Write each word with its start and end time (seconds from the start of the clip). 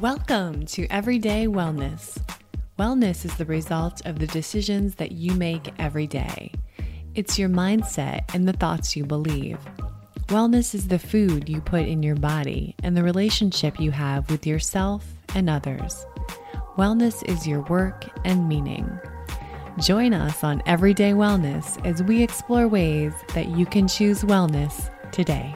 Welcome 0.00 0.66
to 0.66 0.86
Everyday 0.86 1.46
Wellness. 1.46 2.18
Wellness 2.78 3.24
is 3.24 3.36
the 3.36 3.44
result 3.44 4.04
of 4.06 4.18
the 4.18 4.26
decisions 4.26 4.94
that 4.96 5.12
you 5.12 5.34
make 5.34 5.72
every 5.78 6.06
day. 6.06 6.52
It's 7.14 7.38
your 7.38 7.48
mindset 7.48 8.32
and 8.34 8.46
the 8.46 8.52
thoughts 8.52 8.96
you 8.96 9.04
believe. 9.04 9.58
Wellness 10.26 10.74
is 10.74 10.88
the 10.88 10.98
food 10.98 11.48
you 11.48 11.60
put 11.60 11.82
in 11.82 12.02
your 12.02 12.16
body 12.16 12.74
and 12.82 12.96
the 12.96 13.02
relationship 13.02 13.80
you 13.80 13.90
have 13.90 14.30
with 14.30 14.46
yourself 14.46 15.04
and 15.34 15.50
others. 15.50 16.06
Wellness 16.76 17.28
is 17.28 17.46
your 17.46 17.62
work 17.62 18.04
and 18.24 18.48
meaning. 18.48 18.88
Join 19.80 20.14
us 20.14 20.44
on 20.44 20.62
Everyday 20.66 21.12
Wellness 21.12 21.84
as 21.84 22.02
we 22.02 22.22
explore 22.22 22.68
ways 22.68 23.12
that 23.34 23.48
you 23.48 23.66
can 23.66 23.88
choose 23.88 24.22
wellness 24.22 24.90
today. 25.12 25.54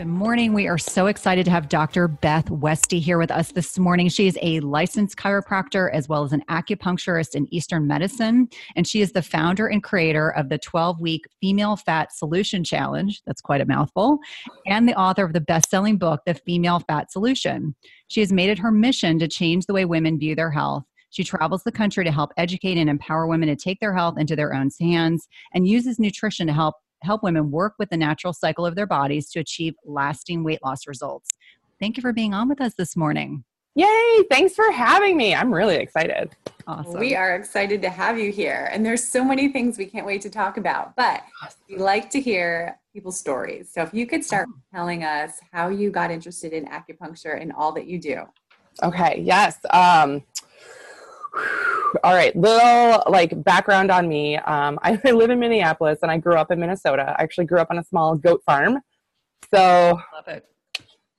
Good 0.00 0.06
morning. 0.06 0.54
We 0.54 0.66
are 0.66 0.78
so 0.78 1.08
excited 1.08 1.44
to 1.44 1.50
have 1.50 1.68
Dr. 1.68 2.08
Beth 2.08 2.46
Westie 2.46 3.02
here 3.02 3.18
with 3.18 3.30
us 3.30 3.52
this 3.52 3.78
morning. 3.78 4.08
She 4.08 4.26
is 4.26 4.38
a 4.40 4.60
licensed 4.60 5.18
chiropractor 5.18 5.92
as 5.92 6.08
well 6.08 6.24
as 6.24 6.32
an 6.32 6.42
acupuncturist 6.48 7.34
in 7.34 7.46
Eastern 7.52 7.86
medicine. 7.86 8.48
And 8.76 8.88
she 8.88 9.02
is 9.02 9.12
the 9.12 9.20
founder 9.20 9.66
and 9.66 9.82
creator 9.82 10.30
of 10.30 10.48
the 10.48 10.56
12 10.56 11.02
week 11.02 11.26
Female 11.38 11.76
Fat 11.76 12.14
Solution 12.14 12.64
Challenge. 12.64 13.20
That's 13.26 13.42
quite 13.42 13.60
a 13.60 13.66
mouthful. 13.66 14.20
And 14.66 14.88
the 14.88 14.98
author 14.98 15.22
of 15.22 15.34
the 15.34 15.40
best 15.42 15.68
selling 15.68 15.98
book, 15.98 16.22
The 16.24 16.32
Female 16.32 16.80
Fat 16.80 17.12
Solution. 17.12 17.74
She 18.08 18.20
has 18.20 18.32
made 18.32 18.48
it 18.48 18.58
her 18.58 18.72
mission 18.72 19.18
to 19.18 19.28
change 19.28 19.66
the 19.66 19.74
way 19.74 19.84
women 19.84 20.18
view 20.18 20.34
their 20.34 20.50
health. 20.50 20.84
She 21.10 21.24
travels 21.24 21.62
the 21.62 21.72
country 21.72 22.04
to 22.04 22.12
help 22.12 22.32
educate 22.38 22.78
and 22.78 22.88
empower 22.88 23.26
women 23.26 23.50
to 23.50 23.56
take 23.56 23.80
their 23.80 23.94
health 23.94 24.14
into 24.16 24.34
their 24.34 24.54
own 24.54 24.70
hands 24.80 25.28
and 25.52 25.68
uses 25.68 25.98
nutrition 25.98 26.46
to 26.46 26.54
help 26.54 26.76
help 27.02 27.22
women 27.22 27.50
work 27.50 27.74
with 27.78 27.90
the 27.90 27.96
natural 27.96 28.32
cycle 28.32 28.66
of 28.66 28.74
their 28.74 28.86
bodies 28.86 29.30
to 29.30 29.40
achieve 29.40 29.74
lasting 29.84 30.44
weight 30.44 30.60
loss 30.62 30.86
results. 30.86 31.30
Thank 31.78 31.96
you 31.96 32.00
for 32.02 32.12
being 32.12 32.34
on 32.34 32.48
with 32.48 32.60
us 32.60 32.74
this 32.74 32.96
morning. 32.96 33.44
Yay! 33.76 34.24
Thanks 34.30 34.54
for 34.54 34.70
having 34.72 35.16
me. 35.16 35.34
I'm 35.34 35.54
really 35.54 35.76
excited. 35.76 36.34
Awesome. 36.66 36.98
We 36.98 37.14
are 37.14 37.36
excited 37.36 37.80
to 37.82 37.88
have 37.88 38.18
you 38.18 38.32
here. 38.32 38.68
And 38.72 38.84
there's 38.84 39.02
so 39.02 39.24
many 39.24 39.48
things 39.48 39.78
we 39.78 39.86
can't 39.86 40.04
wait 40.04 40.20
to 40.22 40.30
talk 40.30 40.56
about, 40.56 40.96
but 40.96 41.22
we 41.68 41.78
like 41.78 42.10
to 42.10 42.20
hear 42.20 42.78
people's 42.92 43.18
stories. 43.18 43.70
So 43.72 43.82
if 43.82 43.94
you 43.94 44.06
could 44.06 44.24
start 44.24 44.48
oh. 44.50 44.58
telling 44.74 45.04
us 45.04 45.38
how 45.52 45.68
you 45.68 45.90
got 45.90 46.10
interested 46.10 46.52
in 46.52 46.66
acupuncture 46.66 47.40
and 47.40 47.52
all 47.52 47.72
that 47.72 47.86
you 47.86 47.98
do. 48.00 48.22
Okay, 48.82 49.22
yes. 49.24 49.58
Um, 49.70 50.22
all 52.04 52.14
right, 52.14 52.34
little 52.36 53.02
like 53.08 53.42
background 53.44 53.90
on 53.90 54.08
me. 54.08 54.36
Um, 54.36 54.78
I 54.82 54.98
live 55.10 55.30
in 55.30 55.38
Minneapolis 55.38 55.98
and 56.02 56.10
I 56.10 56.18
grew 56.18 56.34
up 56.34 56.50
in 56.50 56.60
Minnesota. 56.60 57.14
I 57.18 57.22
actually 57.22 57.46
grew 57.46 57.58
up 57.58 57.68
on 57.70 57.78
a 57.78 57.84
small 57.84 58.14
goat 58.16 58.42
farm. 58.44 58.78
So, 59.52 60.00
love 60.14 60.28
it. 60.28 60.46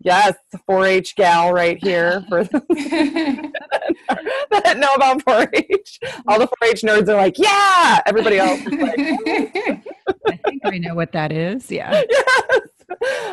Yes, 0.04 0.36
4-H 0.68 1.16
gal 1.16 1.54
right 1.54 1.78
here 1.78 2.26
for 2.28 2.44
that 2.70 3.52
know 4.78 4.94
about 4.96 5.24
4-H. 5.24 6.00
All 6.28 6.40
the 6.40 6.48
4-H 6.48 6.82
nerds 6.82 7.08
are 7.08 7.18
like, 7.18 7.38
yeah. 7.38 8.02
Everybody 8.08 8.40
else 8.40 8.62
is 8.62 8.72
like, 8.72 8.98
I 8.98 10.40
think 10.48 10.64
we 10.66 10.80
know 10.80 10.96
what 10.96 11.12
that 11.12 11.32
is. 11.32 11.70
Yeah. 11.70 12.02
Yes. 12.10 12.68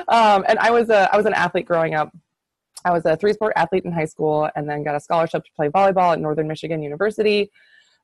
Um, 0.09 0.45
and 0.47 0.59
I 0.59 0.71
was 0.71 0.91
a 0.91 1.13
I 1.13 1.17
was 1.17 1.27
an 1.27 1.35
athlete 1.35 1.67
growing 1.67 1.95
up. 1.95 2.15
I 2.85 2.93
was 2.93 3.05
a 3.05 3.17
three 3.17 3.33
sport 3.33 3.53
athlete 3.57 3.85
in 3.85 3.93
high 3.93 4.05
school 4.05 4.49
and 4.55 4.69
then 4.69 4.85
got 4.85 4.95
a 4.95 5.01
scholarship 5.01 5.45
to 5.45 5.51
play 5.55 5.69
volleyball 5.69 6.13
at 6.13 6.21
Northern 6.21 6.49
Michigan 6.49 6.83
University. 6.83 7.51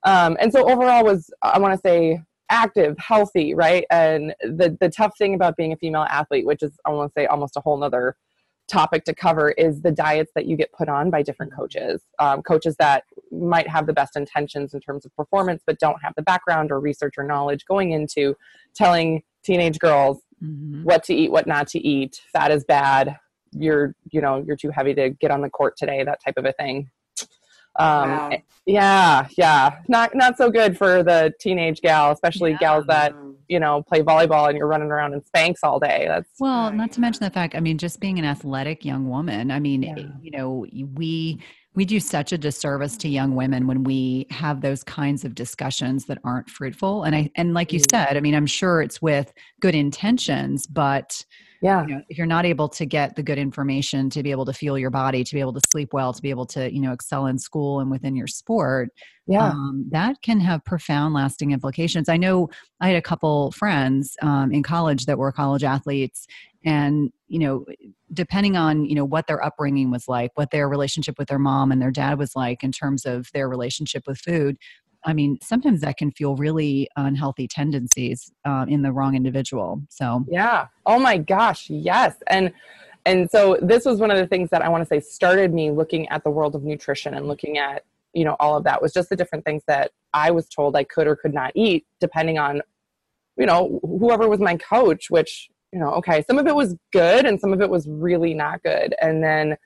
Um, 0.03 0.37
and 0.41 0.53
so 0.53 0.71
overall 0.71 1.05
was, 1.05 1.31
I 1.43 1.59
want 1.59 1.75
to 1.75 1.81
say, 1.81 2.21
active, 2.51 2.97
healthy, 2.99 3.55
right? 3.55 3.85
And 3.91 4.35
the, 4.43 4.77
the 4.81 4.91
tough 4.91 5.17
thing 5.17 5.35
about 5.35 5.57
being 5.57 5.73
a 5.73 5.77
female 5.77 6.07
athlete, 6.11 6.45
which 6.45 6.63
is, 6.63 6.73
I 6.85 6.91
want 6.91 7.11
to 7.15 7.21
say, 7.21 7.27
almost 7.27 7.57
a 7.57 7.61
whole 7.61 7.79
nother 7.79 8.17
topic 8.69 9.05
to 9.05 9.15
cover 9.15 9.51
is 9.53 9.83
the 9.83 9.91
diets 9.91 10.33
that 10.35 10.47
you 10.47 10.57
get 10.57 10.73
put 10.73 10.89
on 10.89 11.11
by 11.11 11.23
different 11.23 11.53
coaches 11.55 12.01
um, 12.19 12.43
coaches 12.43 12.77
that 12.77 13.05
might 13.31 13.69
have 13.69 13.87
the 13.87 13.93
best 13.93 14.17
intentions 14.17 14.73
in 14.73 14.81
terms 14.81 15.05
of 15.05 15.15
performance 15.15 15.63
but 15.67 15.79
don't 15.79 16.03
have 16.03 16.15
the 16.17 16.23
background 16.23 16.73
or 16.73 16.81
research 16.81 17.15
or 17.19 17.25
knowledge 17.25 17.67
going 17.67 17.93
into 17.93 18.35
telling 18.75 19.23
teenage 19.45 19.79
girls 19.79 20.23
mm-hmm. 20.43 20.83
what 20.83 21.05
to 21.05 21.15
eat 21.15 21.31
what 21.31 21.47
not 21.47 21.67
to 21.67 21.79
eat 21.79 22.23
fat 22.33 22.51
is 22.51 22.65
bad 22.65 23.19
you're 23.55 23.95
you 24.11 24.21
know 24.21 24.43
you're 24.47 24.57
too 24.57 24.71
heavy 24.71 24.95
to 24.95 25.11
get 25.11 25.31
on 25.31 25.41
the 25.41 25.51
court 25.51 25.77
today 25.77 26.03
that 26.05 26.23
type 26.25 26.35
of 26.37 26.45
a 26.45 26.53
thing 26.53 26.91
um, 27.77 28.11
wow. 28.11 28.33
yeah 28.67 29.27
yeah 29.37 29.79
not 29.89 30.15
not 30.15 30.37
so 30.37 30.51
good 30.51 30.77
for 30.77 31.03
the 31.03 31.33
teenage 31.41 31.81
gal 31.81 32.13
especially 32.13 32.53
yeah. 32.53 32.59
gals 32.59 32.87
that 32.87 33.15
you 33.49 33.59
know 33.59 33.83
play 33.83 34.03
volleyball 34.03 34.49
and 34.49 34.57
you're 34.57 34.67
running 34.67 34.91
around 34.91 35.13
in 35.13 35.21
Spanx 35.21 35.57
all 35.63 35.79
day 35.79 36.05
that's 36.09 36.31
well 36.39 36.73
not 36.73 36.93
to 36.93 37.01
mention 37.01 37.25
the 37.25 37.31
fact 37.31 37.55
i 37.55 37.61
mean 37.61 37.79
just 37.79 38.01
being 38.01 38.19
an 38.19 38.25
athletic 38.25 38.85
young 38.85 39.09
woman 39.09 39.51
i 39.51 39.59
mean 39.59 39.83
yeah. 39.83 40.07
you 40.21 40.31
know 40.31 40.67
we 40.95 41.41
we 41.75 41.85
do 41.85 41.99
such 41.99 42.33
a 42.33 42.39
disservice 42.39 42.97
to 42.97 43.09
young 43.09 43.35
women 43.35 43.67
when 43.67 43.83
we 43.83 44.27
have 44.31 44.61
those 44.61 44.85
kinds 44.85 45.25
of 45.25 45.35
discussions 45.35 46.07
that 46.07 46.19
aren't 46.25 46.49
fruitful 46.49 47.05
and 47.05 47.15
i 47.15 47.31
and 47.37 47.55
like 47.55 47.73
you 47.73 47.81
mm. 47.81 47.91
said 47.91 48.17
i 48.17 48.21
mean 48.21 48.35
i'm 48.35 48.47
sure 48.47 48.81
it's 48.81 49.03
with 49.03 49.33
good 49.61 49.75
intentions 49.75 50.67
but 50.67 51.25
yeah. 51.65 51.87
you 51.87 51.95
know, 51.95 52.03
if 52.11 52.19
you're 52.19 52.27
not 52.27 52.45
able 52.45 52.69
to 52.69 52.85
get 52.85 53.17
the 53.17 53.23
good 53.23 53.39
information 53.39 54.11
to 54.11 54.23
be 54.23 54.31
able 54.31 54.45
to 54.45 54.53
feel 54.53 54.79
your 54.79 54.91
body 54.91 55.25
to 55.25 55.35
be 55.35 55.41
able 55.41 55.55
to 55.55 55.63
sleep 55.73 55.95
well 55.95 56.13
to 56.13 56.21
be 56.21 56.29
able 56.29 56.45
to 56.45 56.73
you 56.73 56.81
know 56.81 56.93
excel 56.93 57.27
in 57.27 57.39
school 57.39 57.81
and 57.81 57.91
within 57.91 58.15
your 58.15 58.27
sport 58.27 58.91
yeah. 59.27 59.49
um, 59.49 59.87
that 59.91 60.21
can 60.21 60.39
have 60.41 60.63
profound 60.65 61.15
lasting 61.15 61.53
implications. 61.53 62.09
I 62.09 62.19
know 62.19 62.51
i 62.81 62.89
had 62.89 62.97
a 62.97 63.03
couple 63.03 63.51
friends 63.53 64.17
um, 64.21 64.53
in 64.53 64.63
college 64.63 65.07
that 65.07 65.17
were 65.17 65.33
college 65.33 65.65
athletes 65.65 66.27
and 66.65 67.11
you 67.29 67.39
know 67.39 67.65
depending 68.13 68.57
on 68.57 68.85
you 68.85 68.95
know 68.95 69.05
what 69.05 69.27
their 69.27 69.43
upbringing 69.45 69.91
was 69.91 70.07
like 70.07 70.31
what 70.35 70.51
their 70.51 70.69
relationship 70.69 71.19
with 71.19 71.29
their 71.29 71.39
mom 71.39 71.73
and 71.73 71.81
their 71.81 71.91
dad 71.91 72.19
was 72.19 72.37
like 72.37 72.63
in 72.63 72.73
terms 72.73 73.07
of 73.07 73.31
their 73.33 73.49
relationship 73.49 74.05
with 74.07 74.19
food 74.19 74.57
I 75.05 75.13
mean, 75.13 75.39
sometimes 75.43 75.81
that 75.83 75.97
can 75.97 76.11
feel 76.13 76.37
really 76.37 76.89
unhealthy 76.97 77.47
tendencies 77.47 78.33
uh, 78.45 78.65
in 78.69 78.83
the 78.83 78.93
wrong 78.93 79.15
individual. 79.15 79.83
So, 79.89 80.25
yeah. 80.29 80.69
Oh 80.87 80.99
my 80.99 81.19
gosh. 81.19 81.69
Yes. 81.69 82.17
And, 82.29 82.53
and 83.05 83.31
so 83.31 83.59
this 83.61 83.85
was 83.85 84.01
one 84.01 84.11
of 84.11 84.17
the 84.17 84.27
things 84.27 84.51
that 84.51 84.63
I 84.63 84.69
want 84.69 84.83
to 84.83 84.89
say 84.89 85.01
started 85.01 85.53
me 85.53 85.71
looking 85.71 86.09
at 86.09 86.25
the 86.25 86.31
world 86.31 86.55
of 86.55 86.65
nutrition 86.65 87.15
and 87.15 87.29
looking 87.29 87.59
at, 87.59 87.85
you 88.15 88.25
know, 88.25 88.37
all 88.41 88.57
of 88.57 88.65
that 88.65 88.81
was 88.81 88.93
just 88.93 89.11
the 89.11 89.17
different 89.17 89.45
things 89.45 89.63
that 89.67 89.91
I 90.15 90.31
was 90.31 90.49
told 90.49 90.77
I 90.77 90.85
could 90.85 91.07
or 91.07 91.17
could 91.17 91.35
not 91.35 91.53
eat 91.55 91.87
depending 92.01 92.39
on, 92.39 92.63
you 93.37 93.47
know, 93.47 93.81
whoever 93.83 94.29
was 94.29 94.41
my 94.41 94.57
coach, 94.57 95.11
which, 95.11 95.51
you 95.73 95.81
know, 95.81 95.91
okay, 95.95 96.25
some 96.27 96.39
of 96.39 96.47
it 96.47 96.55
was 96.55 96.77
good 96.93 97.27
and 97.27 97.39
some 97.39 97.53
of 97.53 97.61
it 97.61 97.69
was 97.69 97.87
really 97.89 98.33
not 98.33 98.63
good. 98.63 98.95
And 99.01 99.23
then, 99.23 99.57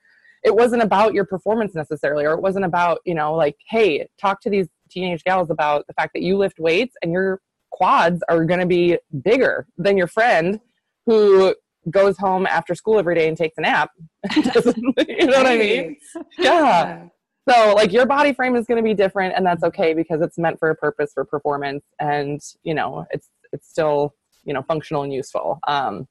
it 0.43 0.55
wasn't 0.55 0.81
about 0.81 1.13
your 1.13 1.25
performance 1.25 1.75
necessarily 1.75 2.25
or 2.25 2.33
it 2.33 2.41
wasn't 2.41 2.65
about 2.65 2.99
you 3.05 3.13
know 3.13 3.33
like 3.33 3.57
hey 3.67 4.07
talk 4.19 4.41
to 4.41 4.49
these 4.49 4.67
teenage 4.89 5.23
gals 5.23 5.49
about 5.49 5.87
the 5.87 5.93
fact 5.93 6.13
that 6.13 6.21
you 6.21 6.37
lift 6.37 6.59
weights 6.59 6.95
and 7.01 7.11
your 7.11 7.41
quads 7.71 8.21
are 8.29 8.45
going 8.45 8.59
to 8.59 8.65
be 8.65 8.97
bigger 9.23 9.67
than 9.77 9.97
your 9.97 10.07
friend 10.07 10.59
who 11.05 11.55
goes 11.89 12.17
home 12.17 12.45
after 12.45 12.75
school 12.75 12.99
every 12.99 13.15
day 13.15 13.27
and 13.27 13.37
takes 13.37 13.57
a 13.57 13.61
nap. 13.61 13.91
you 14.35 14.43
know 14.43 15.37
what 15.37 15.47
I 15.47 15.57
mean? 15.57 15.97
Yeah. 16.37 17.05
So 17.49 17.73
like 17.73 17.91
your 17.91 18.05
body 18.05 18.33
frame 18.33 18.55
is 18.55 18.65
going 18.65 18.77
to 18.77 18.83
be 18.83 18.93
different 18.93 19.33
and 19.35 19.45
that's 19.45 19.63
okay 19.63 19.93
because 19.93 20.21
it's 20.21 20.37
meant 20.37 20.59
for 20.59 20.69
a 20.69 20.75
purpose 20.75 21.11
for 21.13 21.25
performance 21.25 21.83
and 21.99 22.39
you 22.63 22.75
know 22.75 23.07
it's 23.11 23.29
it's 23.53 23.67
still 23.67 24.13
you 24.43 24.53
know 24.53 24.61
functional 24.63 25.03
and 25.03 25.13
useful. 25.13 25.59
Um, 25.67 26.07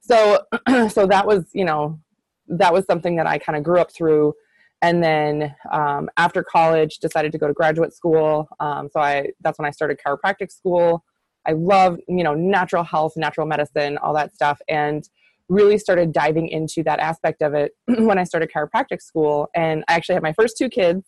so 0.00 0.40
so 0.88 1.06
that 1.06 1.26
was 1.26 1.46
you 1.52 1.64
know 1.64 2.00
that 2.48 2.72
was 2.72 2.84
something 2.84 3.16
that 3.16 3.26
I 3.26 3.38
kind 3.38 3.56
of 3.56 3.64
grew 3.64 3.80
up 3.80 3.92
through 3.92 4.34
and 4.82 5.02
then 5.02 5.54
um, 5.72 6.08
after 6.16 6.42
college 6.42 6.98
decided 6.98 7.32
to 7.32 7.38
go 7.38 7.46
to 7.46 7.52
graduate 7.52 7.92
school. 7.92 8.48
Um, 8.60 8.88
so 8.92 9.00
i 9.00 9.28
that's 9.40 9.58
when 9.58 9.66
i 9.66 9.70
started 9.70 9.98
chiropractic 10.04 10.50
school. 10.50 11.04
I 11.46 11.52
love 11.52 11.98
you 12.08 12.24
know 12.24 12.34
natural 12.34 12.84
health 12.84 13.14
natural 13.16 13.46
medicine 13.46 13.98
all 13.98 14.14
that 14.14 14.34
stuff 14.34 14.60
and 14.68 15.08
really 15.48 15.78
started 15.78 16.12
diving 16.12 16.48
into 16.48 16.82
that 16.84 17.00
aspect 17.00 17.42
of 17.42 17.54
it 17.54 17.72
when 17.86 18.18
i 18.18 18.24
started 18.24 18.50
chiropractic 18.54 19.02
school. 19.02 19.48
And 19.54 19.84
i 19.88 19.94
actually 19.94 20.14
had 20.14 20.22
my 20.22 20.32
first 20.32 20.56
two 20.56 20.68
kids 20.68 21.04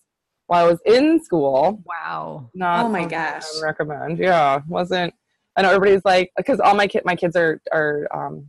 while 0.46 0.64
i 0.64 0.68
was 0.68 0.80
in 0.84 1.22
school. 1.22 1.82
Wow. 1.86 2.50
Not 2.54 2.86
oh 2.86 2.88
my 2.88 3.04
gosh. 3.06 3.44
I 3.58 3.64
recommend. 3.64 4.18
Yeah 4.18 4.60
wasn't 4.68 5.14
i 5.56 5.62
know 5.62 5.70
everybody's 5.70 6.04
like 6.04 6.30
because 6.36 6.60
all 6.60 6.74
my 6.74 6.86
kid 6.86 7.02
my 7.04 7.16
kids 7.16 7.36
are 7.36 7.60
are 7.72 8.08
um, 8.14 8.46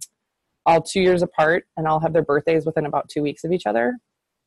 all 0.65 0.81
two 0.81 1.01
years 1.01 1.21
apart 1.21 1.65
and 1.75 1.87
all 1.87 1.99
have 1.99 2.13
their 2.13 2.23
birthdays 2.23 2.65
within 2.65 2.85
about 2.85 3.09
two 3.09 3.21
weeks 3.21 3.43
of 3.43 3.51
each 3.51 3.65
other 3.65 3.97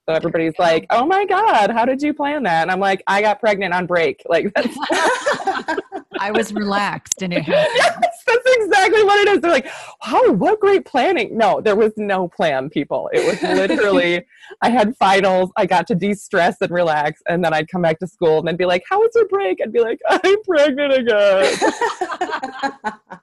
so 0.08 0.14
everybody's 0.14 0.58
like, 0.58 0.86
"Oh 0.90 1.04
my 1.04 1.24
god, 1.24 1.70
how 1.70 1.84
did 1.84 2.00
you 2.00 2.14
plan 2.14 2.44
that?" 2.44 2.62
And 2.62 2.70
I'm 2.70 2.80
like, 2.80 3.02
"I 3.06 3.20
got 3.20 3.40
pregnant 3.40 3.74
on 3.74 3.86
break." 3.86 4.22
Like 4.28 4.52
that's 4.54 4.76
I 6.20 6.30
was 6.30 6.52
relaxed 6.52 7.22
and 7.22 7.32
it 7.32 7.42
happened. 7.42 7.74
Yes, 7.76 8.22
that's 8.26 8.56
exactly 8.58 9.02
what 9.04 9.26
it 9.26 9.32
is. 9.32 9.40
They're 9.40 9.50
like, 9.50 9.66
"Wow, 10.06 10.32
what 10.32 10.60
great 10.60 10.84
planning!" 10.84 11.36
No, 11.36 11.60
there 11.60 11.76
was 11.76 11.92
no 11.96 12.28
plan, 12.28 12.70
people. 12.70 13.10
It 13.12 13.26
was 13.26 13.42
literally, 13.42 14.24
I 14.62 14.70
had 14.70 14.96
finals. 14.96 15.50
I 15.56 15.66
got 15.66 15.86
to 15.88 15.94
de-stress 15.94 16.56
and 16.60 16.70
relax, 16.70 17.22
and 17.28 17.44
then 17.44 17.52
I'd 17.52 17.68
come 17.68 17.82
back 17.82 17.98
to 17.98 18.06
school 18.06 18.38
and 18.38 18.48
then 18.48 18.56
be 18.56 18.66
like, 18.66 18.84
"How 18.88 19.00
was 19.00 19.10
your 19.14 19.26
break?" 19.28 19.58
I'd 19.62 19.72
be 19.72 19.80
like, 19.80 20.00
"I'm 20.08 20.42
pregnant 20.44 20.92
again." 20.92 21.56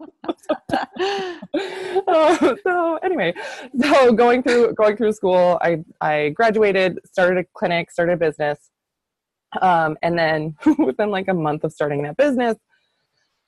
uh, 2.07 2.55
so 2.63 2.97
anyway, 3.03 3.33
so 3.81 4.11
going 4.13 4.43
through 4.43 4.73
going 4.73 4.97
through 4.97 5.13
school, 5.13 5.57
I 5.61 5.83
I 6.01 6.29
graduated, 6.29 6.99
started 7.05 7.39
a 7.39 7.47
clinic, 7.53 7.91
started 7.91 8.13
a 8.13 8.17
business, 8.17 8.59
um, 9.61 9.97
and 10.01 10.17
then 10.17 10.55
within 10.77 11.09
like 11.09 11.27
a 11.27 11.33
month 11.33 11.63
of 11.63 11.71
starting 11.73 12.03
that 12.03 12.17
business, 12.17 12.57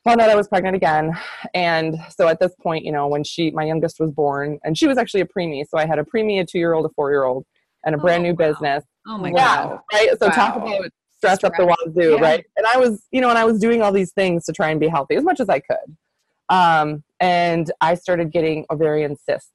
found 0.03 0.21
out 0.21 0.29
I 0.29 0.35
was 0.35 0.47
pregnant 0.47 0.75
again. 0.75 1.11
And 1.53 1.97
so 2.15 2.27
at 2.27 2.39
this 2.39 2.53
point, 2.61 2.85
you 2.85 2.91
know, 2.91 3.07
when 3.07 3.23
she 3.23 3.51
my 3.51 3.63
youngest 3.65 3.99
was 3.99 4.11
born, 4.11 4.59
and 4.63 4.77
she 4.77 4.87
was 4.87 4.97
actually 4.97 5.21
a 5.21 5.27
preemie, 5.27 5.65
so 5.67 5.77
I 5.77 5.85
had 5.85 5.99
a 5.99 6.03
preemie, 6.03 6.39
a 6.41 6.45
two 6.45 6.59
year 6.59 6.73
old, 6.73 6.85
a 6.85 6.89
four 6.95 7.11
year 7.11 7.23
old, 7.23 7.45
and 7.85 7.95
a 7.95 7.97
brand 7.97 8.21
Oh, 8.25 8.31
new 8.31 8.33
wow. 8.33 8.51
business. 8.51 8.83
Oh 9.07 9.17
my 9.17 9.29
yeah, 9.31 9.65
god. 9.67 9.79
right. 9.93 10.09
So 10.19 10.29
talk 10.29 10.55
about 10.55 10.89
stress 11.17 11.43
up 11.43 11.53
the 11.57 11.65
wazoo, 11.65 12.13
Yeah. 12.15 12.21
right? 12.21 12.45
And 12.57 12.65
I 12.67 12.77
was, 12.77 13.03
you 13.11 13.21
know, 13.21 13.29
and 13.29 13.37
I 13.37 13.45
was 13.45 13.59
doing 13.59 13.81
all 13.81 13.91
these 13.91 14.11
things 14.13 14.45
to 14.45 14.53
try 14.53 14.69
and 14.69 14.79
be 14.79 14.87
healthy 14.87 15.15
as 15.15 15.23
much 15.23 15.39
as 15.39 15.49
I 15.49 15.59
could. 15.59 15.95
Um, 16.49 17.03
and 17.19 17.71
I 17.81 17.95
started 17.95 18.31
getting 18.31 18.65
ovarian 18.69 19.15
cysts. 19.17 19.51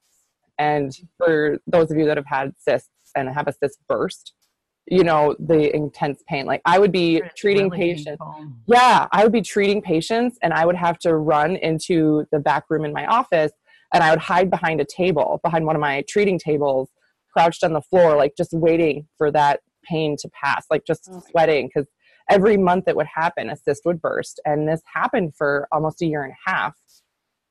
And 0.58 0.92
for 1.18 1.58
those 1.66 1.90
of 1.90 1.96
you 1.98 2.04
that 2.06 2.16
have 2.16 2.26
had 2.26 2.52
cysts 2.58 2.90
and 3.16 3.28
have 3.28 3.48
a 3.48 3.52
cyst 3.52 3.78
burst, 3.88 4.34
you 4.86 5.04
know 5.04 5.36
the 5.38 5.74
intense 5.74 6.22
pain. 6.28 6.46
Like 6.46 6.62
I 6.64 6.78
would 6.78 6.90
be 6.92 7.16
It's 7.18 7.34
treating 7.40 7.68
really 7.70 7.94
patients. 7.94 8.06
painful. 8.20 8.46
Yeah, 8.66 9.06
I 9.12 9.22
would 9.22 9.32
be 9.32 9.42
treating 9.42 9.80
patients, 9.80 10.36
and 10.42 10.52
I 10.52 10.66
would 10.66 10.76
have 10.76 10.98
to 11.00 11.14
run 11.14 11.56
into 11.56 12.26
the 12.32 12.40
back 12.40 12.64
room 12.70 12.84
in 12.84 12.92
my 12.92 13.06
office, 13.06 13.52
and 13.94 14.02
I 14.02 14.10
would 14.10 14.18
hide 14.18 14.50
behind 14.50 14.80
a 14.80 14.84
table, 14.84 15.40
behind 15.44 15.64
one 15.66 15.76
of 15.76 15.80
my 15.80 16.02
treating 16.08 16.38
tables, 16.38 16.90
crouched 17.32 17.62
on 17.62 17.72
the 17.72 17.82
floor, 17.82 18.16
like 18.16 18.32
just 18.36 18.52
waiting 18.52 19.06
for 19.16 19.30
that 19.30 19.60
pain 19.84 20.16
to 20.20 20.28
pass, 20.30 20.66
like 20.70 20.84
just 20.86 21.08
Oh 21.12 21.22
sweating 21.30 21.68
because 21.72 21.88
every 22.30 22.56
month 22.56 22.88
it 22.88 22.96
would 22.96 23.06
happen, 23.06 23.50
a 23.50 23.56
cyst 23.56 23.84
would 23.84 24.00
burst, 24.00 24.40
and 24.46 24.66
this 24.68 24.80
happened 24.94 25.34
for 25.36 25.68
almost 25.72 26.00
a 26.00 26.06
year 26.06 26.22
and 26.22 26.32
a 26.32 26.50
half, 26.50 26.76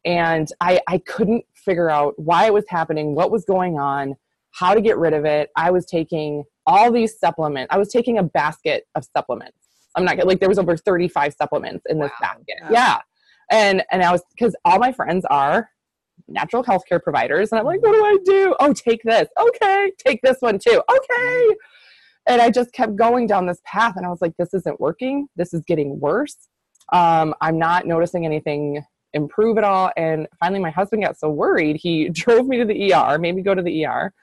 and 0.05 0.47
I 0.61 0.79
I 0.87 0.97
couldn't 0.99 1.45
figure 1.53 1.89
out 1.89 2.13
why 2.17 2.45
it 2.45 2.53
was 2.53 2.65
happening, 2.69 3.13
what 3.15 3.29
was 3.31 3.45
going 3.45 3.77
on, 3.79 4.15
how 4.51 4.73
to 4.73 4.81
get 4.81 4.97
rid 4.97 5.13
of 5.13 5.25
it. 5.25 5.49
I 5.55 5.69
was 5.71 5.85
taking 5.85 6.43
all 6.65 6.91
these 6.91 7.19
supplements. 7.19 7.73
I 7.73 7.77
was 7.77 7.89
taking 7.89 8.17
a 8.17 8.23
basket 8.23 8.87
of 8.95 9.05
supplements. 9.15 9.57
I'm 9.95 10.05
not 10.05 10.17
like 10.25 10.39
there 10.39 10.49
was 10.49 10.59
over 10.59 10.77
35 10.77 11.33
supplements 11.33 11.83
in 11.89 11.99
this 11.99 12.11
Wow. 12.21 12.27
basket. 12.35 12.55
Yeah. 12.61 12.69
Yeah. 12.71 12.97
And 13.51 13.83
and 13.91 14.03
I 14.03 14.11
was 14.11 14.21
because 14.35 14.55
all 14.65 14.79
my 14.79 14.91
friends 14.91 15.25
are 15.29 15.69
natural 16.27 16.63
healthcare 16.63 17.01
providers, 17.01 17.51
and 17.51 17.59
I'm 17.59 17.65
like, 17.65 17.81
what 17.81 17.93
do 17.93 18.03
I 18.05 18.17
do? 18.23 18.55
Oh, 18.59 18.71
take 18.73 19.01
this. 19.03 19.27
Okay, 19.39 19.91
take 19.97 20.21
this 20.21 20.37
one 20.41 20.59
too. 20.59 20.81
Okay. 20.89 21.55
And 22.29 22.41
I 22.41 22.51
just 22.51 22.71
kept 22.73 22.95
going 22.95 23.25
down 23.25 23.47
this 23.47 23.59
path, 23.65 23.95
and 23.97 24.05
I 24.05 24.09
was 24.09 24.21
like, 24.21 24.33
this 24.37 24.53
isn't 24.53 24.79
working. 24.79 25.27
This 25.35 25.53
is 25.53 25.63
getting 25.65 25.99
worse. 25.99 26.37
Um, 26.93 27.33
I'm 27.41 27.57
not 27.57 27.87
noticing 27.87 28.23
anything 28.25 28.83
improve 29.13 29.57
at 29.57 29.63
all. 29.63 29.91
And 29.97 30.27
finally, 30.39 30.59
my 30.59 30.69
husband 30.69 31.03
got 31.03 31.17
so 31.17 31.29
worried, 31.29 31.77
he 31.77 32.09
drove 32.13 32.47
me 32.47 32.57
to 32.57 32.65
the 32.65 32.93
ER, 32.93 33.17
made 33.17 33.35
me 33.35 33.41
go 33.41 33.55
to 33.55 33.63
the 33.63 33.85
ER. 33.85 34.13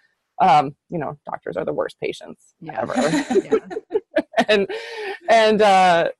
Um, 0.40 0.76
you 0.88 0.98
know, 0.98 1.18
doctors 1.26 1.56
are 1.56 1.64
the 1.64 1.72
worst 1.72 1.98
patients 2.00 2.54
Yeah. 2.60 2.80
ever. 2.82 2.94
Yeah. 3.40 3.58
and 4.48 4.68
and 5.30 5.62
uh, 5.62 6.10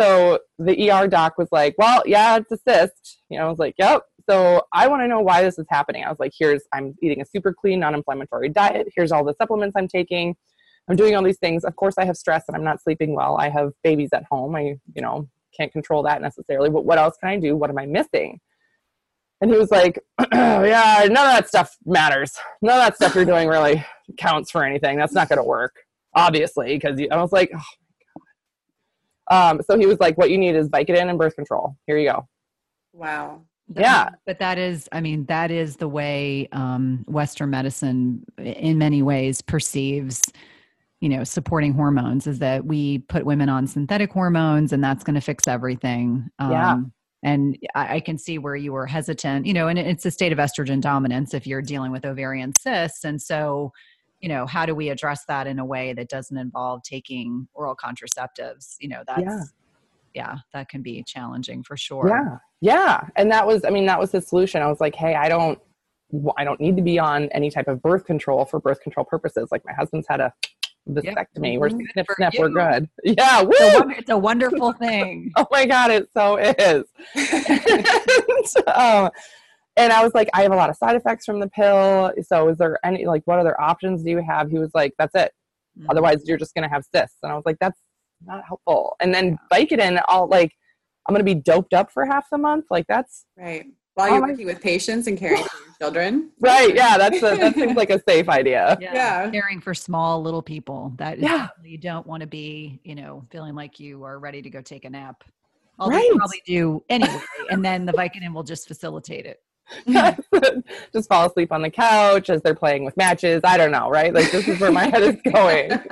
so 0.00 0.40
the 0.58 0.90
ER 0.90 1.06
doc 1.06 1.38
was 1.38 1.48
like, 1.52 1.74
"Well, 1.78 2.02
yeah, 2.06 2.38
it's 2.38 2.50
a 2.50 2.56
cyst." 2.56 3.20
You 3.28 3.38
know, 3.38 3.46
I 3.46 3.50
was 3.50 3.58
like, 3.58 3.74
"Yep." 3.78 4.02
So 4.28 4.62
I 4.72 4.88
want 4.88 5.02
to 5.02 5.08
know 5.08 5.20
why 5.20 5.42
this 5.42 5.58
is 5.58 5.66
happening. 5.68 6.02
I 6.04 6.08
was 6.08 6.18
like, 6.18 6.32
"Here's 6.36 6.62
I'm 6.72 6.94
eating 7.02 7.20
a 7.20 7.24
super 7.26 7.52
clean, 7.52 7.78
non-inflammatory 7.80 8.48
diet. 8.48 8.88
Here's 8.96 9.12
all 9.12 9.24
the 9.24 9.34
supplements 9.34 9.74
I'm 9.76 9.88
taking. 9.88 10.34
I'm 10.88 10.96
doing 10.96 11.16
all 11.16 11.22
these 11.22 11.38
things. 11.38 11.64
Of 11.64 11.76
course, 11.76 11.94
I 11.98 12.04
have 12.04 12.16
stress 12.16 12.44
and 12.48 12.56
I'm 12.56 12.64
not 12.64 12.82
sleeping 12.82 13.14
well. 13.14 13.36
I 13.38 13.48
have 13.50 13.72
babies 13.82 14.10
at 14.12 14.24
home. 14.30 14.54
I, 14.54 14.76
you 14.94 15.02
know, 15.02 15.28
can't 15.56 15.72
control 15.72 16.02
that 16.04 16.22
necessarily. 16.22 16.70
But 16.70 16.84
what 16.84 16.98
else 16.98 17.16
can 17.18 17.28
I 17.28 17.38
do? 17.38 17.56
What 17.56 17.70
am 17.70 17.78
I 17.78 17.86
missing?" 17.86 18.40
And 19.40 19.50
he 19.50 19.58
was 19.58 19.70
like, 19.70 19.98
"Yeah, 20.32 21.06
none 21.10 21.26
of 21.26 21.32
that 21.32 21.48
stuff 21.48 21.76
matters. 21.84 22.34
None 22.62 22.78
of 22.78 22.84
that 22.84 22.96
stuff 22.96 23.14
you're 23.14 23.24
doing 23.24 23.48
really 23.48 23.84
counts 24.16 24.50
for 24.50 24.64
anything. 24.64 24.96
That's 24.96 25.12
not 25.12 25.28
going 25.28 25.38
to 25.38 25.44
work." 25.44 25.74
obviously, 26.16 26.74
because 26.74 26.98
I 27.10 27.16
was 27.16 27.30
like, 27.30 27.50
oh 27.54 27.58
my 27.58 28.22
god. 29.28 29.50
Um, 29.50 29.60
so 29.68 29.78
he 29.78 29.86
was 29.86 30.00
like, 30.00 30.18
what 30.18 30.30
you 30.30 30.38
need 30.38 30.56
is 30.56 30.68
Vicodin 30.68 31.08
and 31.08 31.18
birth 31.18 31.36
control. 31.36 31.76
Here 31.86 31.98
you 31.98 32.10
go. 32.10 32.26
Wow. 32.92 33.42
Yeah. 33.76 34.10
But 34.24 34.38
that 34.38 34.58
is, 34.58 34.88
I 34.92 35.00
mean, 35.00 35.26
that 35.26 35.50
is 35.50 35.76
the 35.76 35.88
way 35.88 36.48
um, 36.52 37.04
Western 37.06 37.50
medicine, 37.50 38.24
in 38.38 38.78
many 38.78 39.02
ways, 39.02 39.42
perceives, 39.42 40.22
you 41.06 41.16
know, 41.16 41.22
supporting 41.22 41.72
hormones 41.72 42.26
is 42.26 42.40
that 42.40 42.64
we 42.64 42.98
put 42.98 43.24
women 43.24 43.48
on 43.48 43.64
synthetic 43.68 44.10
hormones 44.10 44.72
and 44.72 44.82
that's 44.82 45.04
going 45.04 45.14
to 45.14 45.20
fix 45.20 45.46
everything. 45.46 46.28
Um, 46.40 46.50
Yeah. 46.50 46.76
And 47.22 47.56
I, 47.76 47.94
I 47.94 48.00
can 48.00 48.18
see 48.18 48.38
where 48.38 48.56
you 48.56 48.72
were 48.72 48.86
hesitant, 48.86 49.46
you 49.46 49.54
know, 49.54 49.68
and 49.68 49.78
it's 49.78 50.04
a 50.04 50.10
state 50.10 50.32
of 50.32 50.38
estrogen 50.38 50.80
dominance 50.80 51.32
if 51.32 51.46
you're 51.46 51.62
dealing 51.62 51.92
with 51.92 52.04
ovarian 52.04 52.52
cysts. 52.58 53.04
And 53.04 53.22
so, 53.22 53.72
you 54.20 54.28
know, 54.28 54.46
how 54.46 54.66
do 54.66 54.74
we 54.74 54.88
address 54.88 55.24
that 55.26 55.46
in 55.46 55.60
a 55.60 55.64
way 55.64 55.92
that 55.92 56.08
doesn't 56.08 56.36
involve 56.36 56.82
taking 56.82 57.46
oral 57.54 57.76
contraceptives? 57.76 58.74
You 58.80 58.88
know, 58.88 59.04
that's, 59.06 59.22
Yeah. 59.22 59.42
yeah, 60.12 60.34
that 60.54 60.68
can 60.68 60.82
be 60.82 61.04
challenging 61.04 61.62
for 61.62 61.76
sure. 61.76 62.08
Yeah. 62.08 62.38
Yeah. 62.60 63.00
And 63.14 63.30
that 63.30 63.46
was, 63.46 63.64
I 63.64 63.70
mean, 63.70 63.86
that 63.86 64.00
was 64.00 64.10
the 64.10 64.20
solution. 64.20 64.60
I 64.60 64.66
was 64.66 64.80
like, 64.80 64.96
hey, 64.96 65.14
I 65.14 65.28
don't, 65.28 65.60
I 66.36 66.42
don't 66.42 66.60
need 66.60 66.76
to 66.76 66.82
be 66.82 66.98
on 66.98 67.28
any 67.30 67.48
type 67.48 67.68
of 67.68 67.80
birth 67.80 68.06
control 68.06 68.44
for 68.44 68.58
birth 68.58 68.80
control 68.80 69.06
purposes. 69.06 69.50
Like 69.52 69.64
my 69.64 69.72
husband's 69.72 70.08
had 70.08 70.20
a 70.20 70.32
vasectomy. 70.88 71.58
We're 71.58 71.68
Good 71.70 71.86
snip, 71.92 72.06
snip, 72.16 72.34
we're 72.38 72.48
good. 72.50 72.88
Yeah. 73.04 73.42
Woo! 73.42 73.50
It's 73.52 73.80
a, 73.80 73.88
it's 73.98 74.10
a 74.10 74.18
wonderful 74.18 74.72
thing. 74.80 75.32
oh 75.36 75.46
my 75.50 75.66
God, 75.66 75.90
it 75.90 76.08
so 76.14 76.36
is. 76.36 76.84
and, 77.14 78.66
um, 78.74 79.10
and 79.76 79.92
I 79.92 80.02
was 80.02 80.14
like, 80.14 80.28
I 80.34 80.42
have 80.42 80.52
a 80.52 80.56
lot 80.56 80.70
of 80.70 80.76
side 80.76 80.96
effects 80.96 81.24
from 81.26 81.40
the 81.40 81.48
pill. 81.48 82.12
So 82.26 82.48
is 82.48 82.58
there 82.58 82.78
any, 82.84 83.06
like, 83.06 83.22
what 83.26 83.38
other 83.38 83.60
options 83.60 84.02
do 84.02 84.10
you 84.10 84.22
have? 84.22 84.50
He 84.50 84.58
was 84.58 84.70
like, 84.74 84.92
that's 84.98 85.14
it. 85.14 85.32
Mm. 85.78 85.86
otherwise 85.90 86.22
you're 86.24 86.38
just 86.38 86.54
going 86.54 86.62
to 86.66 86.70
have 86.74 86.84
cysts 86.90 87.18
and 87.22 87.30
i 87.30 87.34
was 87.34 87.44
like 87.44 87.58
that's 87.60 87.78
not 88.24 88.42
helpful 88.48 88.96
and 89.00 89.12
then 89.14 89.38
vicodin 89.52 90.00
i'll 90.08 90.26
like 90.26 90.50
i'm 91.06 91.12
going 91.14 91.20
to 91.20 91.34
be 91.34 91.34
doped 91.34 91.74
up 91.74 91.92
for 91.92 92.06
half 92.06 92.24
the 92.30 92.38
month 92.38 92.64
like 92.70 92.86
that's 92.88 93.26
Right. 93.36 93.66
While 93.96 94.10
you're 94.10 94.20
my- 94.20 94.28
working 94.28 94.46
with 94.46 94.60
patients 94.60 95.06
and 95.08 95.18
caring 95.18 95.42
for 95.42 95.56
your 95.56 95.74
children. 95.80 96.30
right 96.40 96.74
yeah 96.74 96.96
that's 97.02 97.16
a, 97.18 97.36
that 97.36 97.54
seems 97.54 97.76
like 97.76 97.90
a 97.90 98.00
safe 98.08 98.28
idea 98.28 98.76
Yeah. 98.80 99.28
Caring 99.30 99.60
for 99.60 99.74
small 99.74 100.22
little 100.22 100.42
people. 100.42 100.92
that 100.98 101.18
Yeah. 101.18 101.48
you 101.64 101.78
don't 101.78 102.06
want 102.06 102.20
to 102.20 102.26
be, 102.26 102.78
you 102.84 102.94
know, 102.94 103.24
feeling 103.30 103.54
like 103.54 103.80
you 103.80 104.04
are 104.04 104.18
ready 104.18 104.40
to 104.42 104.50
go 104.50 104.60
take 104.60 104.84
a 104.84 104.90
nap. 104.90 105.24
Although 105.78 105.96
Right. 105.96 106.06
you 106.06 106.16
probably 106.16 106.42
do 106.46 106.82
anyway. 106.88 107.20
and 107.50 107.64
then 107.64 107.84
the 107.84 107.92
Vicodin 107.92 108.32
will 108.32 108.42
just 108.44 108.68
facilitate 108.68 109.26
it. 109.26 109.40
Mm-hmm. 109.88 110.60
just 110.92 111.08
fall 111.08 111.26
asleep 111.26 111.50
on 111.50 111.60
the 111.60 111.70
couch 111.70 112.30
as 112.30 112.40
they're 112.42 112.54
playing 112.54 112.84
with 112.84 112.96
matches 112.96 113.40
i 113.42 113.56
don't 113.56 113.72
know 113.72 113.90
right 113.90 114.14
like 114.14 114.30
this 114.30 114.46
is 114.46 114.60
where 114.60 114.70
my 114.70 114.84
head 114.86 115.02
is 115.02 115.16
going 115.32 115.72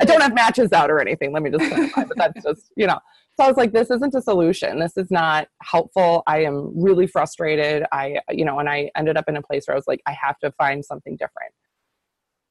i 0.00 0.04
don't 0.04 0.20
have 0.20 0.34
matches 0.34 0.72
out 0.72 0.90
or 0.90 0.98
anything 1.00 1.30
let 1.32 1.44
me 1.44 1.48
just 1.50 1.64
clarify 1.70 2.02
but 2.02 2.16
that's 2.16 2.42
just 2.42 2.72
you 2.74 2.88
know 2.88 2.98
so 3.38 3.44
i 3.44 3.48
was 3.48 3.56
like 3.56 3.72
this 3.72 3.90
isn't 3.90 4.14
a 4.14 4.22
solution. 4.22 4.80
This 4.80 4.96
is 4.96 5.10
not 5.10 5.46
helpful. 5.62 6.24
I 6.26 6.42
am 6.42 6.72
really 6.74 7.06
frustrated. 7.06 7.84
I 7.92 8.18
you 8.30 8.44
know 8.44 8.58
and 8.58 8.68
i 8.68 8.90
ended 8.96 9.16
up 9.16 9.28
in 9.28 9.36
a 9.36 9.42
place 9.42 9.66
where 9.66 9.76
i 9.76 9.78
was 9.78 9.86
like 9.86 10.02
i 10.06 10.12
have 10.12 10.38
to 10.40 10.50
find 10.52 10.84
something 10.84 11.16
different. 11.16 11.52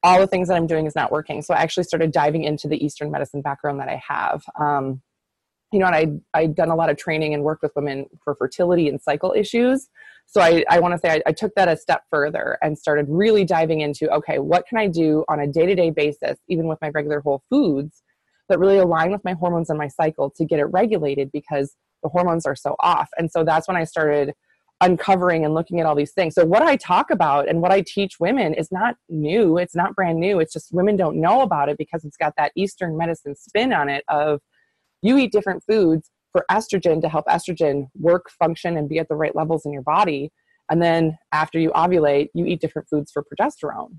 All 0.04 0.20
the 0.20 0.28
things 0.28 0.48
that 0.48 0.56
i'm 0.56 0.68
doing 0.68 0.86
is 0.86 0.96
not 0.96 1.12
working. 1.12 1.42
So 1.42 1.54
i 1.54 1.58
actually 1.58 1.84
started 1.84 2.12
diving 2.12 2.46
into 2.46 2.70
the 2.70 2.84
eastern 2.84 3.12
medicine 3.12 3.42
background 3.42 3.82
that 3.82 3.90
i 3.90 4.02
have. 4.08 4.44
Um, 4.60 5.02
you 5.74 5.80
know 5.80 5.88
and 5.88 5.96
i 6.34 6.40
i'd 6.40 6.56
done 6.56 6.70
a 6.70 6.76
lot 6.76 6.90
of 6.90 6.96
training 6.96 7.34
and 7.34 7.44
worked 7.44 7.62
with 7.62 7.74
women 7.76 8.06
for 8.24 8.34
fertility 8.36 8.88
and 8.88 9.02
cycle 9.02 9.34
issues. 9.36 9.90
So 10.26 10.40
i, 10.40 10.64
I 10.70 10.80
want 10.80 10.94
to 10.94 11.00
say 11.00 11.16
I, 11.16 11.22
I 11.28 11.32
took 11.34 11.54
that 11.56 11.68
a 11.68 11.76
step 11.76 12.04
further 12.10 12.58
and 12.62 12.80
started 12.80 13.08
really 13.10 13.44
diving 13.44 13.82
into 13.82 14.10
okay 14.12 14.40
what 14.40 14.66
can 14.68 14.78
i 14.78 14.88
do 14.88 15.26
on 15.28 15.42
a 15.42 15.48
day-to-day 15.48 15.90
basis 15.90 16.38
even 16.48 16.68
with 16.68 16.80
my 16.82 16.90
regular 16.90 17.20
whole 17.20 17.44
foods 17.50 18.04
that 18.50 18.60
really 18.60 18.78
align 18.78 19.12
with 19.12 19.24
my 19.24 19.34
hormones 19.34 19.70
and 19.70 19.78
my 19.78 19.88
cycle 19.88 20.30
to 20.30 20.46
get 20.46 20.60
it 20.60 20.66
regulated 20.66 21.32
because 21.32 21.76
the 22.04 22.10
hormones 22.10 22.46
are 22.46 22.56
so 22.56 22.76
off 22.80 23.10
and 23.18 23.32
so 23.32 23.44
that's 23.44 23.68
when 23.68 23.78
i 23.78 23.84
started 23.84 24.34
uncovering 24.82 25.44
and 25.44 25.56
looking 25.56 25.80
at 25.80 25.88
all 25.88 25.96
these 25.96 26.14
things 26.14 26.36
so 26.36 26.46
what 26.46 26.62
i 26.62 26.76
talk 26.76 27.10
about 27.10 27.50
and 27.50 27.62
what 27.62 27.72
i 27.72 27.82
teach 27.82 28.20
women 28.20 28.54
is 28.54 28.72
not 28.72 28.96
new 29.10 29.58
it's 29.58 29.76
not 29.76 29.96
brand 29.96 30.20
new 30.20 30.40
it's 30.40 30.54
just 30.54 30.72
women 30.72 30.96
don't 30.96 31.20
know 31.20 31.42
about 31.42 31.68
it 31.68 31.78
because 31.78 32.06
it's 32.06 32.18
got 32.18 32.34
that 32.38 32.52
eastern 32.56 32.96
medicine 32.96 33.36
spin 33.36 33.74
on 33.74 33.90
it 33.90 34.04
of 34.08 34.40
you 35.02 35.18
eat 35.18 35.32
different 35.32 35.64
foods 35.64 36.12
for 36.32 36.46
estrogen 36.52 37.02
to 37.02 37.10
help 37.10 37.26
estrogen 37.26 37.88
work, 38.00 38.30
function, 38.38 38.78
and 38.78 38.90
be 38.90 39.00
at 39.00 39.08
the 39.08 39.16
right 39.16 39.36
levels 39.36 39.66
in 39.66 39.74
your 39.74 39.82
body. 39.82 40.32
And 40.70 40.82
then 40.82 41.18
after 41.32 41.60
you 41.60 41.72
ovulate, 41.72 42.28
you 42.34 42.46
eat 42.46 42.62
different 42.62 42.88
foods 42.90 43.12
for 43.12 43.24
progesterone. 43.24 43.98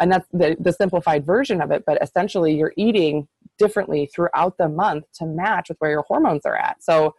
And 0.00 0.12
that's 0.12 0.26
the, 0.32 0.56
the 0.60 0.72
simplified 0.72 1.26
version 1.26 1.60
of 1.60 1.70
it. 1.70 1.84
But 1.86 2.02
essentially, 2.02 2.54
you're 2.54 2.74
eating 2.76 3.28
differently 3.58 4.10
throughout 4.14 4.56
the 4.58 4.68
month 4.68 5.04
to 5.14 5.26
match 5.26 5.68
with 5.68 5.78
where 5.78 5.90
your 5.90 6.04
hormones 6.06 6.42
are 6.44 6.56
at. 6.56 6.82
So 6.82 7.14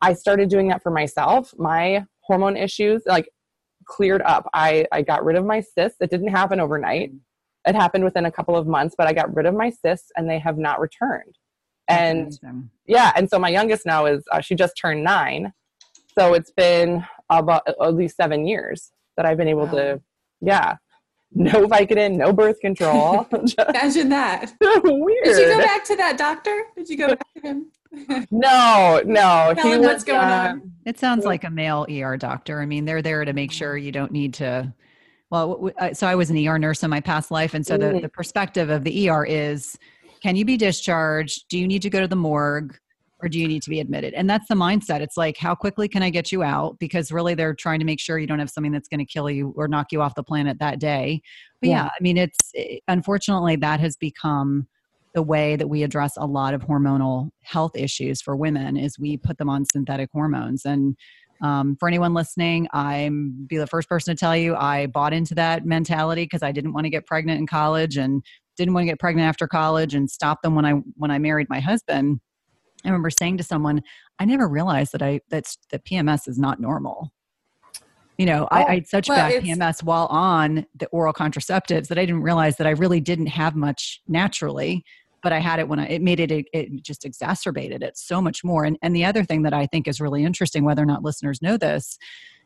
I 0.00 0.12
started 0.12 0.48
doing 0.48 0.68
that 0.68 0.82
for 0.82 0.90
myself. 0.90 1.52
My 1.58 2.04
hormone 2.20 2.56
issues, 2.56 3.02
like, 3.06 3.28
cleared 3.84 4.22
up. 4.22 4.48
I, 4.52 4.86
I 4.92 5.02
got 5.02 5.24
rid 5.24 5.36
of 5.36 5.44
my 5.44 5.60
cysts. 5.60 5.98
It 6.00 6.10
didn't 6.10 6.28
happen 6.28 6.60
overnight. 6.60 7.12
It 7.66 7.74
happened 7.74 8.04
within 8.04 8.26
a 8.26 8.32
couple 8.32 8.56
of 8.56 8.66
months, 8.66 8.94
but 8.96 9.06
I 9.06 9.12
got 9.12 9.34
rid 9.34 9.46
of 9.46 9.54
my 9.54 9.70
cysts 9.70 10.10
and 10.16 10.28
they 10.28 10.38
have 10.38 10.58
not 10.58 10.80
returned. 10.80 11.36
And 11.90 12.38
Amazing. 12.42 12.70
yeah 12.84 13.12
and 13.16 13.30
so 13.30 13.38
my 13.38 13.48
youngest 13.48 13.86
now 13.86 14.04
is 14.04 14.22
uh, 14.30 14.42
she 14.42 14.54
just 14.54 14.76
turned 14.76 15.02
nine 15.02 15.54
so 16.18 16.34
it's 16.34 16.50
been 16.50 17.04
about 17.30 17.62
at 17.68 17.94
least 17.94 18.16
seven 18.16 18.44
years 18.44 18.90
that 19.16 19.24
I've 19.24 19.36
been 19.36 19.48
able 19.48 19.66
wow. 19.66 19.72
to, 19.72 20.00
yeah. 20.40 20.76
No 21.32 21.66
Vicodin, 21.66 22.16
no 22.16 22.32
birth 22.32 22.60
control. 22.60 23.26
Imagine 23.68 24.08
that. 24.08 24.52
Weird. 24.60 25.24
Did 25.24 25.38
you 25.38 25.56
go 25.56 25.58
back 25.58 25.84
to 25.84 25.96
that 25.96 26.16
doctor? 26.16 26.64
Did 26.76 26.88
you 26.88 26.96
go 26.96 27.08
back 27.08 27.34
to 27.34 27.40
him? 27.40 27.66
no, 28.30 29.02
no. 29.04 29.54
Tell 29.54 29.72
him 29.72 29.82
what's 29.82 30.04
going 30.04 30.18
uh, 30.18 30.48
on. 30.52 30.72
It 30.84 30.98
sounds 30.98 31.24
like 31.24 31.44
a 31.44 31.50
male 31.50 31.86
ER 31.90 32.16
doctor. 32.16 32.60
I 32.60 32.66
mean, 32.66 32.84
they're 32.84 33.02
there 33.02 33.24
to 33.24 33.32
make 33.32 33.52
sure 33.52 33.76
you 33.76 33.92
don't 33.92 34.12
need 34.12 34.34
to. 34.34 34.72
Well, 35.30 35.70
so 35.92 36.06
I 36.06 36.14
was 36.14 36.30
an 36.30 36.46
ER 36.46 36.58
nurse 36.58 36.82
in 36.82 36.90
my 36.90 37.00
past 37.00 37.30
life, 37.30 37.52
and 37.52 37.66
so 37.66 37.76
the, 37.76 37.86
mm. 37.86 38.02
the 38.02 38.08
perspective 38.08 38.70
of 38.70 38.84
the 38.84 39.10
ER 39.10 39.24
is: 39.24 39.78
Can 40.22 40.36
you 40.36 40.44
be 40.44 40.56
discharged? 40.56 41.48
Do 41.48 41.58
you 41.58 41.66
need 41.66 41.82
to 41.82 41.90
go 41.90 42.00
to 42.00 42.08
the 42.08 42.16
morgue? 42.16 42.78
Or 43.20 43.28
do 43.28 43.38
you 43.38 43.48
need 43.48 43.62
to 43.62 43.70
be 43.70 43.80
admitted? 43.80 44.14
And 44.14 44.30
that's 44.30 44.46
the 44.48 44.54
mindset. 44.54 45.00
It's 45.00 45.16
like, 45.16 45.36
how 45.36 45.54
quickly 45.54 45.88
can 45.88 46.02
I 46.02 46.10
get 46.10 46.30
you 46.30 46.42
out? 46.42 46.78
Because 46.78 47.10
really, 47.10 47.34
they're 47.34 47.54
trying 47.54 47.80
to 47.80 47.84
make 47.84 48.00
sure 48.00 48.18
you 48.18 48.26
don't 48.26 48.38
have 48.38 48.50
something 48.50 48.72
that's 48.72 48.88
going 48.88 49.00
to 49.00 49.04
kill 49.04 49.28
you 49.28 49.52
or 49.56 49.66
knock 49.68 49.88
you 49.90 50.00
off 50.02 50.14
the 50.14 50.22
planet 50.22 50.58
that 50.60 50.78
day. 50.78 51.20
But 51.60 51.70
yeah, 51.70 51.84
yeah 51.84 51.86
I 51.86 52.02
mean, 52.02 52.16
it's 52.16 52.38
it, 52.54 52.82
unfortunately 52.86 53.56
that 53.56 53.80
has 53.80 53.96
become 53.96 54.68
the 55.14 55.22
way 55.22 55.56
that 55.56 55.68
we 55.68 55.82
address 55.82 56.12
a 56.16 56.26
lot 56.26 56.54
of 56.54 56.62
hormonal 56.62 57.30
health 57.42 57.72
issues 57.74 58.20
for 58.20 58.36
women 58.36 58.76
is 58.76 58.98
we 58.98 59.16
put 59.16 59.38
them 59.38 59.48
on 59.48 59.64
synthetic 59.64 60.10
hormones 60.12 60.64
and 60.64 60.96
um, 61.40 61.76
for 61.80 61.88
anyone 61.88 62.14
listening 62.14 62.68
i'm 62.72 63.46
be 63.48 63.56
the 63.56 63.66
first 63.66 63.88
person 63.88 64.14
to 64.14 64.18
tell 64.18 64.36
you 64.36 64.54
i 64.56 64.86
bought 64.86 65.12
into 65.12 65.34
that 65.34 65.64
mentality 65.64 66.24
because 66.24 66.42
i 66.42 66.52
didn't 66.52 66.72
want 66.72 66.84
to 66.84 66.90
get 66.90 67.06
pregnant 67.06 67.40
in 67.40 67.46
college 67.46 67.96
and 67.96 68.22
didn't 68.56 68.74
want 68.74 68.84
to 68.84 68.90
get 68.92 68.98
pregnant 68.98 69.28
after 69.28 69.46
college 69.46 69.94
and 69.94 70.10
stopped 70.10 70.42
them 70.42 70.54
when 70.54 70.64
i 70.64 70.72
when 70.96 71.10
i 71.10 71.18
married 71.18 71.48
my 71.48 71.60
husband 71.60 72.20
I 72.84 72.88
remember 72.88 73.10
saying 73.10 73.38
to 73.38 73.44
someone, 73.44 73.82
I 74.18 74.24
never 74.24 74.48
realized 74.48 74.92
that 74.92 75.02
I 75.02 75.20
that's 75.30 75.58
that 75.70 75.84
PMS 75.84 76.28
is 76.28 76.38
not 76.38 76.60
normal. 76.60 77.12
You 78.16 78.26
know, 78.26 78.48
oh, 78.50 78.56
I, 78.56 78.64
I, 78.64 78.74
had 78.76 78.88
such 78.88 79.08
well, 79.08 79.16
bad 79.16 79.44
PMS 79.44 79.82
while 79.82 80.06
on 80.06 80.66
the 80.74 80.86
oral 80.88 81.12
contraceptives 81.12 81.86
that 81.86 81.98
I 81.98 82.04
didn't 82.04 82.22
realize 82.22 82.56
that 82.56 82.66
I 82.66 82.70
really 82.70 83.00
didn't 83.00 83.28
have 83.28 83.54
much 83.54 84.02
naturally, 84.08 84.84
but 85.22 85.32
I 85.32 85.38
had 85.38 85.60
it 85.60 85.68
when 85.68 85.78
I 85.78 85.86
it 85.86 86.02
made 86.02 86.18
it 86.18 86.32
it, 86.32 86.46
it 86.52 86.82
just 86.82 87.04
exacerbated 87.04 87.82
it 87.82 87.96
so 87.96 88.20
much 88.20 88.42
more. 88.42 88.64
And 88.64 88.76
and 88.82 88.94
the 88.94 89.04
other 89.04 89.24
thing 89.24 89.42
that 89.42 89.54
I 89.54 89.66
think 89.66 89.86
is 89.86 90.00
really 90.00 90.24
interesting, 90.24 90.64
whether 90.64 90.82
or 90.82 90.86
not 90.86 91.04
listeners 91.04 91.40
know 91.42 91.56
this, 91.56 91.96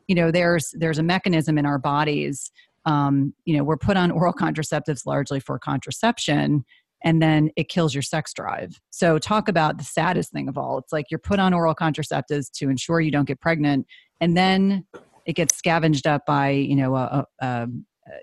you 0.09 0.15
know, 0.15 0.31
there's 0.31 0.75
there's 0.79 0.99
a 0.99 1.03
mechanism 1.03 1.57
in 1.59 1.67
our 1.67 1.79
bodies. 1.79 2.51
Um, 2.85 3.33
you 3.45 3.57
know, 3.57 3.62
we're 3.65 3.77
put 3.77 3.97
on 3.97 4.11
oral 4.11 4.33
contraceptives 4.33 5.07
largely 5.07 5.41
for 5.41 5.59
contraception 5.59 6.65
and 7.05 7.21
then 7.21 7.51
it 7.57 7.69
kills 7.69 7.95
your 7.95 8.03
sex 8.03 8.33
drive. 8.33 8.81
So, 8.91 9.19
talk 9.19 9.49
about 9.49 9.79
the 9.79 9.85
saddest 9.85 10.33
thing 10.33 10.49
of 10.49 10.57
all. 10.59 10.79
It's 10.79 10.93
like 10.93 11.07
you're 11.11 11.19
put 11.19 11.39
on 11.39 11.55
oral 11.55 11.75
contraceptives 11.75 12.51
to 12.53 12.69
ensure 12.69 13.01
you 13.01 13.11
don't 13.11 13.27
get 13.27 13.41
pregnant, 13.41 13.87
and 14.21 14.37
then 14.37 14.87
it 15.27 15.35
gets 15.35 15.57
scavenged 15.57 16.07
up 16.07 16.27
by 16.27 16.51
you 16.51 16.77
know 16.77 16.97
a, 16.97 17.27
a, 17.41 17.47
a 17.47 17.69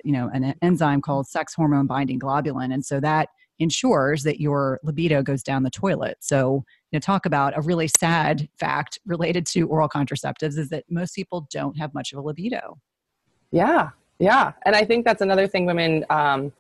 you 0.04 0.12
know 0.12 0.30
an 0.34 0.56
enzyme 0.62 1.02
called 1.02 1.28
sex 1.28 1.54
hormone 1.54 1.88
binding 1.88 2.20
globulin, 2.20 2.74
and 2.74 2.86
so 2.86 3.00
that 3.00 3.30
ensures 3.60 4.24
that 4.24 4.40
your 4.40 4.80
libido 4.84 5.22
goes 5.22 5.44
down 5.44 5.64
the 5.64 5.70
toilet. 5.70 6.18
So, 6.22 6.64
you 6.92 6.96
know, 6.96 7.00
talk 7.00 7.26
about 7.26 7.58
a 7.58 7.62
really 7.62 7.90
sad 8.00 8.48
fact 8.58 8.98
related 9.06 9.46
to 9.48 9.68
oral 9.68 9.90
contraceptives 9.90 10.58
is 10.58 10.70
that 10.70 10.86
most 10.90 11.14
people 11.14 11.48
don't 11.52 11.78
have 11.78 11.94
much 11.94 12.14
of 12.14 12.20
a 12.20 12.22
libido. 12.22 12.80
Yeah, 13.52 13.90
yeah, 14.20 14.54
and 14.66 14.76
I 14.76 14.86
think 14.86 15.06
that's 15.06 15.22
another 15.22 15.48
thing 15.48 15.66
women. 15.66 16.06
Um, 16.10 16.52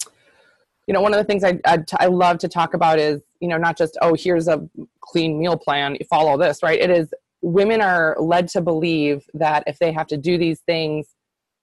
you 0.89 0.93
know, 0.93 1.01
one 1.01 1.13
of 1.13 1.19
the 1.19 1.23
things 1.23 1.43
I, 1.43 1.59
I, 1.67 1.77
I 1.99 2.07
love 2.07 2.39
to 2.39 2.47
talk 2.47 2.73
about 2.73 2.97
is, 2.97 3.21
you 3.39 3.47
know, 3.47 3.57
not 3.57 3.77
just, 3.77 3.95
oh, 4.01 4.15
here's 4.15 4.47
a 4.47 4.67
clean 5.01 5.37
meal 5.37 5.55
plan, 5.55 5.95
follow 6.09 6.35
this, 6.35 6.63
right? 6.63 6.79
It 6.79 6.89
is 6.89 7.13
women 7.43 7.79
are 7.79 8.17
led 8.19 8.47
to 8.49 8.61
believe 8.61 9.23
that 9.35 9.63
if 9.67 9.77
they 9.77 9.91
have 9.91 10.07
to 10.07 10.17
do 10.17 10.35
these 10.39 10.61
things 10.61 11.09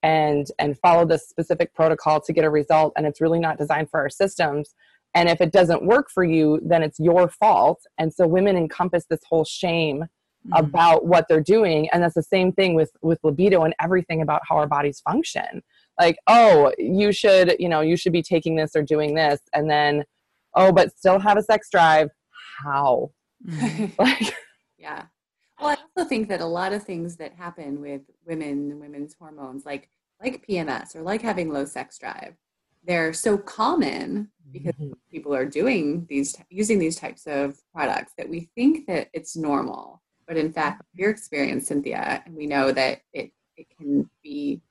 and 0.01 0.47
and 0.59 0.79
follow 0.79 1.05
this 1.05 1.27
specific 1.27 1.73
protocol 1.73 2.21
to 2.21 2.31
get 2.31 2.45
a 2.45 2.49
result 2.49 2.93
and 2.95 3.05
it's 3.05 3.19
really 3.19 3.39
not 3.39 3.57
designed 3.57 3.89
for 3.89 3.99
our 3.99 4.09
systems 4.09 4.75
and 5.13 5.27
if 5.27 5.41
it 5.41 5.51
doesn't 5.51 5.85
work 5.85 6.09
for 6.09 6.23
you 6.23 6.61
then 6.63 6.81
it's 6.81 6.99
your 6.99 7.27
fault 7.27 7.81
and 7.97 8.13
so 8.13 8.27
women 8.27 8.55
encompass 8.55 9.05
this 9.09 9.21
whole 9.27 9.43
shame 9.43 10.01
mm-hmm. 10.01 10.53
about 10.53 11.05
what 11.05 11.25
they're 11.27 11.41
doing 11.41 11.89
and 11.89 12.03
that's 12.03 12.13
the 12.13 12.21
same 12.21 12.51
thing 12.51 12.75
with 12.75 12.91
with 13.01 13.19
libido 13.23 13.63
and 13.63 13.73
everything 13.81 14.21
about 14.21 14.41
how 14.47 14.55
our 14.55 14.67
bodies 14.67 14.99
function 14.99 15.63
like 15.99 16.17
oh 16.27 16.71
you 16.77 17.11
should 17.11 17.55
you 17.59 17.69
know 17.69 17.81
you 17.81 17.97
should 17.97 18.13
be 18.13 18.21
taking 18.21 18.55
this 18.55 18.75
or 18.75 18.81
doing 18.81 19.13
this 19.15 19.41
and 19.53 19.69
then 19.69 20.03
oh 20.55 20.71
but 20.71 20.95
still 20.97 21.19
have 21.19 21.37
a 21.37 21.43
sex 21.43 21.69
drive. 21.69 22.09
How? 22.63 23.11
Mm-hmm. 23.45 23.85
like 24.01 24.33
yeah. 24.77 25.05
Well 25.59 25.69
i 25.69 25.77
also 25.95 26.07
think 26.07 26.29
that 26.29 26.41
a 26.41 26.45
lot 26.45 26.73
of 26.73 26.83
things 26.83 27.17
that 27.17 27.33
happen 27.33 27.81
with 27.81 28.01
women 28.25 28.79
women's 28.79 29.15
hormones 29.19 29.65
like 29.65 29.89
like 30.21 30.45
pms 30.47 30.95
or 30.95 31.01
like 31.01 31.21
having 31.21 31.51
low 31.51 31.65
sex 31.65 31.97
drive 31.97 32.35
they're 32.87 33.13
so 33.13 33.37
common 33.37 34.29
because 34.51 34.73
mm-hmm. 34.75 34.93
people 35.11 35.35
are 35.35 35.45
doing 35.45 36.05
these 36.09 36.37
using 36.49 36.79
these 36.79 36.95
types 36.95 37.27
of 37.27 37.59
products 37.73 38.13
that 38.17 38.29
we 38.29 38.49
think 38.55 38.87
that 38.87 39.09
it's 39.13 39.35
normal. 39.35 40.01
But 40.25 40.37
in 40.37 40.51
fact 40.51 40.81
your 40.93 41.09
experience 41.09 41.67
cynthia 41.67 42.23
and 42.25 42.35
we 42.35 42.47
know 42.47 42.71
that 42.71 43.01
it 43.13 43.31
it 43.57 43.67
can 43.77 44.09
be 44.23 44.61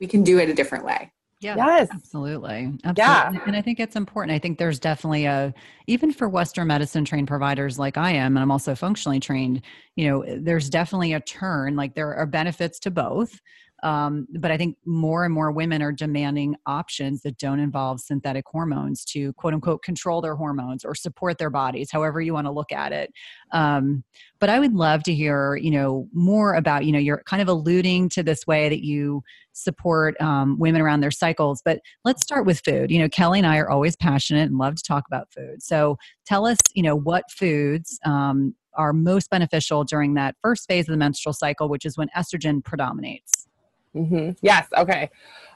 we 0.00 0.06
can 0.06 0.22
do 0.22 0.38
it 0.38 0.48
a 0.48 0.54
different 0.54 0.84
way. 0.84 1.12
Yeah. 1.40 1.56
Yes. 1.56 1.88
Absolutely. 1.92 2.72
Absolutely. 2.84 2.94
Yeah. 2.96 3.30
And 3.46 3.54
I 3.54 3.60
think 3.60 3.78
it's 3.78 3.94
important. 3.94 4.34
I 4.34 4.38
think 4.38 4.58
there's 4.58 4.78
definitely 4.78 5.26
a, 5.26 5.52
even 5.86 6.10
for 6.10 6.30
Western 6.30 6.66
medicine 6.68 7.04
trained 7.04 7.28
providers 7.28 7.78
like 7.78 7.98
I 7.98 8.12
am, 8.12 8.36
and 8.36 8.42
I'm 8.42 8.50
also 8.50 8.74
functionally 8.74 9.20
trained, 9.20 9.60
you 9.96 10.08
know, 10.08 10.24
there's 10.38 10.70
definitely 10.70 11.12
a 11.12 11.20
turn. 11.20 11.76
Like 11.76 11.94
there 11.94 12.14
are 12.14 12.26
benefits 12.26 12.78
to 12.80 12.90
both. 12.90 13.38
Um, 13.82 14.26
but 14.38 14.50
I 14.50 14.56
think 14.56 14.76
more 14.86 15.24
and 15.24 15.34
more 15.34 15.52
women 15.52 15.82
are 15.82 15.92
demanding 15.92 16.56
options 16.66 17.22
that 17.22 17.38
don't 17.38 17.60
involve 17.60 18.00
synthetic 18.00 18.44
hormones 18.46 19.04
to 19.06 19.32
quote 19.34 19.54
unquote 19.54 19.82
control 19.82 20.20
their 20.20 20.34
hormones 20.34 20.84
or 20.84 20.94
support 20.94 21.38
their 21.38 21.50
bodies, 21.50 21.90
however 21.90 22.20
you 22.20 22.32
want 22.32 22.46
to 22.46 22.50
look 22.50 22.72
at 22.72 22.92
it. 22.92 23.12
Um, 23.52 24.02
but 24.38 24.48
I 24.48 24.58
would 24.58 24.74
love 24.74 25.02
to 25.04 25.14
hear, 25.14 25.56
you 25.56 25.70
know, 25.70 26.08
more 26.12 26.54
about, 26.54 26.84
you 26.84 26.92
know, 26.92 26.98
you're 26.98 27.22
kind 27.26 27.42
of 27.42 27.48
alluding 27.48 28.08
to 28.10 28.22
this 28.22 28.46
way 28.46 28.68
that 28.68 28.84
you 28.84 29.22
support 29.52 30.18
um, 30.20 30.58
women 30.58 30.80
around 30.80 31.00
their 31.00 31.10
cycles. 31.10 31.62
But 31.64 31.80
let's 32.04 32.22
start 32.22 32.46
with 32.46 32.60
food. 32.64 32.90
You 32.90 32.98
know, 32.98 33.08
Kelly 33.08 33.38
and 33.38 33.46
I 33.46 33.58
are 33.58 33.70
always 33.70 33.96
passionate 33.96 34.48
and 34.48 34.58
love 34.58 34.76
to 34.76 34.82
talk 34.82 35.04
about 35.06 35.32
food. 35.32 35.62
So 35.62 35.96
tell 36.26 36.46
us, 36.46 36.58
you 36.74 36.82
know, 36.82 36.96
what 36.96 37.30
foods 37.30 37.98
um, 38.04 38.54
are 38.74 38.92
most 38.92 39.30
beneficial 39.30 39.84
during 39.84 40.14
that 40.14 40.36
first 40.42 40.66
phase 40.68 40.88
of 40.88 40.92
the 40.92 40.98
menstrual 40.98 41.32
cycle, 41.32 41.68
which 41.68 41.84
is 41.86 41.96
when 41.96 42.08
estrogen 42.16 42.62
predominates. 42.62 43.46
Mm-hmm. 43.96 44.30
Yes. 44.42 44.68
Okay. 44.76 45.10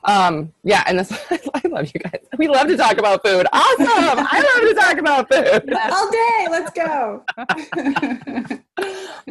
Um, 0.04 0.52
yeah. 0.64 0.82
And 0.86 0.98
this, 0.98 1.12
I 1.30 1.68
love 1.68 1.90
you 1.94 2.00
guys. 2.00 2.20
We 2.38 2.48
love 2.48 2.68
to 2.68 2.76
talk 2.76 2.98
about 2.98 3.24
food. 3.24 3.46
Awesome. 3.52 3.86
I 3.88 4.40
love 4.56 4.68
to 4.68 4.74
talk 4.74 4.98
about 4.98 5.32
food 5.32 5.74
all 5.92 6.10
day. 6.10 6.46
Let's 6.50 6.70
go. 6.70 7.24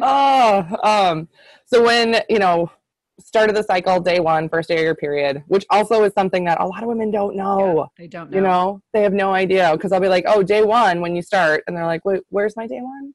oh, 0.00 0.76
um, 0.84 1.28
so 1.66 1.82
when, 1.82 2.22
you 2.28 2.38
know, 2.38 2.70
start 3.18 3.50
of 3.50 3.56
the 3.56 3.62
cycle, 3.62 4.00
day 4.00 4.20
one, 4.20 4.48
first 4.48 4.68
day 4.68 4.76
of 4.76 4.82
your 4.82 4.94
period, 4.94 5.42
which 5.48 5.66
also 5.70 6.04
is 6.04 6.12
something 6.14 6.44
that 6.44 6.60
a 6.60 6.66
lot 6.66 6.82
of 6.82 6.88
women 6.88 7.10
don't 7.10 7.36
know. 7.36 7.78
Yeah, 7.78 7.84
they 7.98 8.08
don't 8.08 8.30
know. 8.30 8.36
You 8.36 8.42
know, 8.42 8.82
they 8.92 9.02
have 9.02 9.12
no 9.12 9.32
idea 9.32 9.72
because 9.72 9.92
I'll 9.92 10.00
be 10.00 10.08
like, 10.08 10.24
oh, 10.26 10.42
day 10.42 10.62
one 10.62 11.00
when 11.00 11.14
you 11.16 11.22
start. 11.22 11.64
And 11.66 11.76
they're 11.76 11.86
like, 11.86 12.04
wait, 12.04 12.22
where's 12.30 12.56
my 12.56 12.66
day 12.66 12.80
one? 12.80 13.12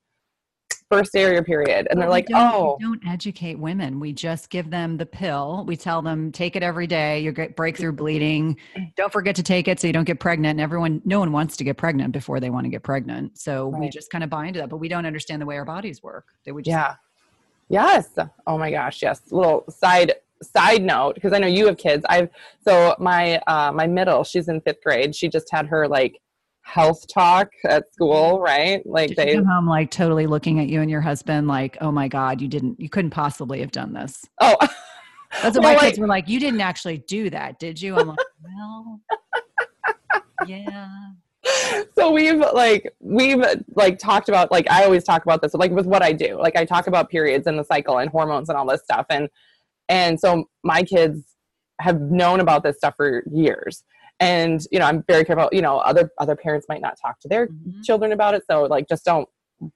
First 0.98 1.16
area 1.16 1.42
period. 1.44 1.88
And 1.90 2.00
they're 2.00 2.10
like 2.10 2.28
oh 2.34 2.78
we 2.80 2.86
don't 2.86 3.06
educate 3.08 3.60
women. 3.60 4.00
We 4.00 4.14
just 4.14 4.50
give 4.50 4.70
them 4.70 4.98
the 4.98 5.06
pill. 5.06 5.64
We 5.68 5.76
tell 5.76 6.02
them 6.02 6.32
take 6.32 6.56
it 6.56 6.64
every 6.64 6.88
day. 6.88 7.20
You 7.20 7.32
get 7.32 7.56
breakthrough 7.56 7.92
bleeding. 7.92 8.58
Don't 8.96 9.12
forget 9.12 9.36
to 9.36 9.44
take 9.44 9.68
it 9.68 9.80
so 9.80 9.88
you 9.88 9.94
don't 9.94 10.06
get 10.06 10.20
pregnant. 10.20 10.52
And 10.52 10.62
everyone 10.62 11.02
no 11.06 11.20
one 11.20 11.32
wants 11.32 11.58
to 11.58 11.64
get 11.64 11.78
pregnant 11.78 12.12
before 12.12 12.40
they 12.40 12.50
want 12.50 12.66
to 12.66 12.70
get 12.70 12.84
pregnant. 12.84 13.38
So 13.38 13.70
right. 13.70 13.82
we 13.82 13.90
just 13.90 14.10
kind 14.12 14.24
of 14.24 14.30
buy 14.30 14.48
into 14.48 14.60
that 14.60 14.70
but 14.70 14.78
we 14.78 14.88
don't 14.88 15.06
understand 15.06 15.42
the 15.42 15.46
way 15.46 15.58
our 15.58 15.66
bodies 15.66 16.02
work. 16.04 16.26
They 16.46 16.52
would 16.52 16.66
just 16.66 16.74
yeah. 16.74 16.96
Yes. 17.68 18.10
Oh 18.46 18.58
my 18.58 18.72
gosh 18.72 19.02
yes. 19.02 19.22
Little 19.32 19.66
side 19.70 20.14
side 20.44 20.84
note 20.84 21.16
because 21.16 21.32
i 21.32 21.40
know 21.40 21.48
you 21.48 21.66
have 21.66 21.78
kids. 21.78 22.06
I've 22.10 22.30
so 22.64 22.96
my 23.00 23.38
uh 23.48 23.72
my 23.72 23.88
middle 23.88 24.24
she's 24.24 24.48
in 24.48 24.62
fifth 24.62 24.84
grade. 24.84 25.16
She 25.16 25.30
just 25.30 25.50
had 25.52 25.68
her 25.68 25.88
like 25.88 26.22
health 26.66 27.08
talk 27.08 27.50
at 27.64 27.94
school, 27.94 28.40
right? 28.40 28.86
Like 28.86 29.10
Did 29.10 29.18
they 29.18 29.36
come 29.36 29.46
home 29.46 29.68
like 29.68 29.92
totally 29.92 30.28
looking 30.28 30.60
at 30.60 30.68
you 30.68 30.82
and 30.82 30.90
your 30.90 31.00
husband 31.00 31.48
like, 31.48 31.78
"Oh 31.80 31.92
my 31.92 32.08
god, 32.08 32.42
you 32.42 32.48
didn't 32.48 32.80
you 32.80 32.90
couldn't 32.90 33.12
possibly 33.12 33.62
have 33.62 33.72
done 33.72 33.94
this." 33.94 34.26
Oh. 34.42 34.58
That's 35.42 35.58
what 35.58 35.60
well, 35.64 35.74
my 35.76 35.80
kids 35.80 36.00
were 36.00 36.08
like, 36.08 36.28
"You 36.28 36.40
didn't 36.40 36.62
actually 36.62 36.98
do 36.98 37.30
that, 37.30 37.60
did 37.60 37.82
you?" 37.82 37.96
I'm 37.96 38.08
like, 38.08 38.18
"Well, 38.44 39.00
yeah." 40.48 40.90
so 41.96 42.12
we've 42.12 42.40
like 42.40 42.92
we've 43.00 43.44
like 43.76 44.00
talked 44.00 44.28
about 44.28 44.52
like 44.52 44.70
I 44.70 44.84
always 44.84 45.04
talk 45.04 45.24
about 45.24 45.44
this 45.44 45.54
like 45.54 45.72
with 45.72 45.86
what 45.86 46.02
I 46.02 46.12
do. 46.12 46.40
Like 46.42 46.56
I 46.56 46.66
talk 46.66 46.88
about 46.88 47.10
periods 47.10 47.46
and 47.46 47.60
the 47.60 47.64
cycle 47.64 48.00
and 48.00 48.10
hormones 48.10 48.50
and 48.50 48.58
all 48.58 48.66
this 48.66 48.82
stuff 48.82 49.06
and 49.10 49.30
and 49.88 50.20
so 50.20 50.50
my 50.64 50.82
kids 50.82 51.36
have 51.80 52.02
known 52.02 52.40
about 52.40 52.64
this 52.64 52.78
stuff 52.78 52.96
for 52.98 53.24
years 53.32 53.84
and 54.20 54.62
you 54.72 54.80
know 54.80 54.86
i'm 54.86 55.04
very 55.08 55.26
careful 55.26 55.50
you 55.52 55.62
know 55.62 55.78
other 55.80 56.12
other 56.20 56.36
parents 56.36 56.66
might 56.70 56.82
not 56.82 56.98
talk 57.02 57.20
to 57.20 57.28
their 57.28 57.48
mm-hmm. 57.48 57.82
children 57.82 58.12
about 58.12 58.34
it 58.34 58.44
so 58.50 58.64
like 58.64 58.88
just 58.88 59.04
don't 59.04 59.28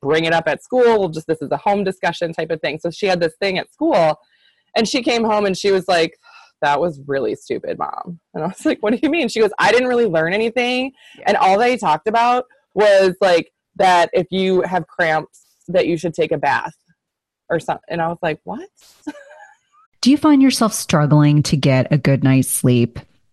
bring 0.01 0.25
it 0.25 0.33
up 0.33 0.47
at 0.47 0.63
school 0.63 1.09
just 1.09 1.27
this 1.27 1.41
is 1.41 1.51
a 1.51 1.57
home 1.57 1.83
discussion 1.83 2.31
type 2.31 2.49
of 2.49 2.61
thing 2.61 2.79
so 2.79 2.89
she 2.89 3.05
had 3.05 3.19
this 3.19 3.33
thing 3.39 3.57
at 3.57 3.71
school 3.71 4.17
and 4.75 4.87
she 4.87 5.01
came 5.03 5.23
home 5.23 5.45
and 5.45 5.57
she 5.57 5.71
was 5.71 5.87
like, 5.87 6.17
that 6.61 6.79
was 6.79 6.99
really 7.07 7.35
stupid, 7.35 7.77
mom. 7.77 8.19
And 8.33 8.43
I 8.43 8.47
was 8.47 8.65
like, 8.65 8.81
what 8.81 8.93
do 8.93 8.99
you 9.01 9.09
mean? 9.09 9.29
She 9.29 9.39
goes, 9.39 9.51
I 9.59 9.71
didn't 9.71 9.87
really 9.87 10.05
learn 10.05 10.33
anything. 10.33 10.91
Yeah. 11.17 11.25
And 11.27 11.37
all 11.37 11.57
they 11.57 11.77
talked 11.77 12.07
about 12.07 12.45
was 12.73 13.15
like 13.21 13.51
that 13.77 14.09
if 14.13 14.27
you 14.29 14.61
have 14.61 14.87
cramps, 14.87 15.45
that 15.67 15.87
you 15.87 15.97
should 15.97 16.13
take 16.13 16.31
a 16.31 16.37
bath 16.37 16.75
or 17.49 17.59
something. 17.59 17.83
And 17.89 18.01
I 18.01 18.07
was 18.07 18.17
like, 18.21 18.39
what? 18.43 18.67
Do 20.01 20.11
you 20.11 20.17
find 20.17 20.41
yourself 20.41 20.73
struggling 20.73 21.43
to 21.43 21.57
get 21.57 21.91
a 21.91 21.97
good 21.97 22.23
night's 22.23 22.49
sleep? 22.49 22.99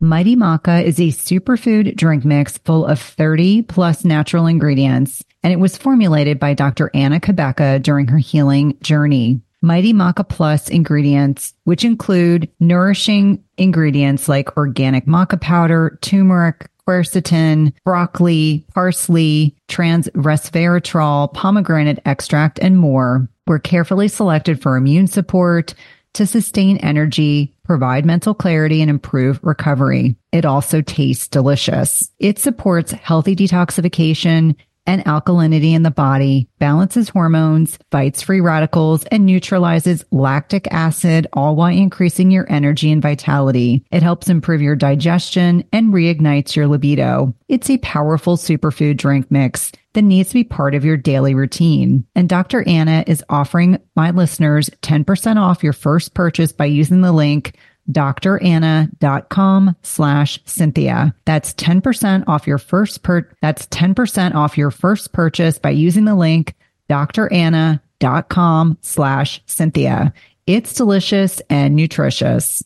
Mighty 0.00 0.34
Maca 0.34 0.82
is 0.82 0.98
a 0.98 1.08
superfood 1.08 1.96
drink 1.96 2.24
mix 2.24 2.58
full 2.58 2.84
of 2.84 3.00
30 3.00 3.62
plus 3.62 4.04
natural 4.04 4.46
ingredients, 4.46 5.22
and 5.42 5.52
it 5.52 5.60
was 5.60 5.78
formulated 5.78 6.40
by 6.40 6.52
Dr. 6.52 6.90
Anna 6.92 7.20
Cabeca 7.20 7.80
during 7.80 8.08
her 8.08 8.18
healing 8.18 8.76
journey. 8.82 9.40
Mighty 9.62 9.94
Maca 9.94 10.28
Plus 10.28 10.68
ingredients, 10.68 11.54
which 11.62 11.84
include 11.84 12.50
nourishing 12.60 13.42
ingredients 13.56 14.28
like 14.28 14.56
organic 14.56 15.06
maca 15.06 15.40
powder, 15.40 15.98
turmeric, 16.02 16.68
quercetin, 16.86 17.72
broccoli, 17.84 18.66
parsley, 18.74 19.56
trans 19.68 20.08
resveratrol, 20.08 21.32
pomegranate 21.32 22.00
extract, 22.04 22.58
and 22.58 22.76
more, 22.76 23.26
were 23.46 23.58
carefully 23.60 24.08
selected 24.08 24.60
for 24.60 24.76
immune 24.76 25.06
support, 25.06 25.72
to 26.12 26.26
sustain 26.26 26.76
energy, 26.78 27.53
provide 27.64 28.06
mental 28.06 28.34
clarity, 28.34 28.80
and 28.80 28.90
improve 28.90 29.40
recovery. 29.42 30.16
It 30.32 30.44
also 30.44 30.80
tastes 30.80 31.28
delicious. 31.28 32.10
It 32.18 32.38
supports 32.38 32.92
healthy 32.92 33.34
detoxification 33.34 34.54
and 34.86 35.04
alkalinity 35.04 35.72
in 35.72 35.82
the 35.82 35.90
body, 35.90 36.48
balances 36.58 37.08
hormones, 37.08 37.78
fights 37.90 38.22
free 38.22 38.40
radicals, 38.40 39.04
and 39.06 39.24
neutralizes 39.24 40.04
lactic 40.10 40.68
acid, 40.70 41.26
all 41.32 41.56
while 41.56 41.74
increasing 41.74 42.30
your 42.30 42.46
energy 42.50 42.92
and 42.92 43.02
vitality. 43.02 43.84
It 43.90 44.02
helps 44.02 44.28
improve 44.28 44.60
your 44.60 44.76
digestion 44.76 45.64
and 45.72 45.92
reignites 45.92 46.54
your 46.54 46.66
libido. 46.66 47.34
It's 47.48 47.70
a 47.70 47.78
powerful 47.78 48.36
superfood 48.36 48.98
drink 48.98 49.30
mix 49.30 49.72
that 49.94 50.02
needs 50.02 50.28
to 50.28 50.34
be 50.34 50.44
part 50.44 50.74
of 50.74 50.84
your 50.84 50.96
daily 50.96 51.34
routine. 51.34 52.04
And 52.14 52.28
Dr. 52.28 52.66
Anna 52.68 53.04
is 53.06 53.24
offering 53.28 53.78
my 53.96 54.10
listeners 54.10 54.68
10% 54.82 55.36
off 55.36 55.64
your 55.64 55.72
first 55.72 56.14
purchase 56.14 56.52
by 56.52 56.66
using 56.66 57.00
the 57.00 57.12
link 57.12 57.56
dranna.com 57.90 59.76
slash 59.82 60.38
Cynthia. 60.44 61.14
That's 61.24 61.52
10% 61.54 62.24
off 62.26 62.46
your 62.46 62.58
first 62.58 63.02
per, 63.02 63.28
that's 63.42 63.66
10% 63.66 64.34
off 64.34 64.56
your 64.56 64.70
first 64.70 65.12
purchase 65.12 65.58
by 65.58 65.70
using 65.70 66.04
the 66.04 66.14
link 66.14 66.54
dranna.com 66.88 68.78
slash 68.80 69.42
Cynthia. 69.46 70.12
It's 70.46 70.74
delicious 70.74 71.40
and 71.48 71.74
nutritious. 71.76 72.62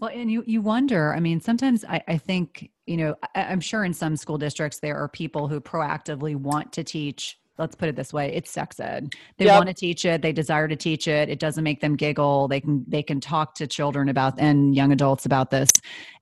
Well, 0.00 0.10
and 0.12 0.30
you, 0.30 0.44
you 0.46 0.60
wonder, 0.60 1.14
I 1.14 1.20
mean, 1.20 1.40
sometimes 1.40 1.84
I, 1.84 2.02
I 2.06 2.18
think, 2.18 2.70
you 2.86 2.96
know, 2.96 3.16
I, 3.34 3.44
I'm 3.44 3.60
sure 3.60 3.84
in 3.84 3.92
some 3.92 4.16
school 4.16 4.38
districts, 4.38 4.78
there 4.78 4.96
are 4.96 5.08
people 5.08 5.48
who 5.48 5.60
proactively 5.60 6.36
want 6.36 6.72
to 6.72 6.84
teach 6.84 7.38
let's 7.58 7.74
put 7.74 7.88
it 7.88 7.96
this 7.96 8.12
way 8.12 8.34
it's 8.34 8.50
sex 8.50 8.78
ed. 8.80 9.14
They 9.38 9.46
yep. 9.46 9.54
want 9.56 9.68
to 9.68 9.74
teach 9.74 10.04
it 10.04 10.22
they 10.22 10.32
desire 10.32 10.68
to 10.68 10.76
teach 10.76 11.08
it 11.08 11.28
it 11.28 11.38
doesn't 11.38 11.64
make 11.64 11.80
them 11.80 11.96
giggle 11.96 12.48
they 12.48 12.60
can 12.60 12.84
they 12.86 13.02
can 13.02 13.20
talk 13.20 13.54
to 13.54 13.66
children 13.66 14.08
about 14.08 14.38
and 14.38 14.74
young 14.74 14.92
adults 14.92 15.26
about 15.26 15.50
this. 15.50 15.70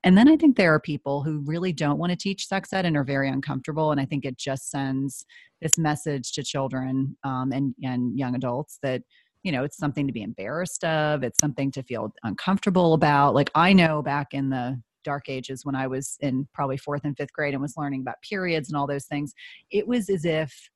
And 0.04 0.16
then 0.16 0.28
i 0.28 0.36
think 0.36 0.56
there 0.56 0.72
are 0.72 0.80
people 0.80 1.22
who 1.22 1.40
really 1.40 1.72
don't 1.72 1.98
want 1.98 2.10
to 2.10 2.16
teach 2.16 2.46
sex 2.46 2.72
ed 2.72 2.86
and 2.86 2.96
are 2.96 3.04
very 3.04 3.28
uncomfortable 3.28 3.90
and 3.90 4.00
i 4.00 4.04
think 4.04 4.24
it 4.24 4.38
just 4.38 4.70
sends 4.70 5.24
this 5.60 5.78
message 5.78 6.32
to 6.32 6.42
children 6.42 7.16
um, 7.24 7.52
and 7.52 7.74
and 7.82 8.16
young 8.18 8.34
adults 8.34 8.78
that 8.82 9.02
you 9.42 9.52
know 9.52 9.64
it's 9.64 9.76
something 9.76 10.06
to 10.06 10.12
be 10.12 10.22
embarrassed 10.22 10.84
of 10.84 11.22
it's 11.22 11.38
something 11.40 11.70
to 11.72 11.82
feel 11.82 12.12
uncomfortable 12.22 12.94
about. 12.94 13.34
Like 13.34 13.50
i 13.54 13.72
know 13.72 14.02
back 14.02 14.34
in 14.34 14.50
the 14.50 14.80
dark 15.04 15.28
ages 15.28 15.64
when 15.64 15.74
i 15.74 15.86
was 15.86 16.16
in 16.20 16.46
probably 16.52 16.76
fourth 16.76 17.04
and 17.04 17.16
fifth 17.16 17.32
grade 17.32 17.54
and 17.54 17.62
was 17.62 17.76
learning 17.76 18.00
about 18.00 18.20
periods 18.22 18.68
and 18.68 18.76
all 18.76 18.86
those 18.86 19.06
things 19.06 19.32
it 19.70 19.86
was 19.86 20.08
as 20.08 20.24
if 20.24 20.70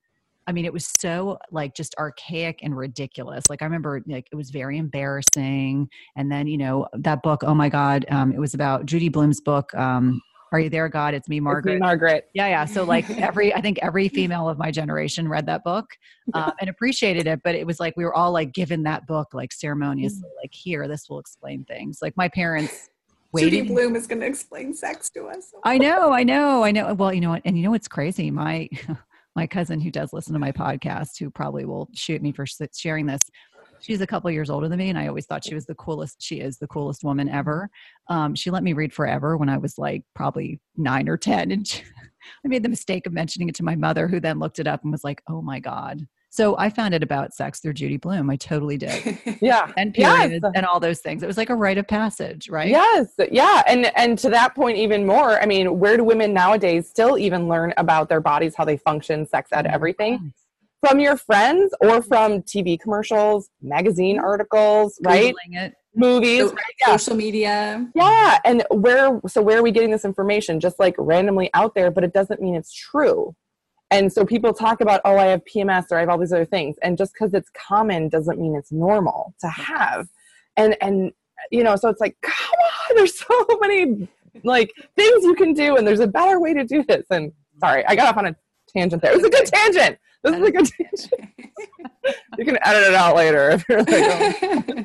I 0.48 0.52
mean, 0.52 0.64
it 0.64 0.72
was 0.72 0.86
so 0.98 1.38
like 1.50 1.74
just 1.74 1.94
archaic 1.98 2.60
and 2.62 2.74
ridiculous. 2.74 3.44
Like 3.50 3.60
I 3.60 3.66
remember, 3.66 4.02
like 4.06 4.28
it 4.32 4.34
was 4.34 4.48
very 4.48 4.78
embarrassing. 4.78 5.90
And 6.16 6.32
then, 6.32 6.46
you 6.46 6.56
know, 6.56 6.88
that 6.94 7.22
book. 7.22 7.44
Oh 7.44 7.52
my 7.52 7.68
God, 7.68 8.06
um, 8.08 8.32
it 8.32 8.38
was 8.38 8.54
about 8.54 8.86
Judy 8.86 9.10
Blume's 9.10 9.42
book. 9.42 9.74
Um, 9.74 10.22
are 10.50 10.58
you 10.58 10.70
there, 10.70 10.88
God? 10.88 11.12
It's 11.12 11.28
me, 11.28 11.38
Margaret. 11.38 11.72
It's 11.72 11.80
me, 11.80 11.80
Margaret. 11.80 12.30
Yeah, 12.32 12.48
yeah. 12.48 12.64
So 12.64 12.84
like 12.84 13.08
every, 13.18 13.52
I 13.54 13.60
think 13.60 13.78
every 13.82 14.08
female 14.08 14.48
of 14.48 14.56
my 14.56 14.70
generation 14.70 15.28
read 15.28 15.44
that 15.44 15.64
book 15.64 15.90
uh, 16.32 16.52
and 16.60 16.70
appreciated 16.70 17.26
it. 17.26 17.40
But 17.44 17.54
it 17.54 17.66
was 17.66 17.78
like 17.78 17.94
we 17.98 18.04
were 18.04 18.14
all 18.14 18.32
like 18.32 18.52
given 18.54 18.84
that 18.84 19.06
book 19.06 19.34
like 19.34 19.52
ceremoniously, 19.52 20.28
mm. 20.28 20.42
like 20.42 20.54
here, 20.54 20.88
this 20.88 21.10
will 21.10 21.18
explain 21.18 21.64
things. 21.64 21.98
Like 22.00 22.16
my 22.16 22.28
parents. 22.28 22.88
Waited. 23.32 23.50
Judy 23.50 23.68
Blume 23.68 23.94
is 23.94 24.06
going 24.06 24.20
to 24.20 24.26
explain 24.26 24.72
sex 24.72 25.10
to 25.10 25.26
us. 25.26 25.52
I 25.64 25.76
know, 25.76 26.12
I 26.12 26.22
know, 26.22 26.64
I 26.64 26.70
know. 26.70 26.94
Well, 26.94 27.12
you 27.12 27.20
know 27.20 27.30
what? 27.30 27.42
And 27.44 27.56
you 27.56 27.62
know 27.62 27.70
what's 27.70 27.88
crazy? 27.88 28.30
My 28.30 28.68
my 29.36 29.46
cousin 29.46 29.80
who 29.80 29.90
does 29.90 30.12
listen 30.12 30.32
to 30.32 30.38
my 30.38 30.50
podcast, 30.50 31.18
who 31.20 31.30
probably 31.30 31.64
will 31.64 31.88
shoot 31.94 32.22
me 32.22 32.32
for 32.32 32.46
sharing 32.74 33.06
this. 33.06 33.20
She's 33.80 34.00
a 34.00 34.06
couple 34.06 34.30
years 34.30 34.50
older 34.50 34.68
than 34.68 34.78
me, 34.78 34.88
and 34.88 34.98
I 34.98 35.06
always 35.06 35.26
thought 35.26 35.44
she 35.44 35.54
was 35.54 35.66
the 35.66 35.74
coolest. 35.74 36.16
She 36.20 36.40
is 36.40 36.58
the 36.58 36.66
coolest 36.66 37.04
woman 37.04 37.28
ever. 37.28 37.70
Um, 38.08 38.34
she 38.34 38.50
let 38.50 38.64
me 38.64 38.72
read 38.72 38.92
forever 38.92 39.36
when 39.36 39.48
I 39.48 39.58
was 39.58 39.78
like 39.78 40.02
probably 40.14 40.60
nine 40.76 41.08
or 41.08 41.16
ten, 41.16 41.52
and 41.52 41.66
she, 41.66 41.82
I 42.44 42.48
made 42.48 42.62
the 42.62 42.68
mistake 42.68 43.06
of 43.06 43.12
mentioning 43.12 43.48
it 43.48 43.54
to 43.56 43.62
my 43.62 43.76
mother, 43.76 44.08
who 44.08 44.20
then 44.20 44.38
looked 44.38 44.58
it 44.58 44.66
up 44.66 44.82
and 44.82 44.90
was 44.90 45.04
like, 45.04 45.22
"Oh 45.28 45.42
my 45.42 45.60
god." 45.60 46.06
So 46.30 46.56
I 46.58 46.68
found 46.70 46.94
it 46.94 47.02
about 47.02 47.32
sex 47.34 47.60
through 47.60 47.72
Judy 47.72 47.96
Blume. 47.96 48.28
I 48.30 48.36
totally 48.36 48.76
did. 48.76 49.18
Yeah. 49.40 49.72
And 49.76 49.94
Yes. 49.96 50.26
periods 50.26 50.46
and 50.54 50.66
all 50.66 50.80
those 50.80 51.00
things. 51.00 51.22
It 51.22 51.26
was 51.26 51.36
like 51.36 51.50
a 51.50 51.54
rite 51.54 51.78
of 51.78 51.86
passage, 51.86 52.48
right? 52.48 52.68
Yes, 52.68 53.08
yeah, 53.30 53.62
and 53.66 53.86
and 53.96 54.18
to 54.18 54.28
that 54.30 54.54
point, 54.54 54.76
even 54.78 55.06
more. 55.06 55.40
I 55.40 55.46
mean, 55.46 55.78
where 55.78 55.96
do 55.96 56.02
women 56.04 56.32
nowadays 56.32 56.88
still 56.88 57.18
even 57.18 57.48
learn 57.48 57.72
about 57.76 58.08
their 58.08 58.20
bodies, 58.20 58.54
how 58.56 58.64
they 58.64 58.76
function, 58.76 59.26
sex 59.26 59.50
ed, 59.52 59.66
oh 59.66 59.70
everything 59.72 60.32
from 60.86 61.00
your 61.00 61.16
friends 61.16 61.72
or 61.80 62.02
from 62.02 62.42
TV 62.42 62.78
commercials, 62.78 63.50
magazine 63.62 64.16
mm-hmm. 64.16 64.24
articles, 64.24 64.98
right? 65.04 65.34
It. 65.50 65.74
Movies, 65.94 66.40
So- 66.40 66.52
right? 66.52 66.74
Yeah. 66.80 66.96
Social 66.96 67.16
media. 67.16 67.90
Yeah, 67.94 68.38
and 68.44 68.62
where 68.70 69.20
so 69.26 69.42
where 69.42 69.58
are 69.58 69.62
we 69.62 69.72
getting 69.72 69.90
this 69.90 70.04
information? 70.04 70.60
Just 70.60 70.78
like 70.78 70.94
randomly 70.98 71.50
out 71.54 71.74
there, 71.74 71.90
but 71.90 72.04
it 72.04 72.12
doesn't 72.12 72.40
mean 72.40 72.54
it's 72.54 72.72
true. 72.72 73.34
And 73.90 74.12
so 74.12 74.24
people 74.24 74.52
talk 74.52 74.80
about, 74.80 75.00
oh, 75.04 75.16
I 75.16 75.26
have 75.26 75.42
PMS 75.44 75.86
or 75.90 75.96
I 75.96 76.00
have 76.00 76.08
all 76.10 76.18
these 76.18 76.32
other 76.32 76.44
things, 76.44 76.76
and 76.82 76.98
just 76.98 77.14
because 77.14 77.32
it's 77.32 77.50
common 77.50 78.08
doesn't 78.08 78.38
mean 78.38 78.54
it's 78.54 78.70
normal 78.70 79.34
to 79.40 79.48
have. 79.48 80.08
And 80.56 80.76
and 80.82 81.12
you 81.50 81.62
know, 81.62 81.76
so 81.76 81.88
it's 81.88 82.00
like, 82.00 82.16
come 82.20 82.58
on, 82.58 82.96
there's 82.96 83.18
so 83.18 83.46
many 83.60 84.08
like 84.44 84.72
things 84.96 85.24
you 85.24 85.34
can 85.34 85.54
do, 85.54 85.76
and 85.76 85.86
there's 85.86 86.00
a 86.00 86.06
better 86.06 86.40
way 86.40 86.52
to 86.54 86.64
do 86.64 86.84
this. 86.84 87.06
And 87.10 87.32
sorry, 87.60 87.84
I 87.86 87.96
got 87.96 88.08
off 88.08 88.16
on 88.18 88.26
a 88.26 88.36
tangent 88.68 89.02
there. 89.02 89.12
It 89.12 89.16
was 89.16 89.24
a 89.24 89.30
good 89.30 89.46
tangent. 89.46 89.98
This 90.22 90.36
is 90.36 90.48
a 90.48 90.50
good 90.50 90.66
tangent. 90.66 91.12
You 92.38 92.44
can 92.44 92.58
edit 92.64 92.84
it 92.84 92.94
out 92.94 93.16
later 93.16 93.50
if 93.50 93.64
you're 93.68 93.80
like, 93.80 93.88
oh. 93.90 94.84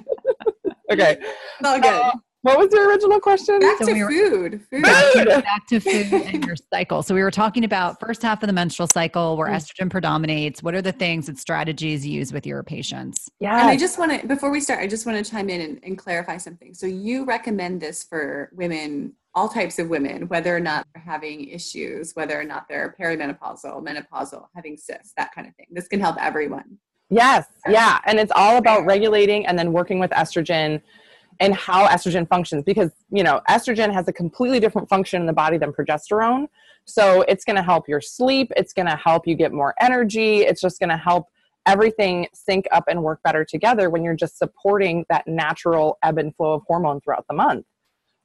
okay. 0.92 1.18
all 1.64 1.80
good. 1.80 1.86
Uh, 1.86 2.12
what 2.44 2.58
was 2.60 2.72
your 2.74 2.88
original 2.90 3.20
question? 3.20 3.60
Back 3.60 3.78
so 3.80 3.86
to 3.88 3.94
we 3.94 4.04
were- 4.04 4.10
food. 4.12 4.62
Food. 4.70 4.86
Food. 4.86 5.28
Back 5.44 5.66
to 5.68 5.80
food 5.80 6.14
and 6.14 6.46
your 6.46 6.56
cycle. 6.74 7.02
So 7.02 7.16
we 7.16 7.24
were 7.24 7.32
talking 7.32 7.64
about 7.64 8.00
first 8.00 8.22
half 8.22 8.44
of 8.44 8.48
the 8.48 8.54
menstrual 8.54 8.88
cycle 8.88 9.36
where 9.38 9.48
Mm. 9.48 9.56
estrogen 9.56 9.90
predominates. 9.90 10.62
What 10.62 10.76
are 10.76 10.82
the 10.82 10.92
things 10.92 11.30
and 11.30 11.38
strategies 11.40 12.06
you 12.06 12.20
use 12.20 12.32
with 12.34 12.46
your 12.46 12.62
patients? 12.62 13.30
Yeah. 13.40 13.60
And 13.60 13.70
I 13.70 13.78
just 13.78 13.98
want 13.98 14.20
to, 14.22 14.28
before 14.28 14.52
we 14.52 14.60
start, 14.60 14.82
I 14.82 14.88
just 14.88 15.06
want 15.06 15.24
to 15.24 15.30
chime 15.32 15.50
in 15.50 15.62
and, 15.62 15.80
and 15.84 15.98
clarify 15.98 16.38
something. 16.38 16.74
So 16.74 16.86
you 16.86 17.24
recommend 17.26 17.80
this 17.82 18.04
for 18.04 18.50
women, 18.54 19.14
all 19.36 19.48
types 19.48 19.80
of 19.80 19.88
women, 19.90 20.28
whether 20.28 20.56
or 20.56 20.60
not 20.60 20.86
they're 20.94 21.02
having 21.04 21.48
issues, 21.50 22.12
whether 22.14 22.40
or 22.40 22.44
not 22.44 22.68
they're 22.68 22.94
perimenopausal, 23.00 23.82
menopausal, 23.88 24.48
having 24.54 24.76
cysts, 24.78 25.14
that 25.18 25.34
kind 25.34 25.48
of 25.48 25.56
thing. 25.56 25.68
This 25.72 25.88
can 25.88 26.00
help 26.02 26.18
everyone. 26.20 26.78
Yes, 27.10 27.46
yeah. 27.70 28.00
And 28.06 28.20
it's 28.20 28.32
all 28.36 28.58
about 28.58 28.86
regulating 28.86 29.46
and 29.46 29.58
then 29.58 29.72
working 29.72 30.00
with 30.00 30.12
estrogen 30.12 30.82
and 31.44 31.54
how 31.54 31.86
estrogen 31.88 32.26
functions 32.26 32.64
because, 32.64 32.92
you 33.10 33.22
know, 33.22 33.42
estrogen 33.50 33.92
has 33.92 34.08
a 34.08 34.14
completely 34.14 34.62
different 34.62 34.88
function 34.88 35.20
in 35.20 35.28
the 35.28 35.34
body 35.34 35.58
than 35.58 35.74
progesterone. 35.74 36.48
So 36.86 37.24
it's 37.24 37.44
going 37.44 37.58
to 37.58 37.62
help 37.62 37.90
your 37.90 38.00
sleep, 38.00 38.50
it's 38.56 38.72
going 38.72 38.86
to 38.86 38.96
help 38.96 39.28
you 39.28 39.36
get 39.36 39.52
more 39.52 39.76
energy, 39.82 40.44
it's 40.44 40.62
just 40.62 40.80
going 40.80 40.90
to 40.90 40.98
help 40.98 41.28
everything 41.66 42.28
sync 42.34 42.66
up 42.72 42.86
and 42.88 43.04
work 43.04 43.22
better 43.24 43.44
together 43.44 43.90
when 43.90 44.06
you're 44.06 44.16
just 44.16 44.38
supporting 44.38 45.06
that 45.10 45.28
natural 45.28 45.98
ebb 46.02 46.18
and 46.18 46.34
flow 46.36 46.54
of 46.54 46.62
hormone 46.66 47.02
throughout 47.02 47.26
the 47.28 47.36
month. 47.36 47.66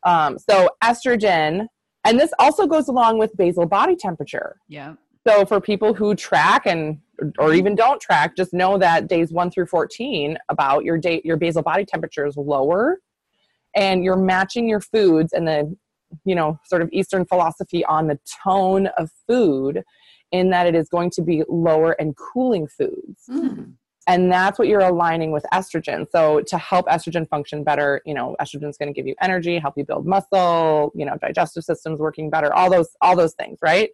Um, 0.04 0.38
so 0.38 0.70
estrogen, 0.82 1.66
and 2.04 2.20
this 2.20 2.32
also 2.38 2.68
goes 2.68 2.86
along 2.86 3.18
with 3.18 3.36
basal 3.36 3.66
body 3.66 3.96
temperature. 3.96 4.58
Yeah. 4.68 4.94
So 5.26 5.44
for 5.44 5.60
people 5.60 5.92
who 5.92 6.14
track 6.14 6.66
and 6.66 7.00
or 7.40 7.52
even 7.52 7.74
don't 7.74 8.00
track, 8.00 8.36
just 8.36 8.52
know 8.54 8.78
that 8.78 9.08
days 9.08 9.32
1 9.32 9.50
through 9.50 9.66
14 9.66 10.38
about 10.48 10.84
your 10.84 10.98
date 10.98 11.24
your 11.24 11.36
basal 11.36 11.62
body 11.62 11.84
temperature 11.84 12.24
is 12.24 12.36
lower 12.36 13.00
and 13.74 14.04
you're 14.04 14.16
matching 14.16 14.68
your 14.68 14.80
foods 14.80 15.32
and 15.32 15.46
the 15.46 15.76
you 16.24 16.34
know 16.34 16.58
sort 16.64 16.82
of 16.82 16.88
eastern 16.92 17.24
philosophy 17.24 17.84
on 17.84 18.06
the 18.06 18.18
tone 18.44 18.86
of 18.98 19.10
food 19.26 19.82
in 20.32 20.50
that 20.50 20.66
it 20.66 20.74
is 20.74 20.88
going 20.88 21.10
to 21.10 21.22
be 21.22 21.42
lower 21.48 21.92
and 21.92 22.16
cooling 22.16 22.66
foods. 22.66 23.22
Mm. 23.30 23.74
and 24.06 24.32
that's 24.32 24.58
what 24.58 24.68
you're 24.68 24.80
aligning 24.80 25.32
with 25.32 25.44
estrogen. 25.52 26.06
So 26.10 26.40
to 26.42 26.58
help 26.58 26.86
estrogen 26.86 27.28
function 27.28 27.64
better 27.64 28.00
you 28.04 28.14
know 28.14 28.36
estrogen 28.40 28.68
is 28.68 28.78
going 28.78 28.92
to 28.92 28.98
give 28.98 29.06
you 29.06 29.14
energy 29.20 29.58
help 29.58 29.74
you 29.76 29.84
build 29.84 30.06
muscle 30.06 30.92
you 30.94 31.04
know 31.04 31.16
digestive 31.20 31.64
systems 31.64 32.00
working 32.00 32.30
better 32.30 32.52
all 32.52 32.70
those 32.70 32.88
all 33.00 33.16
those 33.16 33.34
things 33.34 33.58
right? 33.62 33.90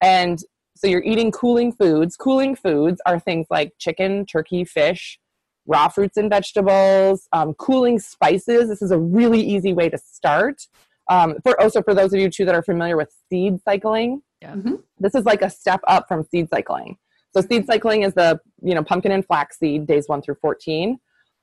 And 0.00 0.40
so 0.76 0.86
you're 0.86 1.04
eating 1.04 1.30
cooling 1.30 1.72
foods. 1.72 2.16
Cooling 2.16 2.56
foods 2.56 3.00
are 3.06 3.20
things 3.20 3.46
like 3.50 3.72
chicken 3.78 4.26
turkey 4.26 4.64
fish 4.64 5.18
raw 5.66 5.88
fruits 5.88 6.16
and 6.16 6.28
vegetables 6.30 7.28
um, 7.32 7.54
cooling 7.54 7.98
spices. 7.98 8.68
This 8.68 8.82
is 8.82 8.90
a 8.90 8.98
really 8.98 9.40
easy 9.40 9.72
way 9.72 9.88
to 9.88 9.98
start. 9.98 10.66
Um, 11.10 11.36
for 11.42 11.60
also 11.60 11.82
for 11.82 11.94
those 11.94 12.12
of 12.12 12.20
you 12.20 12.30
too 12.30 12.44
that 12.44 12.54
are 12.54 12.62
familiar 12.62 12.96
with 12.96 13.12
seed 13.28 13.60
cycling 13.64 14.22
Yeah. 14.40 14.54
Mhm. 14.54 14.82
this 14.98 15.14
is 15.14 15.24
like 15.24 15.42
a 15.42 15.50
step 15.50 15.80
up 15.86 16.06
from 16.08 16.24
seed 16.24 16.48
cycling. 16.48 16.96
So 17.34 17.40
seed 17.40 17.66
cycling 17.66 18.02
is 18.02 18.14
the 18.14 18.40
you 18.62 18.74
know 18.74 18.82
pumpkin 18.84 19.12
and 19.12 19.24
flax 19.26 19.58
seed 19.58 19.86
days 19.86 20.08
1 20.08 20.22
through 20.22 20.36
14 20.40 20.98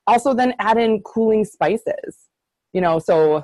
also 0.08 0.34
then 0.34 0.54
add 0.60 0.78
in 0.78 1.02
cooling 1.02 1.44
spices 1.46 2.30
you 2.74 2.82
know 2.82 3.00
so 3.00 3.44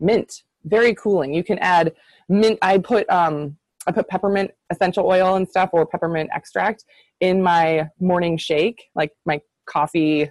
mint 0.00 0.42
very 0.64 0.94
cooling. 0.94 1.32
You 1.32 1.44
can 1.44 1.58
add 1.60 1.94
mint 2.28 2.58
i 2.60 2.76
put 2.78 3.08
um 3.08 3.56
i 3.86 3.92
put 3.92 4.08
peppermint 4.08 4.50
essential 4.70 5.06
oil 5.06 5.36
and 5.36 5.48
stuff 5.48 5.70
or 5.72 5.86
peppermint 5.86 6.28
extract 6.34 6.84
in 7.20 7.42
my 7.42 7.88
morning 8.00 8.36
shake 8.36 8.84
like 8.94 9.12
my 9.24 9.40
coffee 9.66 10.30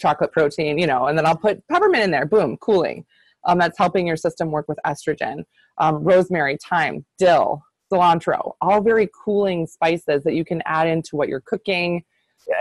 chocolate 0.00 0.32
protein 0.32 0.78
you 0.78 0.86
know 0.86 1.06
and 1.06 1.16
then 1.16 1.24
i'll 1.26 1.36
put 1.36 1.66
peppermint 1.68 2.04
in 2.04 2.10
there. 2.10 2.26
Boom 2.26 2.56
cooling. 2.58 3.04
Um, 3.46 3.58
that's 3.58 3.76
helping 3.78 4.06
your 4.06 4.16
system 4.16 4.50
work 4.50 4.66
with 4.68 4.78
estrogen. 4.86 5.44
Um, 5.78 6.02
rosemary 6.04 6.58
thyme 6.68 7.04
dill 7.18 7.62
cilantro 7.92 8.52
all 8.60 8.80
very 8.80 9.08
cooling 9.24 9.66
spices 9.66 10.24
that 10.24 10.34
you 10.34 10.44
can 10.44 10.62
add 10.66 10.88
into 10.88 11.16
what 11.16 11.28
you're 11.28 11.42
cooking. 11.46 12.02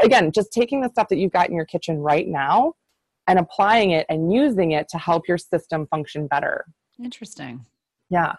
Again 0.04 0.32
just 0.32 0.52
taking 0.52 0.82
the 0.82 0.90
stuff 0.90 1.10
that 1.10 1.18
you've 1.18 1.32
got 1.32 1.50
in 1.50 1.56
your 1.56 1.66
kitchen 1.66 1.98
right 2.00 2.28
now 2.28 2.74
and 3.28 3.40
applying 3.40 3.92
it 3.92 4.06
and 4.10 4.34
using 4.34 4.72
it 4.72 4.90
to 4.90 4.98
help 4.98 5.28
your 5.28 5.38
system 5.38 5.88
function 5.88 6.28
better. 6.28 6.66
Interesting. 7.04 7.66
yeah 8.10 8.34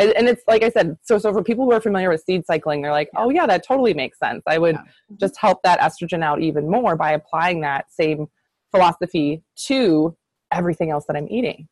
and, 0.00 0.12
and 0.16 0.28
it's 0.28 0.42
like 0.48 0.62
i 0.62 0.70
said 0.70 0.96
so 1.02 1.18
so 1.18 1.32
for 1.32 1.42
people 1.42 1.64
who 1.64 1.72
are 1.72 1.80
familiar 1.80 2.08
with 2.10 2.22
seed 2.24 2.44
cycling 2.46 2.82
they're 2.82 2.92
like 2.92 3.10
oh 3.16 3.30
yeah 3.30 3.46
that 3.46 3.64
totally 3.66 3.94
makes 3.94 4.18
sense 4.18 4.42
i 4.46 4.58
would 4.58 4.74
Yeah. 4.76 5.16
just 5.20 5.36
help 5.38 5.62
that 5.62 5.78
estrogen 5.80 6.22
out 6.22 6.40
even 6.40 6.68
more 6.70 6.96
by 6.96 7.12
applying 7.12 7.60
that 7.60 7.92
same 7.92 8.26
philosophy 8.70 9.42
to 9.68 10.16
everything 10.52 10.90
else 10.90 11.04
that 11.06 11.16
i'm 11.16 11.28
eating 11.28 11.68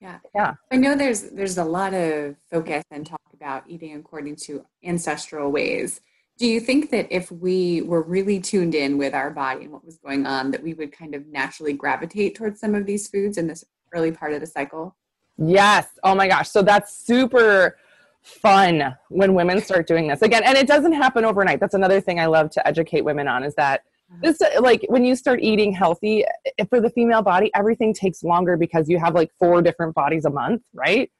Yeah. 0.00 0.18
Yeah. 0.34 0.54
I 0.70 0.76
know 0.76 0.94
there's 0.94 1.22
there's 1.38 1.56
a 1.58 1.64
lot 1.64 1.94
of 1.94 2.36
focus 2.50 2.84
and 2.90 3.06
talk 3.06 3.20
about 3.32 3.64
eating 3.66 3.94
according 3.96 4.36
to 4.46 4.64
ancestral 4.84 5.50
ways. 5.50 6.00
Do 6.38 6.46
you 6.46 6.60
think 6.60 6.90
that 6.90 7.06
if 7.10 7.32
we 7.32 7.80
were 7.80 8.02
really 8.02 8.38
tuned 8.40 8.74
in 8.74 8.98
with 8.98 9.14
our 9.14 9.30
body 9.30 9.64
and 9.64 9.72
what 9.72 9.84
was 9.86 9.96
going 9.96 10.26
on, 10.26 10.50
that 10.50 10.62
we 10.62 10.74
would 10.74 10.92
kind 10.92 11.14
of 11.14 11.26
naturally 11.26 11.72
gravitate 11.72 12.34
towards 12.34 12.60
some 12.60 12.74
of 12.74 12.84
these 12.84 13.08
foods 13.08 13.38
in 13.38 13.46
this 13.46 13.64
early 13.94 14.12
part 14.12 14.34
of 14.34 14.40
the 14.42 14.46
cycle? 14.46 14.94
Yes. 15.38 15.86
Oh 16.02 16.14
my 16.14 16.28
gosh. 16.28 16.48
So 16.48 16.62
that's 16.62 16.96
super 16.96 17.76
fun 18.22 18.96
when 19.08 19.34
women 19.34 19.60
start 19.60 19.86
doing 19.86 20.08
this 20.08 20.22
again. 20.22 20.42
And 20.44 20.56
it 20.56 20.66
doesn't 20.66 20.92
happen 20.92 21.24
overnight. 21.24 21.60
That's 21.60 21.74
another 21.74 22.00
thing 22.00 22.18
I 22.18 22.26
love 22.26 22.50
to 22.50 22.66
educate 22.66 23.02
women 23.02 23.28
on 23.28 23.44
is 23.44 23.54
that 23.54 23.82
this 24.22 24.40
like 24.60 24.84
when 24.88 25.04
you 25.04 25.16
start 25.16 25.40
eating 25.42 25.72
healthy 25.72 26.24
eh, 26.58 26.64
for 26.70 26.80
the 26.80 26.90
female 26.90 27.22
body, 27.22 27.50
everything 27.54 27.92
takes 27.92 28.22
longer 28.22 28.56
because 28.56 28.88
you 28.88 28.98
have 28.98 29.14
like 29.14 29.30
four 29.38 29.62
different 29.62 29.94
bodies 29.94 30.24
a 30.24 30.30
month, 30.30 30.62
right? 30.72 31.10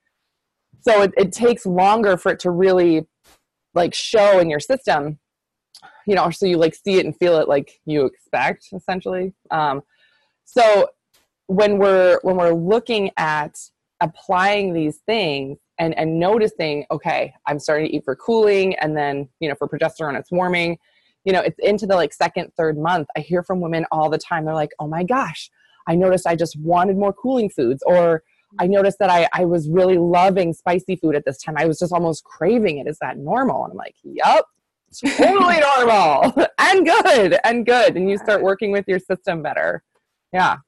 So 0.81 1.03
it, 1.03 1.13
it 1.17 1.33
takes 1.33 1.67
longer 1.67 2.17
for 2.17 2.33
it 2.33 2.41
to 2.41 2.51
really 2.51 3.07
like 3.75 3.93
show 3.93 4.39
in 4.39 4.49
your 4.49 4.61
system, 4.61 5.19
you 6.07 6.15
know, 6.15 6.31
so 6.31 6.47
you 6.47 6.59
like 6.59 6.75
see 6.75 6.99
it 6.99 7.05
and 7.05 7.17
feel 7.17 7.39
it 7.39 7.49
like 7.49 7.81
you 7.87 8.05
expect 8.05 8.69
essentially. 8.73 9.35
Um, 9.51 9.83
so 10.45 10.89
when 11.49 11.79
we're 11.79 12.21
when 12.23 12.37
we're 12.37 12.55
looking 12.55 13.11
at 13.17 13.59
applying 14.01 14.73
these 14.73 14.99
things 15.07 15.59
and 15.79 15.97
and 15.99 16.19
noticing 16.19 16.85
okay 16.91 17.33
i'm 17.47 17.59
starting 17.59 17.87
to 17.87 17.95
eat 17.95 18.05
for 18.05 18.15
cooling 18.17 18.75
and 18.77 18.97
then 18.97 19.29
you 19.41 19.49
know 19.49 19.55
for 19.55 19.69
progesterone 19.69 20.19
it's 20.19 20.31
warming. 20.31 20.79
You 21.25 21.33
know 21.33 21.41
it's 21.41 21.59
into 21.59 21.87
the 21.87 21.97
like 21.97 22.13
second 22.13 22.53
third 22.57 22.79
month 22.79 23.09
i 23.17 23.21
hear 23.21 23.43
from 23.43 23.61
women 23.61 23.85
all 23.91 24.11
the 24.11 24.19
time. 24.19 24.45
They're 24.45 24.55
like 24.55 24.71
oh 24.79 24.87
my 24.87 25.03
gosh 25.03 25.51
i 25.89 25.95
noticed 25.95 26.27
i 26.27 26.37
just 26.37 26.59
wanted 26.61 26.97
more 26.97 27.13
cooling 27.13 27.51
foods 27.51 27.83
or 27.87 28.23
i 28.61 28.67
noticed 28.67 28.99
that 29.01 29.11
i 29.11 29.29
i 29.33 29.45
was 29.45 29.69
really 29.69 29.99
loving 29.99 30.53
spicy 30.53 30.97
food 30.97 31.17
at 31.17 31.25
this 31.25 31.39
time. 31.39 31.57
I 31.59 31.67
was 31.67 31.79
just 31.79 31.93
almost 31.93 32.23
craving 32.25 32.79
it. 32.79 32.87
Is 32.87 32.99
that 33.01 33.19
normal? 33.19 33.65
And 33.65 33.73
i'm 33.73 33.77
like 33.77 33.97
yep 34.05 34.45
totally 35.17 35.59
normal 35.77 36.33
and 36.59 36.87
good 36.87 37.39
and 37.45 37.67
good. 37.67 37.97
And 37.97 38.09
you 38.09 38.19
start 38.19 38.43
working 38.43 38.71
with 38.71 38.85
your 38.87 39.01
system 39.01 39.43
better. 39.43 39.83
Yeah 40.33 40.59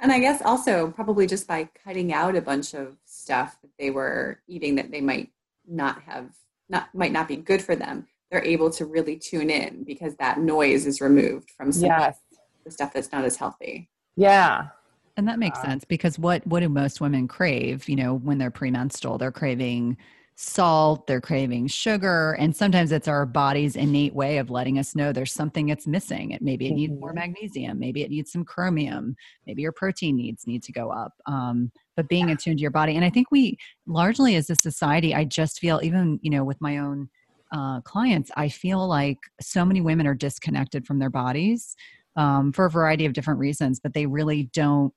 And 0.00 0.10
I 0.10 0.18
guess 0.18 0.40
also 0.42 0.90
probably 0.90 1.26
just 1.26 1.46
by 1.46 1.68
cutting 1.84 2.12
out 2.12 2.34
a 2.36 2.40
bunch 2.40 2.74
of 2.74 2.96
stuff 3.04 3.58
that 3.62 3.70
they 3.78 3.90
were 3.90 4.40
eating 4.48 4.76
that 4.76 4.90
they 4.90 5.00
might 5.00 5.30
not 5.68 6.02
have 6.02 6.30
not 6.68 6.88
might 6.94 7.12
not 7.12 7.28
be 7.28 7.36
good 7.36 7.62
for 7.62 7.76
them, 7.76 8.06
they're 8.30 8.44
able 8.44 8.70
to 8.70 8.86
really 8.86 9.16
tune 9.16 9.50
in 9.50 9.84
because 9.84 10.14
that 10.16 10.38
noise 10.38 10.86
is 10.86 11.00
removed 11.00 11.50
from 11.50 11.70
some 11.72 11.88
yes 11.90 12.18
the 12.64 12.70
stuff 12.70 12.92
that's 12.92 13.10
not 13.12 13.24
as 13.24 13.36
healthy. 13.36 13.88
yeah 14.16 14.68
And 15.16 15.26
that 15.28 15.38
makes 15.38 15.58
Uh, 15.58 15.64
sense 15.66 15.84
because 15.84 16.18
what 16.18 16.46
what 16.46 16.60
do 16.60 16.68
most 16.68 17.00
women 17.00 17.28
crave? 17.28 17.88
You 17.88 17.96
know, 17.96 18.14
when 18.14 18.38
they're 18.38 18.50
premenstrual, 18.50 19.18
they're 19.18 19.32
craving 19.32 19.96
salt, 20.42 21.06
they're 21.06 21.20
craving 21.20 21.66
sugar, 21.66 22.32
and 22.38 22.56
sometimes 22.56 22.92
it's 22.92 23.06
our 23.08 23.26
body's 23.26 23.76
innate 23.76 24.14
way 24.14 24.38
of 24.38 24.48
letting 24.50 24.78
us 24.78 24.94
know 24.96 25.12
there's 25.12 25.32
something 25.32 25.68
it's 25.68 25.86
missing. 25.86 26.30
It 26.30 26.40
maybe 26.40 26.66
it 26.68 26.72
needs 26.72 26.94
more 26.98 27.12
Mhm. 27.12 27.14
magnesium, 27.14 27.78
maybe 27.78 28.02
it 28.02 28.10
needs 28.10 28.32
some 28.32 28.44
chromium, 28.44 29.16
maybe 29.46 29.62
your 29.62 29.72
protein 29.72 30.16
needs 30.16 30.46
need 30.46 30.62
to 30.62 30.72
go 30.72 30.90
up. 30.90 31.12
Um, 31.26 31.70
but 31.96 32.08
being 32.08 32.30
attuned 32.30 32.58
to 32.58 32.62
your 32.62 32.70
body, 32.70 32.96
and 32.96 33.04
I 33.04 33.10
think 33.10 33.30
we 33.30 33.58
largely 33.86 34.34
as 34.34 34.48
a 34.48 34.56
society, 34.56 35.14
I 35.14 35.24
just 35.24 35.58
feel 35.58 35.80
even 35.82 36.18
you 36.22 36.30
know 36.30 36.44
with 36.44 36.60
my 36.60 36.78
own 36.78 37.10
uh, 37.52 37.80
clients, 37.82 38.30
I 38.36 38.48
feel 38.48 38.86
like 38.88 39.18
so 39.40 39.64
many 39.64 39.80
women 39.80 40.06
are 40.06 40.14
disconnected 40.14 40.86
from 40.86 41.00
their 41.00 41.10
bodies 41.10 41.74
um, 42.16 42.52
for 42.52 42.64
a 42.64 42.70
variety 42.70 43.06
of 43.06 43.12
different 43.12 43.40
reasons, 43.40 43.80
but 43.80 43.92
they 43.94 44.06
really 44.06 44.44
don't 44.52 44.94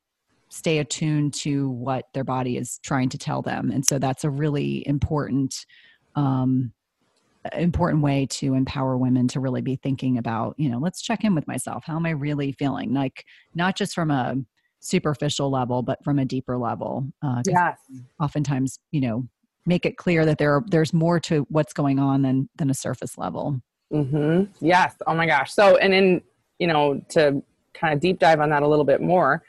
stay 0.54 0.78
attuned 0.80 1.34
to 1.34 1.70
what 1.70 2.06
their 2.14 2.24
body 2.24 2.58
is 2.58 2.80
trying 2.84 3.10
to 3.10 3.18
tell 3.18 3.42
them 3.42 3.72
and 3.72 3.86
so 3.86 3.98
that's 3.98 4.24
a 4.24 4.30
really 4.30 4.88
important 4.88 5.66
um 6.16 6.72
important 7.54 8.02
way 8.02 8.26
to 8.26 8.54
empower 8.54 8.98
women 8.98 9.28
to 9.28 9.40
really 9.40 9.62
be 9.62 9.76
thinking 9.76 10.18
about 10.18 10.56
you 10.58 10.70
know 10.70 10.78
let's 10.78 11.02
check 11.02 11.24
in 11.24 11.36
with 11.36 11.48
myself 11.48 11.84
how 11.86 11.96
am 11.96 12.06
i 12.06 12.12
really 12.12 12.52
feeling 12.54 12.94
like 12.94 13.26
not 13.56 13.76
just 13.76 13.94
from 13.94 14.12
a 14.12 14.36
superficial 14.80 15.50
level 15.50 15.82
but 15.82 16.02
from 16.04 16.20
a 16.20 16.26
deeper 16.26 16.58
level 16.58 17.06
uh 17.22 17.42
Yes. 17.46 17.80
oftentimes 18.22 18.80
you 18.92 19.02
know 19.02 19.28
make 19.66 19.86
it 19.86 19.96
clear 19.96 20.26
that 20.26 20.38
there 20.38 20.56
are, 20.56 20.64
there's 20.68 20.94
more 20.94 21.20
to 21.22 21.46
what's 21.50 21.74
going 21.74 22.00
on 22.00 22.22
than 22.22 22.50
than 22.58 22.70
a 22.70 22.74
surface 22.74 23.18
level 23.18 23.62
Mm-hmm. 23.94 24.66
Yes. 24.66 24.96
Oh 25.06 25.14
my 25.14 25.28
gosh. 25.28 25.54
So, 25.54 25.78
and 25.78 25.94
in, 25.94 26.22
you 26.60 26.68
know, 26.68 27.02
to 27.10 27.44
kind 27.74 27.94
of 27.94 28.00
deep 28.00 28.20
dive 28.20 28.40
on 28.40 28.50
that 28.50 28.64
a 28.64 28.68
little 28.68 28.86
bit 28.86 29.02
more, 29.02 29.44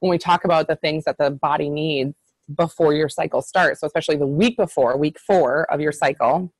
when 0.00 0.10
we 0.10 0.18
talk 0.18 0.44
about 0.44 0.68
the 0.68 0.76
things 0.76 1.04
that 1.04 1.16
the 1.18 1.30
body 1.30 1.68
needs 1.68 2.14
before 2.54 2.94
your 2.94 3.08
cycle 3.08 3.42
starts, 3.42 3.80
so 3.80 3.86
especially 3.86 4.16
the 4.16 4.26
week 4.26 4.56
before, 4.56 4.96
week 4.96 5.18
four 5.18 5.70
of 5.72 5.80
your 5.80 5.92
cycle, 5.92 6.52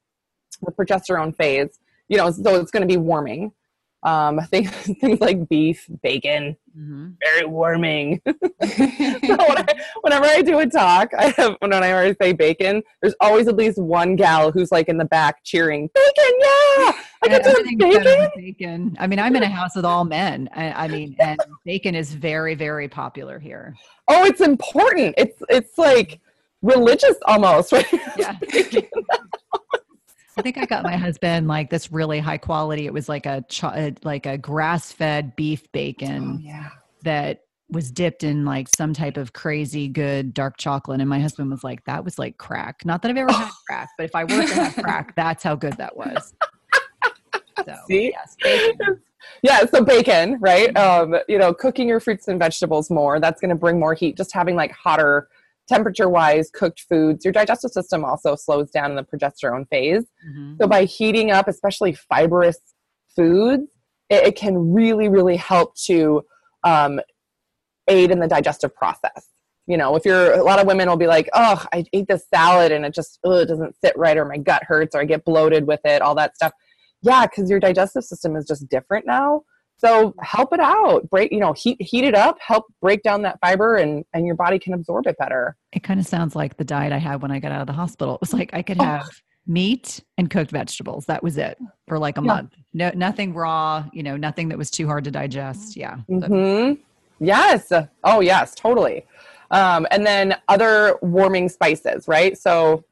the 0.63 0.73
progesterone 0.73 1.35
phase, 1.35 1.79
you 2.09 2.17
know, 2.17 2.31
so 2.31 2.61
it's 2.61 2.71
going 2.71 2.87
to 2.87 2.93
be 2.93 2.97
warming. 2.97 3.53
Um, 4.07 4.39
things, 4.53 4.71
things 5.01 5.21
like 5.21 5.49
beef, 5.49 5.85
bacon, 6.01 6.57
very 6.77 7.45
warming. 7.45 8.23
so 8.27 8.37
when 8.39 9.59
I, 9.59 9.67
whenever 10.03 10.27
I 10.27 10.43
do 10.43 10.61
a 10.61 10.67
talk, 10.67 11.13
I 11.13 11.35
have 11.37 11.57
whenever 11.59 11.99
I 11.99 12.15
say 12.15 12.33
bacon, 12.33 12.85
there's 13.03 13.17
always 13.21 13.49
at 13.49 13.57
least 13.57 13.79
one 13.79 14.15
gal 14.15 14.53
who's 14.53 14.71
like 14.71 14.89
in 14.89 14.97
the 14.97 15.05
back 15.05 15.43
cheering, 15.43 15.91
"Bacon, 15.93 16.35
yeah! 16.39 16.93
I 17.25 17.29
to 17.29 17.35
have 17.35 17.79
bacon." 17.79 18.31
bacon. 18.37 18.97
I 19.01 19.09
mean, 19.09 19.19
I'm 19.19 19.35
in 19.35 19.43
a 19.43 19.49
house 19.49 19.75
with 19.75 19.85
all 19.85 20.05
men. 20.05 20.49
I, 20.55 20.85
I 20.85 20.89
mean, 20.89 21.17
and 21.19 21.41
bacon 21.65 21.97
is 21.97 22.15
very, 22.15 22.55
very 22.55 22.89
popular 22.89 23.41
here. 23.41 23.75
Oh, 24.07 24.25
it's 24.25 24.41
important. 24.41 25.17
It's 25.19 25.43
it's 25.49 25.77
like 25.77 26.21
religious 26.63 27.17
almost. 27.27 27.73
Right? 27.73 27.87
Yeah. 28.17 28.37
I 30.37 30.43
think 30.43 30.59
I 30.59 30.67
got 30.67 30.83
my 30.83 30.97
husband 30.97 31.49
like 31.49 31.71
this 31.71 31.91
really 31.91 32.19
high 32.19 32.37
quality. 32.37 32.87
It 32.87 32.93
was 32.93 33.09
like 33.09 33.25
a 33.25 33.43
cho- 33.49 33.69
uh, 33.69 33.93
like 34.05 34.27
a 34.27 34.37
grass 34.37 34.93
fed 34.93 35.35
beef 35.35 35.71
bacon 35.73 36.41
yeah. 36.43 36.69
that 37.05 37.45
was 37.71 37.91
dipped 37.91 38.23
in 38.23 38.45
like 38.45 38.69
some 38.77 38.93
type 38.93 39.17
of 39.17 39.33
crazy 39.33 39.89
good 39.89 40.35
dark 40.35 40.59
chocolate. 40.59 41.01
And 41.01 41.09
my 41.09 41.21
husband 41.21 41.51
was 41.51 41.65
like, 41.65 41.85
"That 41.85 42.05
was 42.05 42.19
like 42.19 42.37
crack." 42.37 42.85
Not 42.85 43.01
that 43.03 43.11
I've 43.11 43.17
ever 43.17 43.33
had 43.33 43.51
crack, 43.67 43.89
but 43.97 44.05
if 44.05 44.15
I 44.15 44.25
were 44.25 44.47
to 44.47 44.55
have 44.55 44.75
crack, 44.75 45.17
that's 45.17 45.43
how 45.43 45.55
good 45.55 45.75
that 45.79 45.97
was. 45.97 46.35
So, 47.65 47.75
See? 47.89 48.11
yes, 48.11 48.37
bacon. 48.43 49.01
yeah 49.43 49.65
so 49.65 49.83
bacon 49.83 50.39
right 50.41 50.77
um 50.77 51.17
you 51.29 51.37
know 51.37 51.53
cooking 51.53 51.89
your 51.89 51.99
fruits 51.99 52.29
and 52.29 52.39
vegetables 52.39 52.91
more 52.91 53.19
that's 53.19 53.41
going 53.41 53.49
to 53.49 53.57
bring 53.57 53.81
more 53.81 53.93
heat 53.93 54.17
just 54.17 54.33
having 54.33 54.55
like 54.55 54.71
hotter 54.71 55.29
temperature 55.69 56.09
wise 56.09 56.51
cooked 56.51 56.81
foods 56.89 57.25
your 57.25 57.33
digestive 57.33 57.71
system 57.71 58.05
also 58.05 58.37
slows 58.37 58.71
down 58.71 58.91
in 58.91 58.97
the 58.97 59.03
progesterone 59.05 59.69
phase. 59.69 60.05
Mhm. 60.29 60.57
so 60.61 60.67
by 60.69 60.85
heating 60.85 61.31
up 61.31 61.49
especially 61.49 61.93
fibrous 61.93 62.59
foods 63.15 63.65
it, 64.09 64.29
it 64.29 64.37
can 64.37 64.73
really 64.73 65.09
really 65.09 65.37
help 65.37 65.75
to 65.75 66.23
um, 66.65 67.01
aid 67.89 68.11
in 68.11 68.19
the 68.19 68.27
digestive 68.27 68.75
process. 68.75 69.29
You 69.67 69.77
know 69.77 69.97
if 69.97 70.05
you're 70.05 70.33
a 70.35 70.43
lot 70.45 70.59
of 70.61 70.67
women 70.67 70.89
will 70.89 70.97
be 70.97 71.09
like 71.09 71.29
oh 71.35 71.65
i 71.73 71.85
ate 71.93 72.07
this 72.07 72.25
salad 72.33 72.71
and 72.71 72.85
it 72.85 72.95
just 72.95 73.19
ugh, 73.25 73.43
it 73.43 73.47
doesn't 73.47 73.75
sit 73.85 73.97
right 73.97 74.17
or 74.17 74.25
my 74.25 74.37
gut 74.39 74.63
hurts 74.65 74.95
or 74.95 75.01
i 75.01 75.05
get 75.05 75.25
bloated 75.25 75.67
with 75.67 75.81
it 75.85 76.03
all 76.03 76.15
that 76.15 76.37
stuff. 76.37 76.53
Yeah 77.03 77.27
because 77.27 77.51
your 77.51 77.59
digestive 77.61 78.05
system 78.05 78.37
is 78.37 78.47
just 78.47 78.69
different 78.69 79.07
now 79.07 79.43
so 79.79 80.15
help 80.23 80.53
it 80.53 80.61
out 80.61 81.09
break 81.11 81.31
you 81.33 81.39
know 81.41 81.53
heat 81.53 81.81
heat 81.81 82.05
it 82.05 82.15
up 82.15 82.37
help 82.41 82.65
break 82.81 83.03
down 83.03 83.23
that 83.23 83.39
fiber 83.41 83.77
and 83.77 84.05
and 84.15 84.27
your 84.27 84.35
body 84.35 84.59
can 84.59 84.73
absorb 84.75 85.07
it 85.07 85.17
better 85.19 85.57
It 85.73 85.83
kind 85.83 86.01
of 86.01 86.07
sounds 86.07 86.35
like 86.35 86.57
the 86.57 86.65
diet 86.65 86.93
I 86.93 86.99
had 86.99 87.21
when 87.23 87.31
I 87.31 87.39
got 87.39 87.53
out 87.53 87.61
of 87.61 87.67
the 87.67 87.73
hospital. 87.75 88.15
It 88.15 88.21
was 88.21 88.33
like 88.33 88.51
I 88.55 88.63
could 88.63 88.81
Oh. 88.81 88.85
have 88.85 89.09
meat 89.47 90.03
and 90.19 90.29
cooked 90.29 90.51
vegetables. 90.51 91.07
That 91.07 91.23
was 91.23 91.37
it 91.39 91.57
for 91.87 91.99
like 91.99 92.19
a 92.19 92.21
Yeah. 92.21 92.27
month. 92.27 92.55
No, 92.75 92.91
nothing 92.95 93.33
raw. 93.35 93.85
You 93.93 94.03
know, 94.03 94.17
nothing 94.17 94.49
that 94.49 94.59
was 94.59 94.71
too 94.71 94.87
hard 94.87 95.05
to 95.05 95.11
digest. 95.11 95.77
Yeah. 95.77 95.97
Hmm 96.09 96.73
Yes. 97.21 97.73
Oh, 98.05 98.21
yes, 98.21 98.55
totally. 98.55 99.05
Um, 99.51 99.87
and 99.91 100.05
then 100.05 100.37
other 100.49 100.97
warming 101.01 101.49
spices, 101.49 102.09
right? 102.09 102.37
So, 102.37 102.85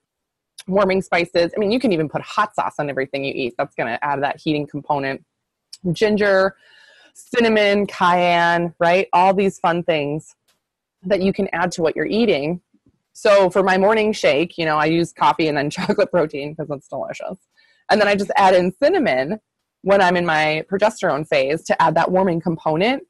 warming 0.67 1.03
spices. 1.03 1.53
I 1.55 1.59
mean, 1.61 1.71
you 1.71 1.79
can 1.81 1.93
even 1.93 2.09
put 2.09 2.23
hot 2.23 2.55
sauce 2.55 2.77
on 2.79 2.89
everything 2.89 3.25
you 3.25 3.35
eat. 3.35 3.55
That's 3.59 3.75
going 3.75 3.89
to 3.93 4.03
add 4.03 4.23
that 4.23 4.41
heating 4.41 4.67
component. 4.67 5.23
Ginger, 5.93 6.57
cinnamon, 7.15 7.87
cayenne, 7.87 8.75
right? 8.79 9.09
All 9.13 9.33
these 9.33 9.59
fun 9.59 9.83
things 9.83 10.35
that 11.03 11.23
you 11.23 11.33
can 11.33 11.49
add 11.53 11.73
to 11.73 11.83
what 11.83 11.97
you're 11.97 12.07
eating. 12.07 12.61
So, 13.13 13.49
for 13.49 13.63
my 13.63 13.79
morning 13.79 14.13
shake, 14.13 14.59
you 14.59 14.65
know, 14.65 14.77
I 14.77 14.87
use 14.87 15.13
coffee 15.13 15.49
and 15.49 15.57
then 15.57 15.71
chocolate 15.71 16.11
protein 16.11 16.55
because 16.55 16.71
it's 16.71 16.89
delicious. 16.89 17.39
And 17.91 18.01
then 18.01 18.09
I 18.09 18.15
just 18.15 18.33
add 18.37 18.55
in 18.55 18.73
cinnamon 18.83 19.41
when 19.83 20.01
I'm 20.01 20.17
in 20.17 20.27
my 20.27 20.65
progesterone 20.71 21.27
phase 21.27 21.63
to 21.65 21.81
add 21.81 21.95
that 21.95 22.11
warming 22.11 22.41
component 22.41 23.03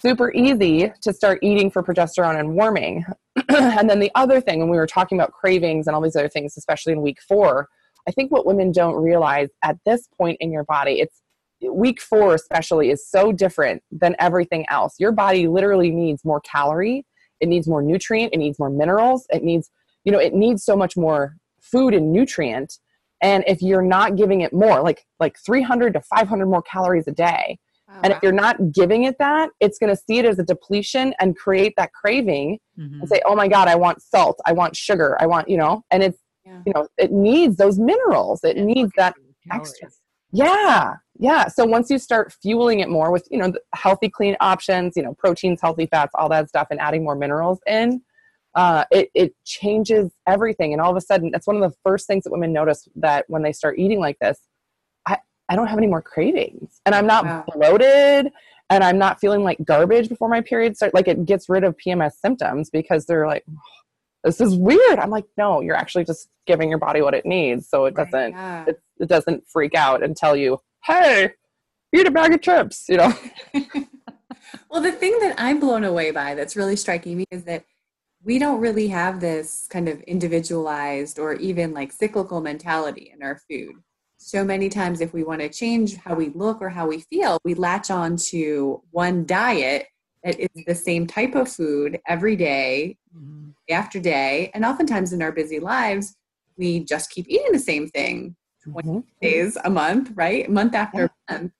super 0.00 0.32
easy 0.32 0.92
to 1.02 1.12
start 1.12 1.38
eating 1.42 1.70
for 1.70 1.82
progesterone 1.82 2.38
and 2.38 2.54
warming. 2.54 3.04
and 3.48 3.88
then 3.88 4.00
the 4.00 4.10
other 4.14 4.40
thing, 4.40 4.58
when 4.58 4.70
we 4.70 4.76
were 4.76 4.86
talking 4.86 5.18
about 5.18 5.32
cravings 5.32 5.86
and 5.86 5.94
all 5.94 6.00
these 6.00 6.16
other 6.16 6.28
things, 6.28 6.56
especially 6.56 6.92
in 6.92 7.02
week 7.02 7.18
four, 7.28 7.68
I 8.08 8.12
think 8.12 8.32
what 8.32 8.46
women 8.46 8.72
don't 8.72 8.94
realize 8.94 9.50
at 9.62 9.76
this 9.84 10.08
point 10.16 10.38
in 10.40 10.50
your 10.50 10.64
body, 10.64 11.00
it's 11.00 11.20
week 11.62 12.00
four 12.00 12.34
especially 12.34 12.90
is 12.90 13.08
so 13.08 13.32
different 13.32 13.82
than 13.90 14.16
everything 14.18 14.64
else. 14.68 14.94
Your 14.98 15.12
body 15.12 15.46
literally 15.48 15.90
needs 15.90 16.24
more 16.24 16.40
calorie, 16.40 17.04
it 17.40 17.48
needs 17.48 17.68
more 17.68 17.82
nutrient, 17.82 18.32
it 18.32 18.38
needs 18.38 18.58
more 18.58 18.70
minerals, 18.70 19.26
it 19.30 19.42
needs, 19.42 19.70
you 20.04 20.12
know, 20.12 20.18
it 20.18 20.34
needs 20.34 20.64
so 20.64 20.76
much 20.76 20.96
more 20.96 21.36
food 21.60 21.94
and 21.94 22.12
nutrient. 22.12 22.78
And 23.22 23.44
if 23.46 23.60
you're 23.60 23.82
not 23.82 24.16
giving 24.16 24.40
it 24.40 24.52
more, 24.52 24.80
like 24.82 25.04
like 25.18 25.36
300 25.44 25.92
to 25.94 26.00
500 26.00 26.46
more 26.46 26.62
calories 26.62 27.06
a 27.06 27.12
day, 27.12 27.58
Oh, 27.92 28.00
and 28.04 28.12
if 28.12 28.18
you're 28.22 28.32
not 28.32 28.72
giving 28.72 29.04
it 29.04 29.16
that, 29.18 29.50
it's 29.60 29.78
going 29.78 29.94
to 29.94 30.00
see 30.00 30.18
it 30.18 30.24
as 30.24 30.38
a 30.38 30.44
depletion 30.44 31.12
and 31.20 31.36
create 31.36 31.74
that 31.76 31.92
craving 31.92 32.58
Mhm. 32.78 33.00
and 33.00 33.08
say, 33.08 33.20
"Oh 33.26 33.34
my 33.34 33.48
god, 33.48 33.68
I 33.68 33.74
want 33.74 34.00
salt, 34.00 34.40
I 34.46 34.52
want 34.52 34.74
sugar, 34.76 35.18
I 35.20 35.26
want, 35.26 35.48
you 35.50 35.58
know." 35.58 35.82
And 35.90 36.02
it's, 36.02 36.18
Yeah. 36.46 36.62
you 36.64 36.72
know, 36.74 36.88
it 36.96 37.12
needs 37.12 37.56
those 37.56 37.78
minerals. 37.78 38.42
It 38.44 38.56
And 38.56 38.66
needs 38.66 38.90
that 38.96 39.16
extra. 39.52 39.88
Yeah. 40.32 40.94
Yeah. 41.20 41.48
So 41.48 41.66
once 41.66 41.90
you 41.90 41.98
start 41.98 42.32
fueling 42.32 42.80
it 42.80 42.88
more 42.88 43.12
with, 43.12 43.28
you 43.30 43.36
know, 43.38 43.50
the 43.50 43.60
healthy 43.74 44.08
clean 44.08 44.36
options, 44.40 44.94
you 44.96 45.02
know, 45.02 45.12
proteins, 45.18 45.60
healthy 45.60 45.84
fats, 45.86 46.12
all 46.14 46.30
that 46.30 46.48
stuff 46.48 46.68
and 46.70 46.80
adding 46.80 47.04
more 47.04 47.14
minerals 47.14 47.60
in, 47.66 48.00
uh, 48.54 48.84
it, 48.90 49.10
it 49.14 49.34
changes 49.44 50.10
everything. 50.26 50.72
And 50.72 50.80
all 50.80 50.90
of 50.90 50.96
a 50.96 51.00
sudden, 51.02 51.30
that's 51.30 51.46
one 51.46 51.62
of 51.62 51.70
the 51.70 51.76
first 51.84 52.06
things 52.06 52.24
that 52.24 52.30
women 52.32 52.54
notice 52.54 52.88
that 52.96 53.26
when 53.28 53.42
they 53.42 53.52
start 53.52 53.78
eating 53.78 54.00
like 54.00 54.18
this, 54.18 54.38
I, 55.06 55.18
I 55.50 55.56
don't 55.56 55.66
have 55.66 55.76
any 55.76 55.86
more 55.88 56.00
cravings 56.00 56.80
and 56.86 56.94
I'm 56.94 57.06
not 57.06 57.26
Wow. 57.26 57.44
bloated 57.54 58.32
and 58.70 58.82
I'm 58.82 58.96
not 58.96 59.20
feeling 59.20 59.44
like 59.44 59.58
garbage 59.62 60.08
before 60.08 60.30
my 60.30 60.40
period 60.40 60.74
start. 60.76 60.94
Like 60.94 61.06
it 61.06 61.26
gets 61.26 61.50
rid 61.50 61.64
of 61.64 61.76
PMS 61.76 62.12
symptoms 62.14 62.70
because 62.70 63.04
they're 63.04 63.26
like, 63.26 63.44
this 64.24 64.40
is 64.40 64.56
weird. 64.56 64.98
I'm 64.98 65.10
like, 65.10 65.26
no, 65.36 65.60
you're 65.60 65.76
actually 65.76 66.04
just 66.04 66.28
giving 66.46 66.70
your 66.70 66.78
body 66.78 67.02
what 67.02 67.12
it 67.12 67.26
needs. 67.26 67.68
So 67.68 67.84
it 67.84 67.94
doesn't, 67.94 68.32
Yeah. 68.32 68.64
it, 68.68 68.80
it 69.00 69.08
doesn't 69.10 69.44
freak 69.48 69.74
out 69.74 70.02
and 70.02 70.16
tell 70.16 70.34
you, 70.34 70.58
hey, 70.84 71.30
eat 71.94 72.06
a 72.06 72.10
bag 72.10 72.34
of 72.34 72.40
chips, 72.40 72.86
you 72.88 72.96
know? 72.96 73.12
well, 74.70 74.80
the 74.82 74.92
thing 74.92 75.18
that 75.20 75.34
I'm 75.38 75.60
blown 75.60 75.84
away 75.84 76.10
by 76.10 76.34
that's 76.34 76.56
really 76.56 76.76
striking 76.76 77.16
me 77.16 77.24
is 77.30 77.44
that 77.44 77.64
we 78.22 78.38
don't 78.38 78.60
really 78.60 78.88
have 78.88 79.20
this 79.20 79.66
kind 79.70 79.88
of 79.88 80.00
individualized 80.02 81.18
or 81.18 81.34
even 81.34 81.72
like 81.72 81.92
cyclical 81.92 82.40
mentality 82.40 83.10
in 83.14 83.22
our 83.22 83.40
food. 83.50 83.76
So 84.18 84.44
many 84.44 84.68
times, 84.68 85.00
if 85.00 85.14
we 85.14 85.24
want 85.24 85.40
to 85.40 85.48
change 85.48 85.96
how 85.96 86.14
we 86.14 86.28
look 86.30 86.60
or 86.60 86.68
how 86.68 86.86
we 86.86 87.00
feel, 87.10 87.38
we 87.42 87.54
latch 87.54 87.90
on 87.90 88.16
to 88.28 88.82
one 88.90 89.24
diet 89.24 89.86
that 90.22 90.38
is 90.38 90.48
the 90.66 90.74
same 90.74 91.06
type 91.06 91.34
of 91.34 91.50
food 91.50 91.98
every 92.06 92.36
day, 92.36 92.98
Mhm. 93.16 93.54
day 93.66 93.74
after 93.74 93.98
day. 93.98 94.50
And 94.52 94.64
oftentimes 94.64 95.14
in 95.14 95.22
our 95.22 95.32
busy 95.32 95.58
lives, 95.58 96.14
we 96.58 96.84
just 96.84 97.10
keep 97.10 97.26
eating 97.28 97.52
the 97.52 97.58
same 97.58 97.88
thing 97.88 98.36
Mhm. 98.66 99.04
days 99.20 99.56
a 99.64 99.70
month, 99.70 100.12
right? 100.14 100.48
Month 100.50 100.74
after 100.74 101.10
month. 101.30 101.52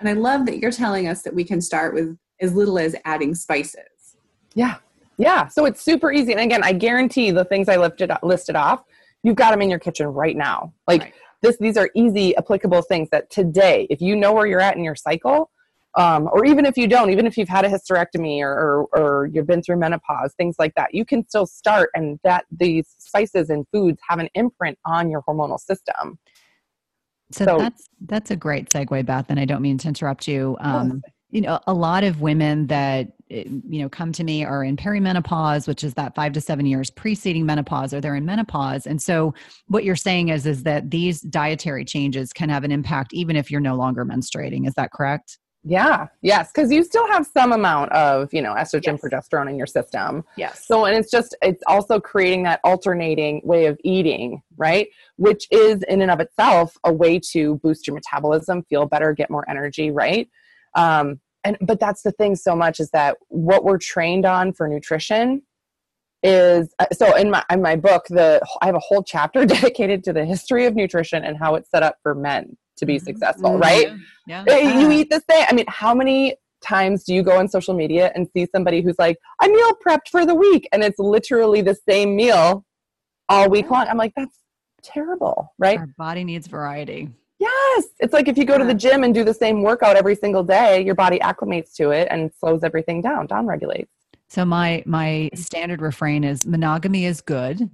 And 0.00 0.08
I 0.08 0.12
love 0.14 0.46
that 0.46 0.58
you're 0.58 0.72
telling 0.72 1.06
us 1.08 1.22
that 1.22 1.34
we 1.34 1.44
can 1.44 1.60
start 1.60 1.94
with 1.94 2.18
as 2.40 2.54
little 2.54 2.78
as 2.78 2.96
adding 3.04 3.34
spices. 3.34 4.16
Yeah. 4.54 4.76
Yeah. 5.16 5.46
So 5.46 5.64
it's 5.64 5.80
super 5.80 6.10
easy. 6.12 6.32
And 6.32 6.40
again, 6.40 6.64
I 6.64 6.72
guarantee 6.72 7.30
the 7.30 7.44
things 7.44 7.68
I 7.68 7.76
lifted 7.76 8.10
listed 8.22 8.56
off, 8.56 8.82
you've 9.22 9.36
got 9.36 9.52
them 9.52 9.62
in 9.62 9.70
your 9.70 9.78
kitchen 9.78 10.08
right 10.08 10.36
now. 10.36 10.72
Like 10.88 11.02
Right. 11.02 11.14
this, 11.40 11.56
these 11.58 11.76
are 11.76 11.88
easy, 11.94 12.36
applicable 12.36 12.82
things 12.82 13.08
that 13.10 13.30
today, 13.30 13.86
if 13.90 14.00
you 14.00 14.16
know 14.16 14.32
where 14.32 14.46
you're 14.46 14.60
at 14.60 14.76
in 14.76 14.82
your 14.82 14.96
cycle, 14.96 15.50
um, 15.94 16.28
or 16.32 16.44
even 16.46 16.64
if 16.64 16.76
you 16.78 16.88
don't, 16.88 17.10
even 17.10 17.26
if 17.26 17.36
you've 17.36 17.50
had 17.50 17.64
a 17.66 17.68
hysterectomy 17.68 18.40
or, 18.40 18.50
or, 18.50 18.98
or 18.98 19.26
you've 19.26 19.46
been 19.46 19.62
through 19.62 19.76
menopause, 19.76 20.32
things 20.34 20.56
like 20.58 20.74
that, 20.74 20.94
you 20.94 21.04
can 21.04 21.26
still 21.28 21.46
start. 21.46 21.90
And 21.94 22.18
that 22.24 22.46
these 22.50 22.94
spices 22.98 23.50
and 23.50 23.66
foods 23.70 24.00
have 24.08 24.18
an 24.18 24.28
imprint 24.34 24.78
on 24.86 25.10
your 25.10 25.22
hormonal 25.22 25.60
system. 25.60 26.18
So, 27.32 27.44
So- 27.44 27.58
that's 27.58 27.88
that's 28.06 28.30
a 28.30 28.36
great 28.36 28.68
segue, 28.70 29.06
Beth. 29.06 29.26
And 29.28 29.38
I 29.40 29.44
don't 29.44 29.62
mean 29.62 29.78
to 29.78 29.88
interrupt 29.88 30.26
you. 30.28 30.56
Um, 30.60 31.02
you 31.30 31.40
know, 31.40 31.58
a 31.66 31.72
lot 31.72 32.04
of 32.04 32.20
women 32.20 32.66
that 32.66 33.08
eh, 33.30 33.44
you 33.46 33.80
know 33.80 33.88
come 33.88 34.12
to 34.12 34.22
me 34.24 34.44
are 34.44 34.62
in 34.62 34.76
perimenopause, 34.76 35.66
which 35.66 35.82
is 35.82 35.94
that 35.94 36.14
five 36.14 36.32
to 36.34 36.40
seven 36.40 36.66
years 36.66 36.90
preceding 36.90 37.46
menopause, 37.46 37.94
or 37.94 38.00
they're 38.00 38.16
in 38.16 38.26
menopause. 38.26 38.86
And 38.86 39.00
so, 39.00 39.34
what 39.68 39.84
you're 39.84 39.96
saying 39.96 40.28
is 40.28 40.46
is 40.46 40.62
that 40.64 40.90
these 40.90 41.22
dietary 41.22 41.84
changes 41.84 42.32
can 42.32 42.50
have 42.50 42.64
an 42.64 42.72
impact 42.72 43.14
even 43.14 43.36
if 43.36 43.50
you're 43.50 43.60
no 43.62 43.76
longer 43.76 44.04
menstruating. 44.04 44.66
Is 44.66 44.74
that 44.74 44.92
correct? 44.92 45.38
Yeah, 45.64 46.08
yes, 46.22 46.50
because 46.52 46.72
you 46.72 46.82
still 46.82 47.06
have 47.06 47.24
some 47.24 47.52
amount 47.52 47.92
of, 47.92 48.34
you 48.34 48.42
know, 48.42 48.54
estrogen, 48.54 48.98
Yes. 48.98 49.00
progesterone 49.00 49.48
in 49.48 49.56
your 49.56 49.66
system. 49.66 50.24
Yes. 50.36 50.66
So, 50.66 50.86
and 50.86 50.96
it's 50.96 51.10
just, 51.10 51.36
it's 51.40 51.62
also 51.68 52.00
creating 52.00 52.42
that 52.44 52.60
alternating 52.64 53.40
way 53.44 53.66
of 53.66 53.78
eating, 53.84 54.42
right? 54.56 54.88
Which 55.16 55.46
is 55.52 55.82
in 55.84 56.02
and 56.02 56.10
of 56.10 56.18
itself 56.18 56.76
a 56.82 56.92
way 56.92 57.20
to 57.30 57.56
boost 57.62 57.86
your 57.86 57.94
metabolism, 57.94 58.64
feel 58.64 58.86
better, 58.86 59.12
get 59.12 59.30
more 59.30 59.48
energy, 59.48 59.92
right? 59.92 60.28
Um, 60.74 61.20
and, 61.44 61.56
but 61.60 61.78
that's 61.78 62.02
the 62.02 62.12
thing 62.12 62.34
so 62.34 62.56
much 62.56 62.80
is 62.80 62.90
that 62.90 63.16
what 63.28 63.64
we're 63.64 63.78
trained 63.78 64.26
on 64.26 64.52
for 64.52 64.66
nutrition 64.66 65.42
is 66.24 66.72
uh, 66.78 66.86
so 66.92 67.16
in 67.16 67.30
my 67.30 67.44
in 67.50 67.60
my 67.60 67.74
book 67.74 68.04
the 68.08 68.40
I 68.60 68.66
have 68.66 68.76
a 68.76 68.80
whole 68.80 69.02
chapter 69.02 69.44
dedicated 69.46 70.04
to 70.04 70.12
the 70.12 70.24
history 70.24 70.66
of 70.66 70.76
nutrition 70.76 71.24
and 71.24 71.36
how 71.36 71.56
it's 71.56 71.68
set 71.68 71.82
up 71.82 71.96
for 72.02 72.14
men 72.14 72.56
to 72.82 72.86
be 72.86 72.98
Mhm. 72.98 73.04
successful, 73.04 73.58
right? 73.58 73.88
Yeah. 74.26 74.44
Uh, 74.48 74.54
you 74.54 74.88
Ah. 74.88 74.90
eat 74.98 75.08
the 75.10 75.22
same. 75.30 75.46
I 75.48 75.54
mean, 75.54 75.64
how 75.68 75.94
many 75.94 76.36
times 76.60 77.04
do 77.04 77.14
you 77.14 77.22
go 77.22 77.38
on 77.38 77.48
social 77.48 77.74
media 77.74 78.12
and 78.14 78.28
see 78.34 78.46
somebody 78.54 78.82
who's 78.82 78.98
like, 78.98 79.16
I 79.40 79.48
meal 79.48 79.72
prepped 79.84 80.08
for 80.10 80.24
the 80.26 80.34
week, 80.34 80.68
and 80.72 80.82
it's 80.84 80.98
literally 80.98 81.60
the 81.62 81.74
same 81.88 82.14
meal 82.14 82.64
all 83.28 83.48
week 83.48 83.70
long? 83.70 83.86
I'm 83.88 83.96
like, 83.96 84.12
that's 84.16 84.36
terrible, 84.82 85.52
right? 85.58 85.78
Our 85.78 85.88
body 85.98 86.24
needs 86.24 86.46
variety. 86.46 87.08
Yes. 87.38 87.84
It's 88.00 88.12
like 88.12 88.28
if 88.28 88.36
you 88.38 88.44
go 88.44 88.58
to 88.58 88.64
the 88.64 88.74
gym 88.74 89.02
and 89.02 89.12
do 89.12 89.24
the 89.24 89.34
same 89.34 89.62
workout 89.62 89.96
every 89.96 90.14
single 90.14 90.44
day, 90.44 90.84
your 90.84 90.94
body 90.94 91.18
acclimates 91.18 91.74
to 91.74 91.90
it 91.90 92.06
and 92.10 92.30
slows 92.38 92.62
everything 92.62 93.00
down, 93.00 93.26
down 93.26 93.46
regulates. 93.46 93.90
So 94.28 94.44
my 94.44 94.82
my 94.86 95.30
standard 95.34 95.80
refrain 95.82 96.22
is 96.24 96.46
monogamy 96.46 97.04
is 97.04 97.20
good. 97.20 97.68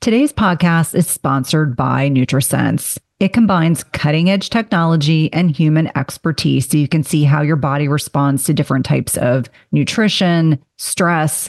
Today's 0.00 0.32
podcast 0.32 0.94
is 0.96 1.06
sponsored 1.06 1.76
by 1.76 2.10
NutriSense. 2.10 2.98
It 3.22 3.32
combines 3.32 3.84
cutting 3.84 4.30
edge 4.30 4.50
technology 4.50 5.32
and 5.32 5.48
human 5.48 5.96
expertise 5.96 6.68
so 6.68 6.76
you 6.76 6.88
can 6.88 7.04
see 7.04 7.22
how 7.22 7.40
your 7.40 7.54
body 7.54 7.86
responds 7.86 8.42
to 8.42 8.52
different 8.52 8.84
types 8.84 9.16
of 9.16 9.48
nutrition, 9.70 10.60
stress, 10.76 11.48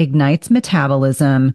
ignites 0.00 0.50
metabolism, 0.50 1.54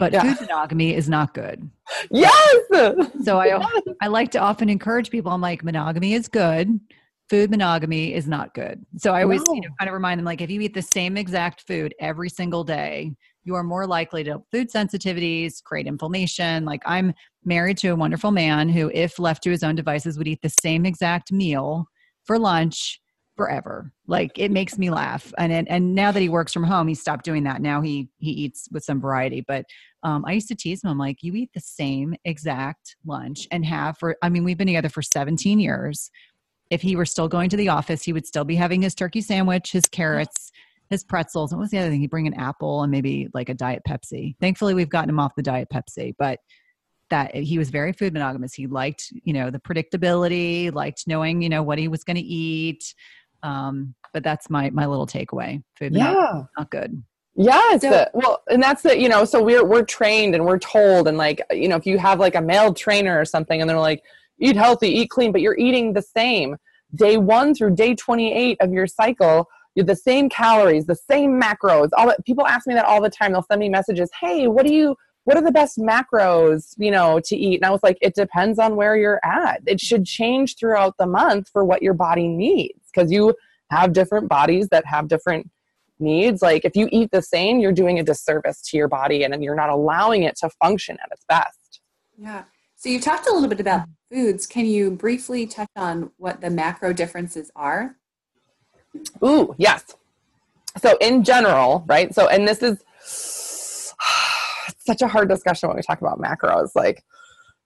But 0.00 0.12
yeah. 0.12 0.22
food 0.22 0.48
monogamy 0.48 0.94
is 0.94 1.08
not 1.08 1.34
good. 1.34 1.70
Yes. 2.10 2.64
So 3.22 3.38
I, 3.38 3.64
I 4.00 4.08
like 4.08 4.32
to 4.32 4.40
often 4.40 4.68
encourage 4.68 5.10
people. 5.10 5.30
I'm 5.30 5.40
like, 5.40 5.62
monogamy 5.62 6.14
is 6.14 6.26
good 6.26 6.80
food 7.30 7.48
monogamy 7.48 8.12
is 8.12 8.26
not 8.26 8.52
good. 8.54 8.84
So 8.96 9.14
I 9.14 9.22
always 9.22 9.40
no. 9.46 9.54
you 9.54 9.60
know, 9.60 9.68
kind 9.78 9.88
of 9.88 9.94
remind 9.94 10.18
them 10.18 10.24
like 10.24 10.40
if 10.40 10.50
you 10.50 10.60
eat 10.60 10.74
the 10.74 10.82
same 10.82 11.16
exact 11.16 11.64
food 11.64 11.94
every 12.00 12.28
single 12.28 12.64
day, 12.64 13.12
you 13.44 13.54
are 13.54 13.62
more 13.62 13.86
likely 13.86 14.24
to 14.24 14.42
food 14.50 14.68
sensitivities, 14.68 15.62
create 15.62 15.86
inflammation. 15.86 16.64
Like 16.64 16.82
I'm 16.84 17.14
married 17.44 17.78
to 17.78 17.88
a 17.90 17.96
wonderful 17.96 18.32
man 18.32 18.68
who, 18.68 18.90
if 18.92 19.20
left 19.20 19.44
to 19.44 19.50
his 19.50 19.62
own 19.62 19.76
devices, 19.76 20.18
would 20.18 20.26
eat 20.26 20.42
the 20.42 20.52
same 20.60 20.84
exact 20.84 21.30
meal 21.30 21.86
for 22.24 22.36
lunch 22.36 23.00
forever. 23.40 23.90
Like 24.06 24.38
it 24.38 24.50
makes 24.50 24.76
me 24.76 24.90
laugh. 24.90 25.32
And 25.38 25.50
and, 25.50 25.66
and 25.70 25.94
now 25.94 26.12
that 26.12 26.20
he 26.20 26.28
works 26.28 26.52
from 26.52 26.64
home, 26.64 26.88
he 26.88 26.94
stopped 26.94 27.24
doing 27.24 27.44
that. 27.44 27.62
Now 27.62 27.80
he 27.80 28.10
he 28.18 28.32
eats 28.32 28.68
with 28.70 28.84
some 28.84 29.00
variety. 29.00 29.40
But 29.40 29.64
um, 30.02 30.26
I 30.26 30.32
used 30.32 30.48
to 30.48 30.54
tease 30.54 30.84
him. 30.84 30.90
I'm 30.90 30.98
like, 30.98 31.22
you 31.22 31.32
eat 31.34 31.48
the 31.54 31.60
same 31.60 32.14
exact 32.26 32.96
lunch 33.06 33.48
and 33.50 33.64
have 33.64 33.96
for. 33.96 34.14
I 34.20 34.28
mean, 34.28 34.44
we've 34.44 34.58
been 34.58 34.66
together 34.66 34.90
for 34.90 35.00
17 35.00 35.58
years. 35.58 36.10
If 36.68 36.82
he 36.82 36.96
were 36.96 37.06
still 37.06 37.28
going 37.28 37.48
to 37.48 37.56
the 37.56 37.70
office, 37.70 38.02
he 38.02 38.12
would 38.12 38.26
still 38.26 38.44
be 38.44 38.56
having 38.56 38.82
his 38.82 38.94
turkey 38.94 39.22
sandwich, 39.22 39.72
his 39.72 39.88
carrots 39.88 40.52
his 40.90 41.04
pretzels. 41.04 41.52
And 41.52 41.58
what 41.58 41.62
was 41.62 41.70
the 41.70 41.78
other 41.78 41.88
thing? 41.88 42.00
He'd 42.00 42.10
bring 42.10 42.26
an 42.26 42.34
apple 42.34 42.82
and 42.82 42.90
maybe 42.90 43.28
like 43.32 43.48
a 43.48 43.54
diet 43.54 43.82
Pepsi. 43.88 44.34
Thankfully, 44.40 44.74
we've 44.74 44.88
gotten 44.90 45.08
him 45.08 45.20
off 45.20 45.36
the 45.36 45.42
diet 45.42 45.68
Pepsi, 45.72 46.14
but 46.18 46.40
that 47.10 47.34
he 47.34 47.58
was 47.58 47.70
very 47.70 47.92
food 47.92 48.12
monogamous. 48.12 48.54
He 48.54 48.66
liked, 48.66 49.12
you 49.24 49.32
know, 49.32 49.50
the 49.50 49.58
predictability, 49.58 50.72
liked 50.72 51.04
knowing, 51.06 51.42
you 51.42 51.48
know, 51.48 51.62
what 51.62 51.78
he 51.78 51.88
was 51.88 52.04
going 52.04 52.16
to 52.16 52.22
eat. 52.22 52.94
Um, 53.42 53.94
but 54.12 54.22
that's 54.22 54.50
my 54.50 54.70
my 54.70 54.86
little 54.86 55.06
takeaway. 55.06 55.62
Food 55.76 55.94
yeah, 55.94 56.42
not 56.58 56.70
good. 56.70 57.02
Yes. 57.36 57.82
So, 57.82 58.06
well, 58.12 58.42
and 58.50 58.62
that's 58.62 58.82
the, 58.82 58.98
you 58.98 59.08
know, 59.08 59.24
so 59.24 59.42
we're 59.42 59.64
we're 59.64 59.84
trained 59.84 60.34
and 60.34 60.44
we're 60.44 60.58
told 60.58 61.08
and 61.08 61.16
like, 61.16 61.40
you 61.50 61.68
know, 61.68 61.76
if 61.76 61.86
you 61.86 61.96
have 61.98 62.18
like 62.18 62.34
a 62.34 62.40
male 62.40 62.74
trainer 62.74 63.18
or 63.18 63.24
something 63.24 63.60
and 63.60 63.70
they're 63.70 63.78
like, 63.78 64.02
eat 64.38 64.56
healthy, 64.56 64.88
eat 64.88 65.10
clean, 65.10 65.32
but 65.32 65.40
you're 65.40 65.56
eating 65.56 65.92
the 65.92 66.02
same 66.02 66.56
day 66.94 67.16
1 67.16 67.54
through 67.54 67.76
day 67.76 67.94
28 67.94 68.58
of 68.60 68.72
your 68.72 68.86
cycle, 68.86 69.46
You're 69.74 69.86
the 69.86 69.96
same 69.96 70.28
calories, 70.28 70.86
the 70.86 70.96
same 70.96 71.40
macros. 71.40 71.90
All 71.96 72.08
that 72.08 72.24
people 72.24 72.46
ask 72.46 72.66
me 72.66 72.74
that 72.74 72.84
all 72.84 73.00
the 73.00 73.10
time. 73.10 73.32
They'll 73.32 73.42
send 73.42 73.60
me 73.60 73.68
messages, 73.68 74.10
"Hey, 74.20 74.48
what 74.48 74.66
do 74.66 74.74
you 74.74 74.96
what 75.24 75.36
are 75.36 75.42
the 75.42 75.52
best 75.52 75.78
macros, 75.78 76.74
you 76.76 76.90
know, 76.90 77.20
to 77.20 77.36
eat?" 77.36 77.56
And 77.56 77.64
I 77.64 77.70
was 77.70 77.82
like, 77.82 77.96
"It 78.02 78.14
depends 78.14 78.58
on 78.58 78.74
where 78.76 78.96
you're 78.96 79.20
at. 79.24 79.62
It 79.66 79.80
should 79.80 80.04
change 80.04 80.56
throughout 80.58 80.96
the 80.98 81.06
month 81.06 81.48
for 81.52 81.64
what 81.64 81.82
your 81.82 81.94
body 81.94 82.26
needs 82.26 82.79
because 82.92 83.10
you 83.10 83.34
have 83.70 83.92
different 83.92 84.28
bodies 84.28 84.68
that 84.70 84.84
have 84.86 85.08
different 85.08 85.48
needs. 85.98 86.42
Like 86.42 86.64
if 86.64 86.76
you 86.76 86.88
eat 86.90 87.10
the 87.12 87.22
same, 87.22 87.60
you're 87.60 87.72
doing 87.72 87.98
a 87.98 88.02
disservice 88.02 88.62
to 88.70 88.76
your 88.76 88.88
body 88.88 89.24
and 89.24 89.42
you're 89.42 89.54
not 89.54 89.70
allowing 89.70 90.22
it 90.22 90.36
to 90.36 90.50
function 90.62 90.96
at 91.02 91.08
its 91.12 91.24
best." 91.28 91.80
Yeah. 92.18 92.44
So 92.76 92.88
you 92.88 93.00
talked 93.00 93.28
a 93.28 93.32
little 93.32 93.48
bit 93.48 93.60
about 93.60 93.86
foods. 94.10 94.46
Can 94.46 94.64
you 94.66 94.90
briefly 94.90 95.46
touch 95.46 95.68
on 95.76 96.10
what 96.16 96.40
the 96.40 96.50
macro 96.50 96.92
differences 96.92 97.50
are? 97.54 97.96
Ooh, 99.22 99.54
yes. 99.58 99.84
So 100.78 100.96
in 101.00 101.24
general, 101.24 101.84
right? 101.86 102.14
So 102.14 102.28
and 102.28 102.48
this 102.48 102.62
is 102.62 102.82
such 104.78 105.02
a 105.02 105.08
hard 105.08 105.28
discussion 105.28 105.68
when 105.68 105.76
we 105.76 105.82
talk 105.82 106.00
about 106.00 106.18
macros, 106.18 106.70
like 106.74 107.04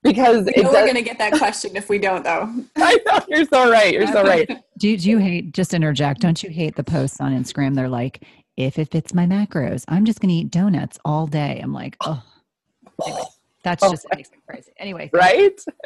because 0.05 0.45
we 0.55 0.63
know 0.63 0.71
we're 0.71 0.83
going 0.83 0.95
to 0.95 1.01
get 1.01 1.17
that 1.17 1.33
question 1.33 1.75
if 1.75 1.89
we 1.89 1.97
don't, 1.97 2.23
though. 2.23 2.53
I 2.77 2.97
know 3.05 3.19
you're 3.27 3.45
so 3.45 3.69
right. 3.69 3.91
You're 3.91 4.07
so 4.07 4.23
right. 4.23 4.47
Do, 4.77 4.97
do 4.97 5.09
you 5.09 5.17
hate? 5.19 5.53
Just 5.53 5.73
interject. 5.73 6.19
Don't 6.19 6.43
you 6.43 6.49
hate 6.49 6.75
the 6.75 6.83
posts 6.83 7.21
on 7.21 7.31
Instagram? 7.31 7.75
They're 7.75 7.87
like, 7.87 8.23
if 8.57 8.77
it 8.77 8.91
fits 8.91 9.13
my 9.13 9.25
macros, 9.25 9.85
I'm 9.87 10.03
just 10.03 10.19
going 10.19 10.29
to 10.29 10.35
eat 10.35 10.51
donuts 10.51 10.99
all 11.05 11.27
day. 11.27 11.61
I'm 11.63 11.71
like, 11.71 11.95
oh, 12.01 12.21
anyway, 13.05 13.21
that's 13.63 13.83
oh, 13.83 13.89
just 13.89 14.05
makes 14.13 14.29
me 14.31 14.37
crazy. 14.47 14.71
Anyway, 14.77 15.09
right? 15.13 15.57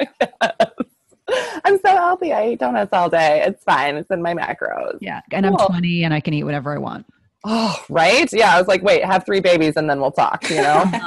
I'm 1.64 1.78
so 1.78 1.96
healthy. 1.96 2.32
I 2.32 2.48
eat 2.48 2.58
donuts 2.58 2.92
all 2.92 3.08
day. 3.08 3.44
It's 3.46 3.62
fine. 3.62 3.96
It's 3.96 4.10
in 4.10 4.20
my 4.22 4.34
macros. 4.34 4.98
Yeah. 5.00 5.20
And 5.30 5.46
cool. 5.46 5.56
I'm 5.60 5.66
20 5.68 6.04
and 6.04 6.12
I 6.12 6.18
can 6.18 6.34
eat 6.34 6.42
whatever 6.42 6.74
I 6.74 6.78
want. 6.78 7.06
Oh, 7.44 7.82
right. 7.88 8.30
Yeah. 8.32 8.54
I 8.54 8.58
was 8.58 8.68
like, 8.68 8.82
wait, 8.82 9.04
have 9.04 9.24
three 9.24 9.40
babies 9.40 9.74
and 9.76 9.88
then 9.88 10.00
we'll 10.00 10.12
talk, 10.12 10.48
you 10.50 10.56
know? 10.56 10.84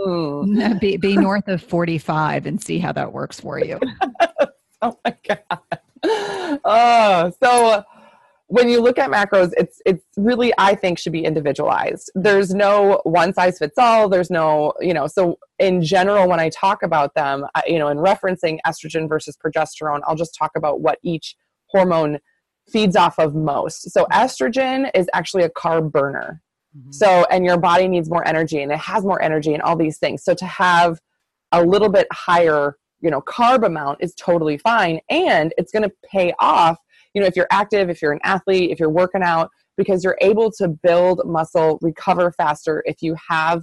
Uh-huh. 0.00 0.74
be, 0.80 0.96
be 0.96 1.16
north 1.16 1.48
of 1.48 1.62
45 1.62 2.46
and 2.46 2.62
see 2.62 2.78
how 2.78 2.92
that 2.92 3.12
works 3.12 3.40
for 3.40 3.58
you. 3.58 3.78
oh 4.82 4.98
my 5.04 5.16
God. 5.26 6.60
Oh, 6.64 7.32
so 7.42 7.84
when 8.48 8.68
you 8.68 8.80
look 8.80 8.98
at 8.98 9.10
macros 9.10 9.52
it's 9.56 9.80
it's 9.84 10.04
really 10.16 10.52
i 10.58 10.74
think 10.74 10.98
should 10.98 11.12
be 11.12 11.24
individualized 11.24 12.10
there's 12.14 12.54
no 12.54 13.00
one 13.04 13.32
size 13.32 13.58
fits 13.58 13.76
all 13.76 14.08
there's 14.08 14.30
no 14.30 14.72
you 14.80 14.94
know 14.94 15.06
so 15.06 15.38
in 15.58 15.82
general 15.82 16.26
when 16.26 16.40
i 16.40 16.48
talk 16.48 16.82
about 16.82 17.14
them 17.14 17.44
you 17.66 17.78
know 17.78 17.88
in 17.88 17.98
referencing 17.98 18.58
estrogen 18.66 19.08
versus 19.08 19.36
progesterone 19.36 20.00
i'll 20.06 20.16
just 20.16 20.34
talk 20.34 20.50
about 20.56 20.80
what 20.80 20.98
each 21.02 21.36
hormone 21.66 22.18
feeds 22.70 22.96
off 22.96 23.18
of 23.18 23.34
most. 23.34 23.90
So 23.90 24.06
estrogen 24.12 24.90
is 24.94 25.08
actually 25.14 25.44
a 25.44 25.50
carb 25.50 25.92
burner. 25.92 26.42
Mm-hmm. 26.76 26.92
so 26.92 27.24
and 27.30 27.46
your 27.46 27.56
body 27.56 27.88
needs 27.88 28.10
more 28.10 28.28
energy 28.28 28.60
and 28.60 28.70
it 28.70 28.78
has 28.78 29.02
more 29.02 29.22
energy 29.22 29.54
and 29.54 29.62
all 29.62 29.74
these 29.74 29.96
things. 29.96 30.22
So 30.22 30.34
to 30.34 30.44
have 30.44 31.00
a 31.52 31.64
little 31.64 31.88
bit 31.88 32.06
higher 32.12 32.76
you 33.00 33.10
know 33.10 33.22
carb 33.22 33.64
amount 33.64 33.98
is 34.00 34.14
totally 34.14 34.58
fine 34.58 35.00
and 35.08 35.54
it's 35.56 35.72
going 35.72 35.82
to 35.82 35.92
pay 36.10 36.34
off 36.38 36.78
you 37.14 37.20
know 37.20 37.26
if 37.26 37.36
you're 37.36 37.46
active 37.50 37.88
if 37.88 38.02
you're 38.02 38.12
an 38.12 38.20
athlete 38.24 38.70
if 38.70 38.78
you're 38.80 38.90
working 38.90 39.22
out 39.22 39.48
because 39.76 40.02
you're 40.04 40.18
able 40.20 40.50
to 40.50 40.68
build 40.68 41.22
muscle 41.24 41.78
recover 41.80 42.32
faster 42.32 42.82
if 42.86 43.02
you 43.02 43.16
have 43.28 43.62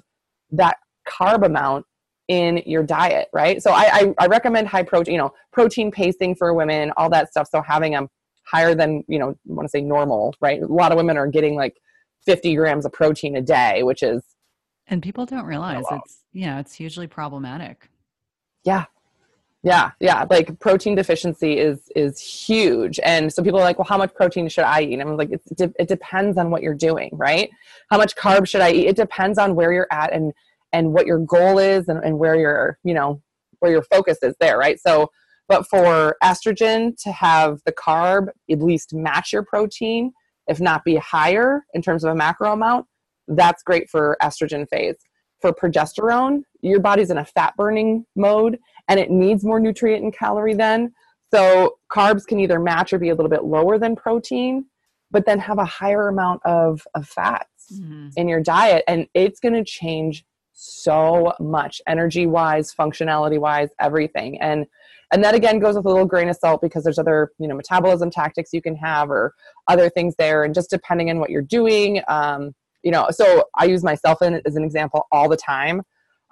that 0.51 0.78
carb 1.08 1.45
amount 1.45 1.86
in 2.28 2.62
your 2.66 2.84
diet 2.84 3.28
right? 3.34 3.62
So 3.62 3.72
I, 3.72 3.84
I, 3.91 4.14
I 4.20 4.28
recommend 4.28 4.68
high 4.68 4.84
protein 4.84 5.14
you 5.14 5.20
know 5.20 5.32
protein 5.51 5.91
pacing 5.91 6.36
for 6.36 6.53
women 6.53 6.91
all 6.97 7.10
that 7.12 7.30
stuff. 7.30 7.47
So 7.51 7.62
having 7.62 7.91
them 7.91 8.08
higher 8.46 8.76
than 8.76 9.04
you 9.08 9.20
know 9.20 9.30
I 9.30 9.36
want 9.46 9.66
to 9.66 9.70
say 9.70 9.82
normal 9.82 10.36
right 10.41 10.62
a 10.62 10.68
lot 10.68 10.91
of 10.91 10.98
women 10.98 11.18
are 11.18 11.28
getting 11.28 11.56
like 11.56 11.78
50 12.26 12.56
grams 12.56 12.86
of 12.86 12.93
protein 12.93 13.36
a 13.36 13.41
day 13.41 13.84
which 13.84 14.04
is 14.04 14.24
and 14.88 15.02
people 15.02 15.26
don't 15.26 15.46
realize 15.46 15.84
it's 15.91 16.24
you 16.32 16.46
know 16.46 16.58
it's 16.58 16.74
hugely 16.74 17.08
problematic 17.08 17.89
yeah 18.64 18.86
yeah, 19.66 19.91
yeah. 20.00 20.28
Like 20.30 20.60
protein 20.60 20.93
deficiency 20.93 21.58
is 21.58 21.91
is 21.96 22.22
huge, 22.22 23.00
and 23.00 23.34
so 23.34 23.41
people 23.41 23.60
are 23.60 23.64
like, 23.64 23.80
"Well, 23.80 23.88
how 23.89 23.98
much 23.98 24.14
protein 24.14 24.48
should 24.48 24.64
I 24.64 24.84
eat?" 24.84 24.93
And 24.93 25.02
I'm 25.02 25.18
like, 25.18 25.32
it, 25.32 25.41
it 25.80 25.88
depends 25.88 26.38
on 26.38 26.52
what 26.52 26.62
you're 26.62 26.76
doing, 26.76 27.10
right? 27.14 27.50
How 27.89 27.98
much 27.98 28.16
carb 28.16 28.48
should 28.48 28.62
I 28.62 28.72
eat? 28.72 28.86
It 28.86 28.96
depends 28.96 29.39
on 29.39 29.56
where 29.56 29.74
you're 29.74 29.88
at 29.91 30.14
and 30.14 30.34
and 30.72 30.93
what 30.93 31.08
your 31.08 31.18
goal 31.18 31.58
is 31.58 31.88
and, 31.88 31.98
and 32.04 32.20
where 32.20 32.36
your 32.36 32.78
you 32.84 32.93
know 32.93 33.24
where 33.58 33.72
your 33.72 33.82
focus 33.82 34.20
is 34.22 34.36
there, 34.39 34.60
right? 34.60 34.80
So, 34.80 35.10
but 35.48 35.68
for 35.68 36.16
estrogen 36.24 36.96
to 37.04 37.12
have 37.12 37.60
the 37.66 37.72
carb 37.72 38.28
at 38.50 38.62
least 38.62 38.93
match 38.93 39.34
your 39.34 39.43
protein, 39.43 40.12
if 40.48 40.60
not 40.60 40.84
be 40.84 40.96
higher 40.96 41.64
in 41.74 41.82
terms 41.82 42.04
of 42.04 42.12
a 42.12 42.16
macro 42.16 42.54
amount, 42.54 42.86
that's 43.28 43.64
great 43.64 43.89
for 43.89 44.18
estrogen 44.22 44.68
phase. 44.70 44.96
For 45.41 45.52
progesterone, 45.52 46.41
your 46.62 46.80
body's 46.80 47.12
in 47.12 47.18
a 47.18 47.26
fat 47.26 47.54
burning 47.58 48.06
mode 48.16 48.58
and 48.88 49.00
it 49.00 49.12
needs 49.12 49.43
more 49.43 49.60
nutrient 49.60 50.04
and 50.04 50.16
calorie 50.16 50.54
then. 50.54 50.93
So 51.34 51.78
carbs 51.91 52.26
can 52.26 52.39
either 52.39 52.60
match 52.60 52.93
or 52.93 53.00
be 53.00 53.10
a 53.10 53.16
little 53.16 53.30
bit 53.30 53.43
lower 53.43 53.78
than 53.78 53.96
protein, 53.96 54.66
but 55.12 55.26
then 55.26 55.39
have 55.39 55.58
a 55.58 55.66
higher 55.66 56.08
amount 56.08 56.41
of, 56.46 56.88
of 56.96 57.08
fats 57.08 57.72
mm-hmm. 57.74 58.10
in 58.16 58.28
your 58.28 58.41
diet. 58.41 58.84
And 58.88 59.08
it's 59.14 59.39
going 59.39 59.54
to 59.54 59.64
change 59.64 60.24
so 60.54 61.34
much 61.39 61.82
energy 61.88 62.26
wise, 62.26 62.74
functionality 62.74 63.39
wise, 63.39 63.70
everything. 63.80 64.39
And 64.39 64.66
and 65.16 65.24
that 65.24 65.34
again 65.34 65.59
goes 65.59 65.78
with 65.78 65.86
a 65.86 65.89
little 65.89 66.05
grain 66.05 66.28
of 66.28 66.36
salt 66.36 66.61
because 66.61 66.84
there's 66.84 66.99
other 66.99 67.32
you 67.39 67.47
know 67.47 67.55
metabolism 67.55 68.11
tactics 68.11 68.51
you 68.51 68.61
can 68.61 68.76
have 68.76 69.09
or 69.09 69.34
other 69.70 69.89
things 69.89 70.13
there. 70.18 70.43
And 70.43 70.53
just 70.53 70.70
depending 70.70 71.09
on 71.09 71.20
what 71.20 71.30
you're 71.30 71.41
doing 71.41 72.01
um, 72.09 72.53
you 72.84 72.91
know 72.91 73.07
so 73.09 73.45
i 73.57 73.66
use 73.66 73.84
myself 73.84 74.22
in, 74.22 74.41
as 74.45 74.57
an 74.57 74.63
example 74.63 75.07
all 75.13 75.30
the 75.30 75.38
time. 75.38 75.82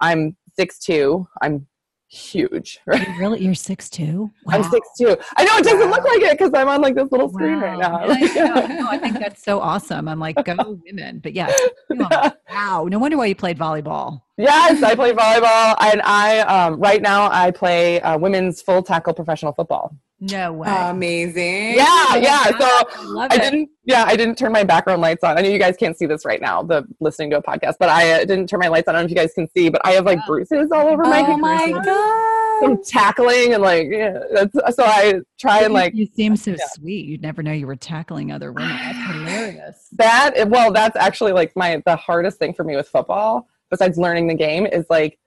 I'm 0.00 0.36
6'2 0.60 1.26
i'm 1.42 1.66
huge 2.14 2.78
right? 2.86 3.06
you 3.06 3.18
really 3.18 3.44
you're 3.44 3.54
6'2 3.54 4.18
wow. 4.18 4.30
i'm 4.48 4.62
6'2 4.62 5.22
i 5.36 5.44
know 5.44 5.56
it 5.56 5.64
doesn't 5.64 5.80
wow. 5.80 5.96
look 5.96 6.04
like 6.04 6.22
it 6.22 6.38
because 6.38 6.52
i'm 6.54 6.68
on 6.68 6.80
like 6.80 6.94
this 6.94 7.10
little 7.10 7.28
screen 7.28 7.58
right 7.58 7.78
now. 7.78 8.04
Yeah, 8.06 8.66
no, 8.78 8.88
I 8.88 8.98
think 8.98 9.18
that's 9.18 9.42
so 9.42 9.60
awesome. 9.60 10.08
I'm 10.08 10.18
like 10.18 10.36
go 10.44 10.78
women. 10.84 11.20
But 11.20 11.34
yeah. 11.34 11.52
Wow. 11.90 12.86
No 12.88 12.98
wonder 12.98 13.16
why 13.16 13.26
you 13.26 13.34
played 13.34 13.58
volleyball. 13.58 14.20
Yes, 14.36 14.82
I 14.82 14.94
play 14.94 15.12
volleyball, 15.12 15.76
and 15.80 16.02
I 16.02 16.40
um, 16.40 16.80
right 16.80 17.00
now 17.00 17.30
I 17.30 17.50
play 17.50 18.00
uh, 18.00 18.18
women's 18.18 18.62
full 18.62 18.82
tackle 18.82 19.14
professional 19.14 19.52
football. 19.52 19.96
No 20.20 20.52
way! 20.52 20.68
Amazing. 20.68 21.74
Yeah, 21.74 22.16
yeah. 22.16 22.44
So 22.44 23.18
I, 23.18 23.28
I 23.30 23.38
didn't. 23.38 23.68
Yeah, 23.84 24.04
I 24.06 24.16
didn't 24.16 24.38
turn 24.38 24.52
my 24.52 24.64
background 24.64 25.02
lights 25.02 25.24
on. 25.24 25.36
I 25.36 25.42
know 25.42 25.48
you 25.48 25.58
guys 25.58 25.76
can't 25.76 25.98
see 25.98 26.06
this 26.06 26.24
right 26.24 26.40
now, 26.40 26.62
the 26.62 26.84
listening 27.00 27.30
to 27.30 27.38
a 27.38 27.42
podcast, 27.42 27.74
but 27.80 27.88
I 27.88 28.12
uh, 28.12 28.18
didn't 28.20 28.46
turn 28.46 28.60
my 28.60 28.68
lights 28.68 28.88
on. 28.88 28.94
I 28.94 28.98
don't 28.98 29.02
know 29.02 29.06
if 29.06 29.10
you 29.10 29.16
guys 29.16 29.34
can 29.34 29.48
see, 29.50 29.68
but 29.68 29.80
I 29.84 29.92
have 29.92 30.06
like 30.06 30.24
bruises 30.26 30.70
all 30.72 30.86
over 30.86 31.02
my. 31.02 31.24
Oh 31.26 31.36
my 31.36 31.70
god! 31.70 32.60
From 32.60 32.84
tackling 32.84 33.54
and 33.54 33.62
like 33.62 33.88
yeah, 33.90 34.20
that's, 34.32 34.76
so 34.76 34.84
I 34.84 35.14
try 35.38 35.64
and 35.64 35.74
like. 35.74 35.94
You 35.94 36.06
seem 36.06 36.36
so 36.36 36.52
yeah. 36.52 36.56
sweet. 36.74 37.06
You'd 37.06 37.22
never 37.22 37.42
know 37.42 37.52
you 37.52 37.66
were 37.66 37.76
tackling 37.76 38.30
other 38.30 38.52
women. 38.52 38.76
That's 38.76 39.12
hilarious. 39.12 39.88
That 39.92 40.48
well, 40.48 40.72
that's 40.72 40.96
actually 40.96 41.32
like 41.32 41.52
my 41.56 41.82
the 41.84 41.96
hardest 41.96 42.38
thing 42.38 42.54
for 42.54 42.62
me 42.62 42.76
with 42.76 42.88
football 42.88 43.48
besides 43.68 43.98
learning 43.98 44.28
the 44.28 44.34
game 44.34 44.66
is 44.66 44.86
like 44.88 45.18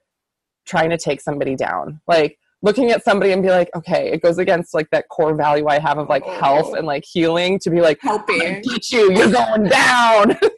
trying 0.64 0.90
to 0.90 0.98
take 0.98 1.20
somebody 1.20 1.54
down 1.54 2.00
like 2.06 2.38
looking 2.62 2.90
at 2.90 3.04
somebody 3.04 3.32
and 3.32 3.42
be 3.42 3.50
like 3.50 3.70
okay 3.76 4.10
it 4.10 4.20
goes 4.20 4.38
against 4.38 4.74
like 4.74 4.90
that 4.90 5.08
core 5.08 5.34
value 5.34 5.66
i 5.68 5.78
have 5.78 5.98
of 5.98 6.08
like 6.08 6.24
oh. 6.26 6.40
health 6.40 6.74
and 6.74 6.86
like 6.86 7.04
healing 7.04 7.58
to 7.60 7.70
be 7.70 7.80
like 7.80 7.98
helping. 8.00 8.62
get 8.62 8.90
you. 8.90 9.12
You're 9.12 9.30
going 9.30 9.64
down. 9.64 10.38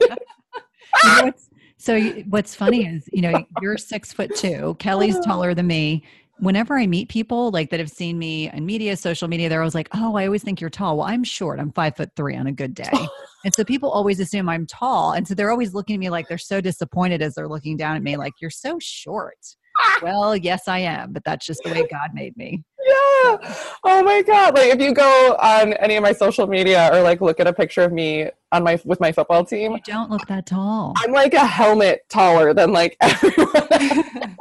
You 1.05 1.23
know 1.23 1.33
so 1.81 1.99
what's 2.29 2.55
funny 2.55 2.85
is 2.85 3.09
you 3.13 3.23
know 3.23 3.47
you're 3.63 3.79
six 3.79 4.13
foot 4.13 4.35
two. 4.35 4.77
Kelly's 4.79 5.17
oh. 5.17 5.23
taller 5.23 5.55
than 5.55 5.67
me. 5.67 6.05
Whenever 6.39 6.77
I 6.77 6.87
meet 6.87 7.09
people 7.09 7.51
like 7.53 7.71
that 7.71 7.81
have 7.81 7.91
seen 7.91 8.19
me 8.19 8.51
in 8.51 8.67
media, 8.67 8.97
social 8.97 9.29
media, 9.29 9.49
they're 9.49 9.61
always 9.61 9.75
like, 9.75 9.89
"Oh, 9.95 10.17
I 10.17 10.27
always 10.27 10.43
think 10.43 10.61
you're 10.61 10.69
tall." 10.69 10.99
Well, 10.99 11.07
I'm 11.07 11.23
short. 11.23 11.61
I'm 11.61 11.71
five 11.73 11.97
foot 11.97 12.11
three 12.17 12.37
on 12.37 12.49
a 12.49 12.53
good 12.53 12.75
day, 12.75 12.91
and 13.45 13.55
so 13.55 13.65
people 13.65 13.89
always 13.89 14.21
assume 14.21 14.49
I'm 14.49 14.67
tall, 14.67 15.13
and 15.13 15.29
so 15.29 15.35
they're 15.35 15.51
always 15.51 15.73
looking 15.73 15.95
at 15.95 16.01
me 16.01 16.11
like 16.11 16.29
they're 16.29 16.39
so 16.39 16.61
disappointed 16.61 17.23
as 17.23 17.35
they're 17.35 17.49
looking 17.49 17.77
down 17.77 17.97
at 17.97 18.03
me, 18.03 18.17
like 18.17 18.33
you're 18.41 18.51
so 18.51 18.79
short. 18.81 19.39
well, 20.03 20.37
yes, 20.37 20.69
I 20.69 20.79
am, 20.81 21.13
but 21.13 21.25
that's 21.25 21.47
just 21.47 21.63
the 21.63 21.71
way 21.71 21.87
God 21.91 22.11
made 22.15 22.37
me. 22.37 22.63
Yeah. 22.87 23.55
Oh 23.85 24.03
my 24.03 24.23
God. 24.23 24.55
Like 24.55 24.69
if 24.75 24.81
you 24.81 24.93
go 24.93 25.37
on 25.41 25.75
any 25.75 25.97
of 25.97 26.03
my 26.03 26.13
social 26.13 26.47
media 26.47 26.91
or 26.93 27.03
like 27.03 27.21
look 27.21 27.39
at 27.39 27.47
a 27.47 27.53
picture 27.53 27.83
of 27.83 27.93
me 27.93 28.31
on 28.53 28.65
my 28.65 28.81
with 28.85 29.01
my 29.01 29.13
football 29.13 29.45
team, 29.45 29.73
you 29.73 29.81
don't 29.85 30.11
look 30.11 30.27
that 30.29 30.47
tall. 30.47 30.95
I'm 30.97 31.13
like 31.13 31.35
a 31.35 31.47
helmet 31.47 32.07
taller 32.09 32.55
than 32.55 32.73
like 32.73 32.97
everyone 33.01 33.51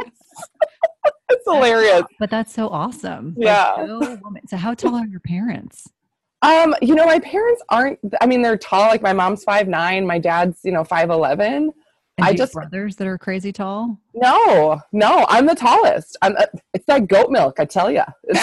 it's 1.30 1.46
hilarious. 1.46 2.04
But 2.20 2.30
that's 2.30 2.54
so 2.54 2.70
awesome. 2.70 3.36
Yeah. 3.38 3.76
So, 3.76 4.20
so, 4.48 4.58
how 4.58 4.74
tall 4.74 4.96
are 4.96 5.08
your 5.08 5.20
parents? 5.20 5.90
Um, 6.42 6.74
you 6.82 6.96
know, 6.96 7.06
my 7.06 7.20
parents 7.20 7.62
aren't. 7.70 8.00
I 8.22 8.26
mean, 8.26 8.42
they're 8.42 8.58
tall. 8.58 8.88
Like 8.88 9.02
my 9.02 9.14
mom's 9.14 9.44
five 9.44 9.68
nine. 9.68 10.06
My 10.06 10.20
dad's 10.20 10.60
you 10.64 10.72
know 10.72 10.84
five 10.84 11.10
eleven. 11.10 11.72
I 12.22 12.34
just 12.34 12.54
brothers 12.54 12.96
that 12.98 13.08
are 13.08 13.18
crazy 13.18 13.52
tall. 13.52 14.00
No, 14.14 14.80
no, 14.92 15.26
I'm 15.30 15.46
the 15.46 15.56
tallest. 15.56 16.18
I'm. 16.22 16.36
Uh, 16.36 16.46
it's 16.74 16.88
like 16.88 17.08
goat 17.08 17.32
milk, 17.32 17.60
I 17.60 17.66
tell 17.66 17.92
you. 17.92 18.04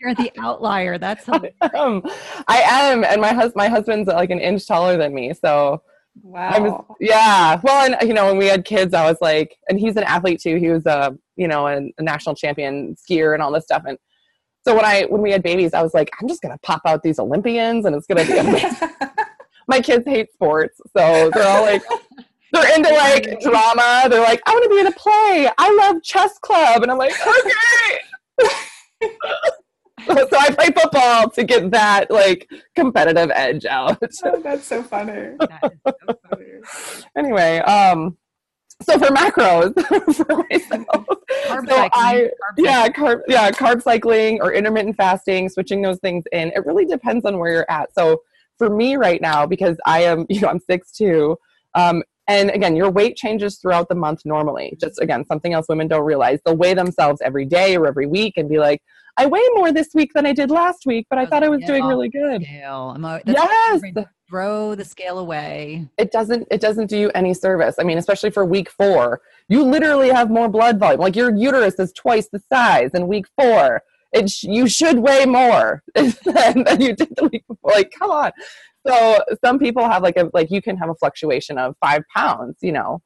You're 0.00 0.14
the 0.14 0.32
outlier. 0.38 0.98
That's 0.98 1.28
um, 1.28 2.02
I 2.48 2.62
am, 2.62 3.04
and 3.04 3.20
my 3.20 3.32
husband, 3.32 3.56
my 3.56 3.68
husband's 3.68 4.08
like 4.08 4.30
an 4.30 4.40
inch 4.40 4.66
taller 4.66 4.96
than 4.96 5.14
me. 5.14 5.34
So 5.34 5.82
Wow. 6.22 6.60
Was, 6.60 6.96
yeah. 7.00 7.60
Well, 7.62 7.92
and 7.92 8.08
you 8.08 8.14
know, 8.14 8.26
when 8.26 8.36
we 8.36 8.46
had 8.46 8.64
kids, 8.64 8.94
I 8.94 9.08
was 9.08 9.18
like, 9.20 9.56
and 9.68 9.78
he's 9.78 9.96
an 9.96 10.04
athlete 10.04 10.40
too. 10.40 10.56
He 10.56 10.68
was 10.68 10.86
a, 10.86 11.16
you 11.36 11.48
know, 11.48 11.66
a, 11.66 11.76
a 11.98 12.02
national 12.02 12.34
champion 12.34 12.96
skier 12.96 13.34
and 13.34 13.42
all 13.42 13.52
this 13.52 13.64
stuff. 13.64 13.84
And 13.86 13.98
so 14.66 14.74
when 14.74 14.84
I, 14.84 15.04
when 15.04 15.22
we 15.22 15.30
had 15.30 15.42
babies, 15.42 15.72
I 15.72 15.82
was 15.82 15.94
like, 15.94 16.10
I'm 16.20 16.28
just 16.28 16.42
going 16.42 16.52
to 16.52 16.58
pop 16.58 16.82
out 16.84 17.02
these 17.02 17.18
Olympians 17.18 17.84
and 17.84 17.94
it's 17.94 18.06
going 18.06 18.26
to 18.26 18.32
be 18.32 18.38
amazing. 18.48 18.88
My 19.68 19.80
kids 19.80 20.04
hate 20.06 20.32
sports. 20.32 20.80
So 20.96 21.30
they're 21.32 21.48
all 21.48 21.62
like, 21.62 21.82
they're 22.52 22.76
into 22.76 22.90
like 22.90 23.40
drama. 23.40 24.06
They're 24.08 24.22
like, 24.22 24.42
I 24.46 24.52
want 24.52 24.64
to 24.64 24.70
be 24.70 24.80
in 24.80 24.86
a 24.86 24.92
play. 24.92 25.50
I 25.58 25.72
love 25.74 26.02
chess 26.02 26.38
club. 26.38 26.82
And 26.82 26.90
I'm 26.90 26.98
like, 26.98 27.12
okay. 27.20 27.98
so 30.06 30.38
I 30.38 30.50
play 30.50 30.66
football 30.66 31.30
to 31.30 31.44
get 31.44 31.70
that 31.70 32.10
like 32.10 32.48
competitive 32.74 33.30
edge 33.34 33.64
out. 33.66 33.98
oh, 34.24 34.40
that's 34.40 34.66
so 34.66 34.82
funny. 34.82 35.36
That 35.38 35.72
so 35.84 36.18
funny. 36.30 37.02
anyway, 37.16 37.58
um, 37.58 38.16
so 38.82 38.98
for 38.98 39.08
macros 39.08 39.74
for 40.16 40.44
myself, 40.48 41.06
carb 41.46 41.68
so 41.68 41.76
cycling, 41.76 41.90
I 41.92 42.30
carb 42.42 42.54
yeah 42.56 42.88
carb 42.88 43.20
yeah 43.28 43.50
carb 43.50 43.82
cycling 43.82 44.40
or 44.40 44.52
intermittent 44.52 44.96
fasting, 44.96 45.48
switching 45.48 45.82
those 45.82 45.98
things 45.98 46.24
in. 46.32 46.48
It 46.54 46.64
really 46.64 46.86
depends 46.86 47.24
on 47.24 47.38
where 47.38 47.52
you're 47.52 47.70
at. 47.70 47.94
So 47.94 48.22
for 48.58 48.70
me 48.70 48.96
right 48.96 49.20
now, 49.20 49.46
because 49.46 49.76
I 49.84 50.04
am 50.04 50.26
you 50.28 50.40
know 50.40 50.48
I'm 50.48 50.60
six 50.60 50.92
two. 50.92 51.38
Um, 51.74 52.02
and 52.30 52.50
again, 52.50 52.76
your 52.76 52.90
weight 52.90 53.16
changes 53.16 53.58
throughout 53.58 53.88
the 53.88 53.94
month 53.96 54.22
normally. 54.24 54.76
Just 54.80 55.00
again, 55.00 55.24
something 55.26 55.52
else 55.52 55.66
women 55.68 55.88
don't 55.88 56.04
realize. 56.04 56.38
They'll 56.44 56.56
weigh 56.56 56.74
themselves 56.74 57.20
every 57.24 57.44
day 57.44 57.76
or 57.76 57.88
every 57.88 58.06
week 58.06 58.34
and 58.36 58.48
be 58.48 58.58
like, 58.58 58.80
I 59.16 59.26
weigh 59.26 59.46
more 59.54 59.72
this 59.72 59.88
week 59.94 60.12
than 60.14 60.26
I 60.26 60.32
did 60.32 60.50
last 60.50 60.86
week, 60.86 61.08
but 61.10 61.18
I 61.18 61.26
thought 61.26 61.42
I 61.42 61.48
was 61.48 61.60
doing 61.66 61.84
really 61.84 62.08
good. 62.08 62.42
Scale. 62.42 62.96
A, 63.04 63.20
yes. 63.26 63.82
Throw 64.28 64.76
the 64.76 64.84
scale 64.84 65.18
away. 65.18 65.88
It 65.98 66.12
doesn't. 66.12 66.46
It 66.52 66.60
doesn't 66.60 66.86
do 66.86 66.96
you 66.96 67.10
any 67.16 67.34
service. 67.34 67.74
I 67.80 67.82
mean, 67.82 67.98
especially 67.98 68.30
for 68.30 68.44
week 68.44 68.70
four, 68.70 69.20
you 69.48 69.64
literally 69.64 70.10
have 70.10 70.30
more 70.30 70.48
blood 70.48 70.78
volume. 70.78 71.00
Like 71.00 71.16
your 71.16 71.34
uterus 71.34 71.80
is 71.80 71.92
twice 71.92 72.28
the 72.32 72.40
size 72.48 72.90
in 72.94 73.08
week 73.08 73.26
four. 73.36 73.82
It 74.12 74.30
sh- 74.30 74.44
you 74.44 74.68
should 74.68 74.98
weigh 74.98 75.26
more 75.26 75.82
than, 75.94 76.64
than 76.64 76.80
you 76.80 76.94
did 76.94 77.14
the 77.16 77.28
week 77.30 77.44
before. 77.46 77.72
Like, 77.72 77.92
come 77.96 78.10
on. 78.10 78.32
So 78.86 79.22
some 79.44 79.58
people 79.58 79.84
have 79.88 80.02
like 80.02 80.16
a 80.16 80.30
like 80.32 80.50
you 80.50 80.62
can 80.62 80.76
have 80.78 80.88
a 80.88 80.94
fluctuation 80.94 81.58
of 81.58 81.76
five 81.84 82.02
pounds, 82.14 82.56
you 82.62 82.72
know, 82.72 83.02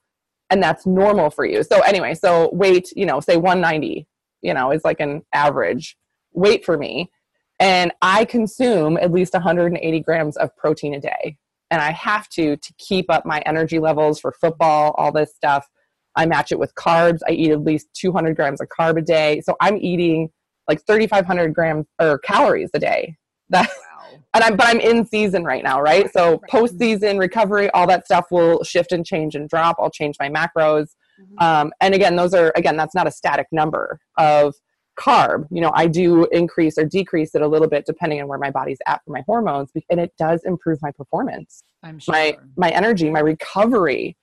and 0.51 0.63
that's 0.63 0.87
normal 0.87 1.31
for 1.31 1.45
you. 1.45 1.63
So 1.63 1.81
anyway, 1.81 2.15
so 2.15 2.51
weight, 2.53 2.93
you 2.95 3.07
know, 3.07 3.21
say 3.21 3.37
190, 3.37 4.07
you 4.43 4.55
know, 4.55 4.71
is 4.71 4.85
like 4.85 5.01
an 5.01 5.23
average 5.33 5.97
weight 6.33 6.65
for 6.65 6.79
me. 6.79 7.11
And 7.59 7.93
I 8.03 8.25
consume 8.25 8.97
at 8.97 9.13
least 9.13 9.33
180 9.33 10.01
grams 10.01 10.37
of 10.37 10.57
protein 10.57 10.95
a 10.95 11.01
day. 11.01 11.39
And 11.71 11.81
I 11.81 11.91
have 11.93 12.29
to 12.31 12.57
to 12.57 12.75
keep 12.79 13.11
up 13.11 13.27
my 13.27 13.41
energy 13.47 13.79
levels 13.79 14.21
for 14.21 14.33
football, 14.33 14.95
all 14.97 15.11
this 15.11 15.35
stuff. 15.35 15.69
I 16.17 16.27
match 16.27 16.53
it 16.53 16.59
with 16.59 16.75
carbs. 16.77 17.19
I 17.29 17.33
eat 17.33 17.51
at 17.51 17.63
least 17.63 17.89
200 17.95 18.37
grams 18.37 18.61
of 18.61 18.69
carb 18.69 18.97
a 18.97 19.03
day. 19.03 19.41
So 19.41 19.57
I'm 19.61 19.77
eating 19.79 20.31
like 20.69 20.85
3,500 20.87 21.55
grams 21.55 21.87
or 22.01 22.19
calories 22.19 22.71
a 22.75 22.79
day. 22.79 23.17
That, 23.51 23.69
wow. 24.03 24.19
and 24.35 24.45
I'm, 24.45 24.57
but 24.57 24.67
I'm 24.67 24.81
in 24.81 25.05
season 25.07 25.45
right 25.45 25.63
now, 25.63 25.81
right? 25.81 26.11
So 26.13 26.41
post 26.49 26.79
season 26.79 27.19
recovery, 27.19 27.71
all 27.71 27.87
that 27.87 28.05
stuff 28.07 28.27
will 28.31 28.63
shift 28.65 28.93
and 28.93 29.05
change 29.05 29.35
and 29.35 29.49
drop. 29.49 29.77
I'll 29.79 29.91
change 29.91 30.17
my 30.19 30.29
macros. 30.29 30.89
Mm-hmm. 31.21 31.45
Um, 31.45 31.73
and 31.81 31.95
again, 31.95 32.17
those 32.17 32.35
are, 32.35 32.53
again, 32.57 32.77
that's 32.77 32.95
not 32.95 33.07
a 33.07 33.11
static 33.11 33.47
number 33.53 34.01
of 34.19 34.55
carb 34.99 35.47
you 35.51 35.61
know 35.61 35.73
i 35.75 35.87
do 35.87 36.25
increase 36.27 36.79
or 36.79 36.85
decrease 36.85 37.35
it 37.35 37.43
a 37.43 37.49
little 37.49 37.69
bit 37.69 37.85
depending 37.85 38.21
on 38.21 38.29
where 38.29 38.39
my 38.39 38.51
body's 38.51 38.79
at 38.87 39.01
for 39.05 39.11
my 39.11 39.23
hormones 39.27 39.71
and 39.91 39.99
it 39.99 40.13
does 40.19 40.43
improve 40.45 40.79
my 40.83 40.91
performance 40.93 41.65
I'm 41.83 41.99
sure. 41.99 42.13
my 42.13 42.39
my 42.57 42.71
energy 42.71 43.11
my 43.11 43.21
recovery 43.21 44.17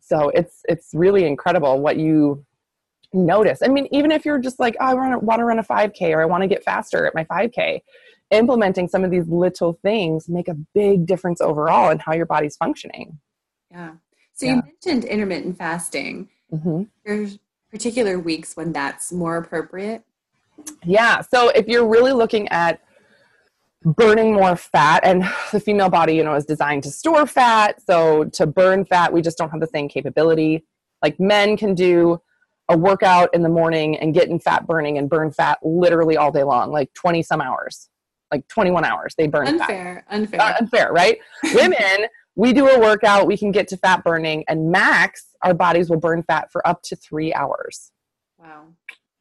so 0.00 0.30
it's 0.30 0.60
it's 0.68 0.90
really 0.94 1.24
incredible 1.24 1.80
what 1.80 1.98
you 1.98 2.44
notice 3.12 3.60
i 3.62 3.68
mean 3.68 3.86
even 3.90 4.10
if 4.10 4.24
you're 4.24 4.38
just 4.38 4.58
like 4.58 4.76
oh, 4.80 4.86
i 4.86 4.94
want 4.94 5.38
to 5.38 5.44
run 5.44 5.58
a 5.58 5.62
5k 5.62 6.14
or 6.14 6.22
i 6.22 6.24
want 6.24 6.42
to 6.42 6.48
get 6.48 6.64
faster 6.64 7.06
at 7.06 7.14
my 7.14 7.24
5k 7.24 7.80
implementing 8.30 8.88
some 8.88 9.04
of 9.04 9.10
these 9.10 9.26
little 9.28 9.74
things 9.82 10.28
make 10.28 10.48
a 10.48 10.54
big 10.74 11.06
difference 11.06 11.40
overall 11.40 11.90
in 11.90 11.98
how 11.98 12.12
your 12.12 12.26
body's 12.26 12.56
functioning 12.56 13.18
yeah 13.70 13.92
so 14.32 14.46
yeah. 14.46 14.54
you 14.54 14.62
mentioned 14.62 15.04
intermittent 15.04 15.58
fasting 15.58 16.28
mm-hmm. 16.52 16.84
there's 17.04 17.38
particular 17.72 18.18
weeks 18.18 18.54
when 18.56 18.70
that's 18.70 19.10
more 19.10 19.38
appropriate? 19.38 20.04
Yeah. 20.84 21.22
So 21.22 21.48
if 21.48 21.66
you're 21.66 21.88
really 21.88 22.12
looking 22.12 22.46
at 22.48 22.80
burning 23.82 24.34
more 24.34 24.54
fat 24.54 25.00
and 25.02 25.24
the 25.50 25.58
female 25.58 25.88
body 25.88 26.14
you 26.14 26.22
know 26.22 26.34
is 26.34 26.44
designed 26.44 26.84
to 26.84 26.88
store 26.88 27.26
fat 27.26 27.82
so 27.84 28.22
to 28.22 28.46
burn 28.46 28.84
fat 28.84 29.12
we 29.12 29.20
just 29.20 29.36
don't 29.36 29.50
have 29.50 29.58
the 29.58 29.66
same 29.66 29.88
capability 29.88 30.64
like 31.02 31.18
men 31.18 31.56
can 31.56 31.74
do 31.74 32.16
a 32.72 32.76
workout 32.76 33.28
in 33.34 33.42
the 33.42 33.48
morning 33.48 33.96
and 33.98 34.14
get 34.14 34.28
in 34.28 34.38
fat 34.38 34.66
burning 34.66 34.98
and 34.98 35.08
burn 35.08 35.30
fat 35.30 35.58
literally 35.62 36.16
all 36.16 36.32
day 36.32 36.42
long 36.42 36.70
like 36.70 36.92
20 36.94 37.22
some 37.22 37.40
hours 37.40 37.88
like 38.30 38.46
21 38.48 38.84
hours 38.84 39.14
they 39.16 39.26
burn 39.26 39.46
unfair 39.46 40.04
fat. 40.08 40.16
unfair 40.16 40.40
uh, 40.40 40.54
unfair 40.60 40.92
right 40.92 41.18
women 41.54 42.06
we 42.34 42.52
do 42.52 42.66
a 42.68 42.78
workout 42.78 43.26
we 43.26 43.36
can 43.36 43.50
get 43.50 43.68
to 43.68 43.76
fat 43.76 44.02
burning 44.02 44.44
and 44.48 44.70
max 44.70 45.32
our 45.42 45.54
bodies 45.54 45.90
will 45.90 45.98
burn 45.98 46.22
fat 46.22 46.50
for 46.50 46.66
up 46.66 46.82
to 46.84 46.96
three 46.96 47.34
hours. 47.34 47.92
Wow. 48.38 48.68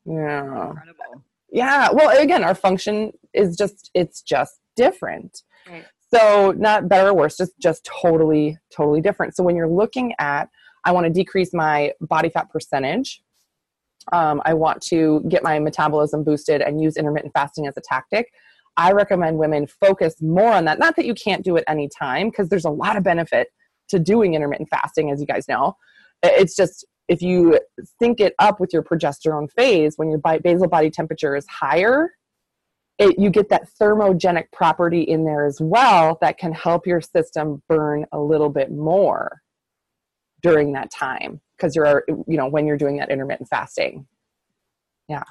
Yeah. 0.05 0.69
Incredible. 0.69 1.23
Yeah. 1.51 1.89
Well, 1.91 2.17
again, 2.17 2.43
our 2.43 2.55
function 2.55 3.11
is 3.33 3.57
just, 3.57 3.89
it's 3.93 4.21
just 4.21 4.59
different. 4.75 5.41
Right. 5.69 5.85
So 6.13 6.53
not 6.57 6.89
better 6.89 7.09
or 7.09 7.13
worse, 7.13 7.37
just 7.37 7.53
just 7.61 7.85
totally, 7.85 8.57
totally 8.75 8.99
different. 8.99 9.35
So 9.35 9.43
when 9.43 9.55
you're 9.55 9.69
looking 9.69 10.13
at, 10.19 10.49
I 10.83 10.91
want 10.91 11.05
to 11.05 11.09
decrease 11.09 11.53
my 11.53 11.93
body 12.01 12.29
fat 12.29 12.49
percentage. 12.49 13.21
Um, 14.11 14.41
I 14.45 14.53
want 14.53 14.81
to 14.83 15.23
get 15.27 15.43
my 15.43 15.59
metabolism 15.59 16.23
boosted 16.23 16.61
and 16.61 16.81
use 16.81 16.97
intermittent 16.97 17.33
fasting 17.33 17.67
as 17.67 17.75
a 17.77 17.81
tactic. 17.81 18.31
I 18.77 18.91
recommend 18.93 19.37
women 19.37 19.67
focus 19.67 20.15
more 20.21 20.51
on 20.51 20.65
that. 20.65 20.79
Not 20.79 20.95
that 20.95 21.05
you 21.05 21.13
can't 21.13 21.43
do 21.43 21.55
it 21.57 21.63
anytime, 21.67 22.29
because 22.29 22.49
there's 22.49 22.65
a 22.65 22.69
lot 22.69 22.97
of 22.97 23.03
benefit 23.03 23.49
to 23.89 23.99
doing 23.99 24.33
intermittent 24.33 24.69
fasting, 24.69 25.11
as 25.11 25.19
you 25.19 25.27
guys 25.27 25.47
know. 25.47 25.75
It's 26.23 26.55
just 26.55 26.85
if 27.07 27.21
you 27.21 27.59
sync 27.99 28.21
it 28.21 28.33
up 28.39 28.59
with 28.59 28.71
your 28.71 28.83
progesterone 28.83 29.51
phase, 29.51 29.97
when 29.97 30.09
your 30.09 30.19
basal 30.19 30.67
body 30.67 30.89
temperature 30.89 31.35
is 31.35 31.45
higher, 31.47 32.11
it, 32.97 33.19
you 33.19 33.29
get 33.29 33.49
that 33.49 33.67
thermogenic 33.81 34.45
property 34.53 35.01
in 35.01 35.25
there 35.25 35.45
as 35.45 35.59
well 35.59 36.17
that 36.21 36.37
can 36.37 36.53
help 36.53 36.85
your 36.85 37.01
system 37.01 37.61
burn 37.67 38.05
a 38.11 38.19
little 38.19 38.49
bit 38.49 38.71
more 38.71 39.41
during 40.41 40.73
that 40.73 40.91
time 40.91 41.41
because 41.61 41.75
you're 41.75 42.03
you 42.27 42.37
know 42.37 42.47
when 42.47 42.65
you're 42.65 42.77
doing 42.77 42.97
that 42.97 43.09
intermittent 43.09 43.47
fasting 43.47 44.05
yeah 45.07 45.23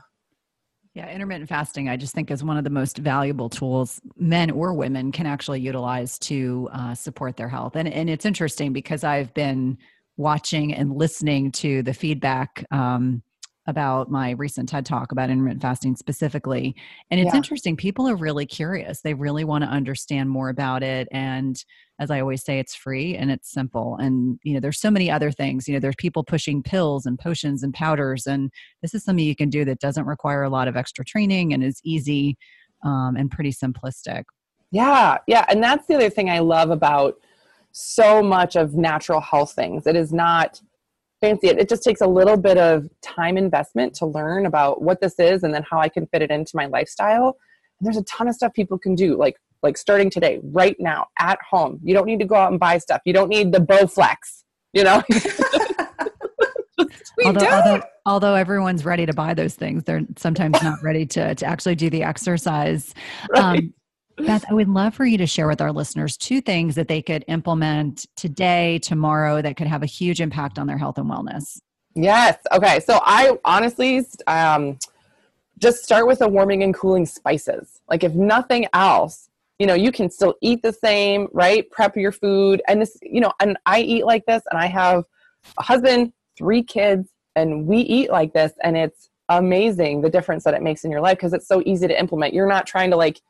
yeah, 0.93 1.09
intermittent 1.09 1.49
fasting, 1.49 1.89
I 1.89 1.97
just 1.97 2.17
think, 2.17 2.33
is 2.33 2.43
one 2.43 2.57
of 2.57 2.65
the 2.65 2.71
most 2.71 2.99
valuable 2.99 3.49
tools 3.49 4.01
men 4.17 4.51
or 4.51 4.75
women 4.75 5.13
can 5.13 5.25
actually 5.25 5.61
utilize 5.61 6.19
to 6.21 6.69
uh, 6.73 6.95
support 6.97 7.37
their 7.37 7.49
health. 7.49 7.77
And, 7.77 7.87
and 7.87 8.11
it's 8.11 8.27
interesting 8.27 8.73
because 8.73 9.05
I've 9.05 9.33
been 9.33 9.79
watching 10.17 10.75
and 10.75 10.93
listening 10.97 11.53
to 11.53 11.85
the 11.85 11.95
feedback 11.95 12.65
um, 12.73 13.23
about 13.67 14.11
my 14.11 14.31
recent 14.31 14.69
TED 14.69 14.87
talk 14.87 15.13
about 15.13 15.31
intermittent 15.31 15.63
fasting 15.63 15.95
specifically. 15.95 16.75
And 17.11 17.21
it's 17.21 17.33
yeah. 17.33 17.37
interesting. 17.37 17.77
People 17.77 18.09
are 18.09 18.17
really 18.17 18.47
curious. 18.47 19.01
They 19.03 19.15
really 19.15 19.45
want 19.45 19.65
to 19.65 19.71
understand 19.71 20.31
more 20.31 20.49
about 20.49 20.83
it. 20.83 21.09
And 21.13 21.63
as 21.99 22.11
I 22.11 22.21
always 22.21 22.43
say, 22.43 22.59
it's 22.59 22.75
free 22.75 23.15
and 23.17 23.31
it's 23.31 23.53
simple. 23.53 23.97
And, 23.99 24.39
you 24.43 24.55
know, 24.55 24.61
there's 24.61 24.81
so 24.81 24.91
many 24.91 25.11
other 25.11 25.31
things. 25.31 25.69
You 25.69 25.75
know, 25.75 25.81
there's 25.81 25.95
people 25.99 26.25
pushing 26.25 26.63
pills 26.63 27.05
and 27.05 27.19
potions 27.19 27.63
and 27.63 27.75
powders. 27.75 28.27
And 28.27 28.51
this 28.81 28.95
is 28.95 29.05
something 29.05 29.25
you 29.25 29.37
can 29.37 29.51
do 29.51 29.65
that 29.67 29.81
doesn't 29.81 30.07
require 30.07 30.43
a 30.43 30.51
lot 30.51 30.67
of 30.67 30.77
extra 30.77 31.05
training 31.05 31.53
and 31.53 31.63
is 31.63 31.81
easy 31.85 32.39
um, 32.83 33.17
and 33.17 33.31
pretty 33.31 33.53
simplistic. 33.53 34.25
Yeah. 34.71 35.19
Yeah. 35.27 35.45
And 35.49 35.63
that's 35.63 35.87
the 35.87 35.97
other 35.97 36.11
thing 36.11 36.31
I 36.31 36.39
love 36.39 36.71
about 36.71 37.19
so 37.73 38.23
much 38.23 38.57
of 38.57 38.75
natural 38.75 39.21
health 39.21 39.53
things. 39.53 39.87
It 39.87 39.97
is 39.97 40.13
not 40.13 40.61
fancy 41.21 41.49
it. 41.49 41.59
It 41.59 41.69
just 41.69 41.83
takes 41.83 42.01
a 42.01 42.07
little 42.07 42.37
bit 42.37 42.59
of 42.59 42.89
time 43.03 43.37
investment 43.37 43.95
to 43.97 44.07
learn 44.07 44.47
about 44.47 44.83
what 44.83 45.01
this 45.01 45.19
is 45.19 45.43
and 45.43 45.53
then 45.53 45.65
how 45.69 45.81
I 45.81 45.89
can 45.89 46.07
fit 46.07 46.23
it 46.23 46.31
into 46.31 46.53
my 46.55 46.67
lifestyle. 46.67 47.37
And 47.79 47.87
there's 47.87 47.97
a 47.97 48.05
ton 48.05 48.29
of 48.29 48.35
stuff 48.35 48.53
people 48.55 48.79
can 48.79 48.95
do, 48.95 49.17
like 49.17 49.37
like 49.63 49.77
starting 49.77 50.11
today, 50.11 50.41
right 50.43 50.77
now, 50.79 51.07
at 51.19 51.39
home. 51.49 51.81
You 51.83 51.95
don't 51.95 52.07
need 52.07 52.21
to 52.21 52.25
go 52.25 52.35
out 52.35 52.51
and 52.51 52.59
buy 52.59 52.79
stuff. 52.79 53.03
You 53.05 53.13
don't 53.13 53.29
need 53.29 53.53
the 53.53 53.59
Bowflex, 53.59 54.17
you 54.73 54.85
know. 54.85 55.03
although, 57.25 57.47
although, 57.47 57.83
although, 58.07 58.35
everyone's 58.35 58.85
ready 58.85 59.07
to 59.07 59.13
buy 59.13 59.35
those 59.35 59.55
things, 59.55 59.85
they're 59.85 60.03
sometimes 60.17 60.63
not 60.63 60.83
ready 60.83 61.07
to, 61.07 61.35
to 61.35 61.47
actually 61.47 61.75
do 61.75 61.91
the 61.91 62.03
exercise. 62.03 62.95
Right. 63.31 63.59
Um, 63.59 63.75
Beth, 64.21 64.45
I 64.49 64.55
would 64.55 64.69
love 64.69 64.95
for 64.95 65.05
you 65.05 65.19
to 65.19 65.27
share 65.27 65.47
with 65.49 65.61
our 65.61 65.73
listeners 65.73 66.17
two 66.17 66.41
things 66.41 66.75
that 66.75 66.89
they 66.89 67.03
could 67.03 67.25
implement 67.29 68.07
today, 68.17 68.79
tomorrow, 68.81 69.43
that 69.43 69.57
could 69.57 69.67
have 69.67 69.83
a 69.83 69.87
huge 69.87 70.21
impact 70.21 70.59
on 70.59 70.67
their 70.67 70.79
health 70.79 70.99
and 70.99 71.11
wellness. 71.11 71.61
Yes. 71.95 72.39
Okay. 72.53 72.81
So 72.81 73.01
I 73.03 73.37
honestly 73.45 74.07
um, 74.27 74.79
just 75.59 75.85
start 75.85 76.07
with 76.07 76.21
the 76.21 76.29
warming 76.29 76.63
and 76.63 76.75
cooling 76.75 77.07
spices. 77.07 77.81
Like, 77.89 78.05
if 78.05 78.15
nothing 78.15 78.67
else, 78.73 79.29
you 79.59 79.67
know, 79.67 79.75
you 79.75 79.93
can 79.93 80.11
still 80.11 80.35
eat 80.41 80.63
the 80.63 80.73
same, 80.73 81.29
right? 81.33 81.71
Prep 81.71 81.97
your 81.97 82.13
food. 82.13 82.63
And 82.67 82.81
this, 82.81 82.97
you 83.03 83.21
know, 83.21 83.33
and 83.41 83.59
I 83.67 83.81
eat 83.81 84.07
like 84.07 84.25
this, 84.27 84.43
and 84.51 84.59
I 84.59 84.67
have 84.67 85.05
a 85.59 85.63
husband, 85.63 86.13
three 86.39 86.63
kids, 86.63 87.11
and 87.37 87.67
we 87.67 87.79
eat 87.79 88.11
like 88.11 88.33
this. 88.33 88.53
And 88.63 88.77
it's 88.77 89.11
amazing 89.29 90.01
the 90.01 90.11
difference 90.11 90.45
that 90.45 90.55
it 90.55 90.63
makes 90.63 90.85
in 90.85 90.91
your 90.91 91.01
life 91.01 91.19
because 91.19 91.33
it's 91.33 91.47
so 91.47 91.63
easy 91.67 91.87
to 91.87 91.99
implement. 91.99 92.35
You're 92.35 92.49
not 92.49 92.67
trying 92.67 92.91
to 92.91 92.97
like, 92.97 93.21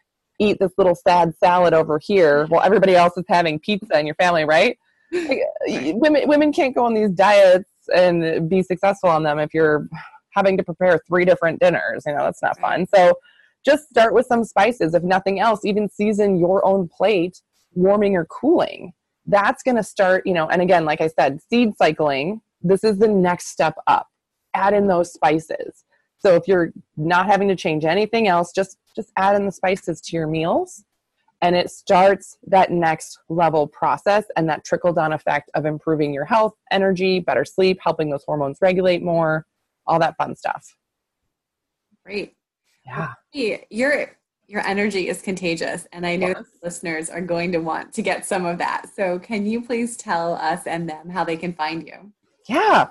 eat 0.41 0.59
this 0.59 0.73
little 0.77 0.95
sad 0.95 1.35
salad 1.39 1.75
over 1.75 2.01
here 2.01 2.47
while 2.47 2.63
everybody 2.63 2.97
else 2.97 3.17
is 3.17 3.25
having 3.29 3.61
pizza 3.61 3.99
in 3.99 4.07
your 4.07 4.17
family, 4.17 4.45
right? 4.45 4.77
Like, 5.13 5.41
women 5.69 6.29
women 6.29 6.53
can't 6.53 6.75
go 6.75 6.85
on 6.85 6.95
these 6.95 7.11
diets 7.11 7.69
and 7.95 8.49
be 8.49 8.63
successful 8.63 9.11
on 9.11 9.23
them 9.23 9.39
if 9.39 9.53
you're 9.55 9.89
having 10.31 10.57
to 10.57 10.63
prepare 10.63 11.01
three 11.07 11.25
different 11.25 11.61
dinners. 11.61 12.05
You 12.07 12.15
know, 12.15 12.25
that's 12.25 12.43
not 12.43 12.59
fun. 12.59 12.87
So 12.95 13.15
just 13.65 13.89
start 13.89 14.15
with 14.15 14.27
some 14.27 14.45
spices. 14.45 14.95
If 14.95 15.03
nothing 15.03 15.41
else, 15.41 15.65
even 15.65 15.89
season 15.89 16.39
your 16.39 16.65
own 16.65 16.89
plate, 16.89 17.43
warming 17.75 18.17
or 18.17 18.25
cooling. 18.27 18.93
That's 19.27 19.63
going 19.63 19.77
to 19.77 19.83
start, 19.83 20.27
you 20.27 20.33
know, 20.33 20.49
and 20.49 20.63
again, 20.63 20.85
like 20.85 21.01
I 21.01 21.09
said, 21.09 21.41
seed 21.49 21.77
cycling, 21.77 22.41
this 22.63 22.83
is 22.83 22.99
the 22.99 23.09
next 23.09 23.49
step 23.49 23.75
up. 23.87 24.09
Add 24.55 24.75
in 24.75 24.87
those 24.87 25.13
spices. 25.13 25.85
So 26.21 26.37
if 26.37 26.47
you're 26.47 26.73
not 26.97 27.27
having 27.27 27.49
to 27.49 27.57
change 27.57 27.85
anything 27.85 28.29
else, 28.29 28.53
just 28.53 28.79
just 28.95 29.11
add 29.17 29.37
in 29.37 29.47
the 29.47 29.53
spices 29.53 30.01
to 30.03 30.17
your 30.17 30.27
meals 30.27 30.85
and 31.43 31.57
it 31.57 31.71
starts 31.71 32.37
that 32.47 32.71
next 32.71 33.19
level 33.29 33.67
process 33.67 34.25
and 34.37 34.49
that 34.49 34.65
trickle 34.65 34.93
down 34.93 35.13
effect 35.13 35.51
of 35.55 35.65
improving 35.65 36.13
your 36.13 36.25
health, 36.25 36.55
energy, 36.71 37.21
better 37.21 37.45
sleep, 37.45 37.79
helping 37.83 38.11
those 38.11 38.25
hormones 38.25 38.59
regulate 38.61 39.03
more, 39.03 39.47
all 39.87 39.99
that 39.99 40.17
fun 40.17 40.37
stuff. 40.37 40.77
Great. 42.05 42.35
Yeah. 42.87 43.15
Your 43.71 44.17
your 44.47 44.67
energy 44.67 45.09
is 45.09 45.23
contagious 45.23 45.87
and 45.93 46.05
I 46.05 46.17
know 46.17 46.29
yes. 46.29 46.45
listeners 46.63 47.09
are 47.09 47.21
going 47.21 47.53
to 47.53 47.59
want 47.59 47.93
to 47.95 48.03
get 48.03 48.27
some 48.27 48.45
of 48.45 48.59
that. 48.59 48.87
So 48.95 49.19
can 49.19 49.47
you 49.47 49.63
please 49.63 49.97
tell 49.97 50.35
us 50.35 50.67
and 50.67 50.89
them 50.89 51.09
how 51.09 51.25
they 51.25 51.37
can 51.37 51.53
find 51.55 51.87
you? 51.87 52.13
Yeah. 52.49 52.89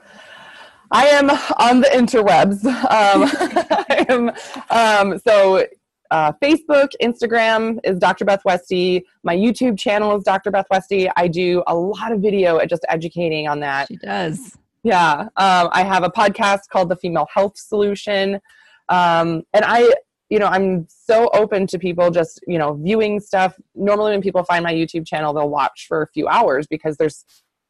I 0.92 1.08
am 1.08 1.30
on 1.30 1.82
the 1.82 1.88
interwebs. 1.88 2.66
Um, 2.66 3.30
I 3.90 4.06
am, 4.10 4.32
um, 4.70 5.20
so 5.20 5.66
uh, 6.12 6.32
Facebook, 6.42 6.90
Instagram 7.02 7.80
is 7.84 8.00
Dr. 8.00 8.26
Beth 8.26 8.42
Westie. 8.46 9.04
My 9.24 9.36
YouTube 9.36 9.78
channel 9.78 10.16
is 10.18 10.24
Dr. 10.24 10.50
Beth 10.50 10.66
Westie. 10.72 11.12
I 11.16 11.28
do 11.28 11.64
a 11.68 11.76
lot 11.76 12.12
of 12.12 12.22
video 12.22 12.58
at 12.58 12.70
just 12.70 12.86
educating 12.90 13.48
on 13.48 13.60
that. 13.60 13.88
She 13.88 13.98
does. 13.98 14.58
Yeah. 14.84 15.22
Um, 15.36 15.70
I 15.72 15.84
have 15.84 16.04
a 16.04 16.10
podcast 16.10 16.70
called 16.72 16.90
The 16.90 16.96
Female 16.96 17.28
Health 17.32 17.58
Solution. 17.58 18.40
Um, 18.88 19.44
and 19.54 19.64
I, 19.66 19.94
you 20.30 20.40
know, 20.40 20.48
I'm 20.48 20.88
so 20.90 21.30
open 21.34 21.68
to 21.68 21.78
people 21.78 22.10
just, 22.10 22.40
you 22.48 22.58
know, 22.58 22.74
viewing 22.74 23.20
stuff. 23.20 23.54
Normally, 23.76 24.12
when 24.12 24.22
people 24.22 24.44
find 24.44 24.64
my 24.64 24.74
YouTube 24.74 25.06
channel, 25.06 25.34
they'll 25.34 25.50
watch 25.50 25.86
for 25.88 26.02
a 26.02 26.08
few 26.08 26.28
hours 26.28 26.66
because 26.66 26.98
there's 26.98 27.26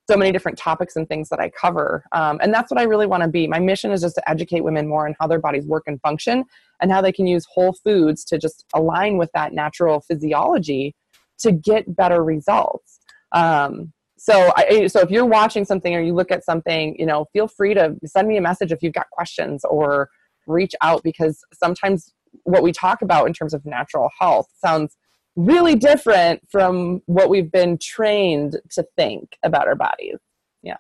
so 0.10 0.18
many 0.18 0.32
different 0.32 0.58
topics 0.58 0.96
and 0.96 1.08
things 1.08 1.30
that 1.30 1.40
I 1.40 1.50
cover. 1.50 2.04
Um, 2.14 2.40
and 2.42 2.52
that's 2.52 2.72
what 2.72 2.80
I 2.80 2.84
really 2.84 3.06
want 3.06 3.22
to 3.22 3.30
be. 3.30 3.48
My 3.48 3.60
mission 3.60 3.92
is 3.92 4.02
just 4.02 4.16
to 4.16 4.28
educate 4.28 4.62
women 4.62 4.88
more 4.88 5.08
on 5.08 5.16
how 5.20 5.28
their 5.28 5.40
bodies 5.40 5.68
work 5.68 5.84
and 5.86 6.02
function 6.02 6.46
and 6.82 6.92
how 6.92 7.00
they 7.00 7.12
can 7.12 7.28
use 7.28 7.46
whole 7.46 7.74
foods 7.74 8.26
to 8.26 8.40
just 8.40 8.66
align 8.74 9.18
with 9.18 9.30
that 9.36 9.54
natural 9.54 10.02
physiology 10.02 10.96
to 11.40 11.52
get 11.52 11.96
better 11.96 12.24
results. 12.24 13.00
Um, 13.34 13.94
so, 14.18 14.52
I, 14.58 14.88
so 14.88 15.00
if 15.00 15.12
you're 15.12 15.26
watching 15.26 15.64
something 15.64 15.96
or 15.96 16.02
you 16.02 16.16
look 16.16 16.32
at 16.32 16.44
something, 16.44 16.96
you 16.98 17.06
know, 17.06 17.28
feel 17.32 17.48
free 17.48 17.76
to 17.76 17.96
send 18.04 18.28
me 18.28 18.38
a 18.38 18.42
message 18.42 18.72
if 18.72 18.82
you've 18.82 18.94
got 18.94 19.12
questions 19.12 19.64
or 19.64 20.10
reach 20.48 20.74
out 20.82 21.04
because 21.04 21.40
sometimes 21.54 22.12
what 22.44 22.64
we 22.64 22.72
talk 22.72 23.04
about 23.04 23.28
in 23.28 23.34
terms 23.34 23.54
of 23.54 23.64
natural 23.64 24.10
health 24.20 24.48
sounds 24.58 24.98
really 25.36 25.76
different 25.76 26.42
from 26.50 27.02
what 27.06 27.30
we've 27.30 27.52
been 27.52 27.78
trained 27.78 28.60
to 28.72 28.86
think 28.96 29.38
about 29.44 29.68
our 29.68 29.76
bodies. 29.76 30.18
Yeah. 30.62 30.78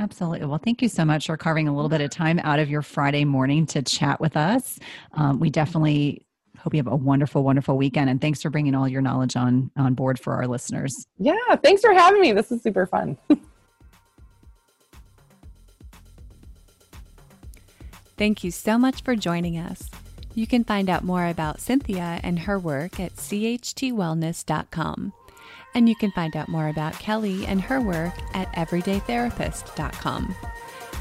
Absolutely. 0.00 0.46
Well, 0.46 0.58
thank 0.58 0.82
you 0.82 0.88
so 0.88 1.04
much 1.04 1.26
for 1.26 1.36
carving 1.36 1.68
a 1.68 1.74
little 1.74 1.88
bit 1.88 2.00
of 2.00 2.10
time 2.10 2.40
out 2.40 2.58
of 2.58 2.68
your 2.68 2.82
Friday 2.82 3.24
morning 3.24 3.64
to 3.66 3.82
chat 3.82 4.20
with 4.20 4.36
us. 4.36 4.80
Um, 5.12 5.38
we 5.38 5.50
definitely 5.50 6.26
hope 6.58 6.74
you 6.74 6.78
have 6.78 6.88
a 6.88 6.96
wonderful, 6.96 7.44
wonderful 7.44 7.76
weekend. 7.76 8.10
And 8.10 8.20
thanks 8.20 8.42
for 8.42 8.50
bringing 8.50 8.74
all 8.74 8.88
your 8.88 9.02
knowledge 9.02 9.36
on 9.36 9.70
on 9.76 9.94
board 9.94 10.18
for 10.18 10.34
our 10.34 10.48
listeners. 10.48 11.06
Yeah. 11.18 11.34
Thanks 11.62 11.82
for 11.82 11.92
having 11.92 12.20
me. 12.20 12.32
This 12.32 12.50
is 12.50 12.62
super 12.62 12.86
fun. 12.86 13.16
Thank 18.16 18.44
you 18.44 18.50
so 18.50 18.78
much 18.78 19.02
for 19.02 19.16
joining 19.16 19.58
us. 19.58 19.90
You 20.34 20.46
can 20.46 20.64
find 20.64 20.90
out 20.90 21.04
more 21.04 21.26
about 21.26 21.60
Cynthia 21.60 22.20
and 22.22 22.40
her 22.40 22.58
work 22.58 22.98
at 22.98 23.14
chtwellness.com. 23.16 25.12
And 25.76 25.88
you 25.88 25.96
can 25.96 26.12
find 26.12 26.36
out 26.36 26.48
more 26.48 26.68
about 26.68 26.98
Kelly 26.98 27.46
and 27.46 27.60
her 27.60 27.80
work 27.80 28.14
at 28.34 28.52
everydaytherapist.com. 28.54 30.34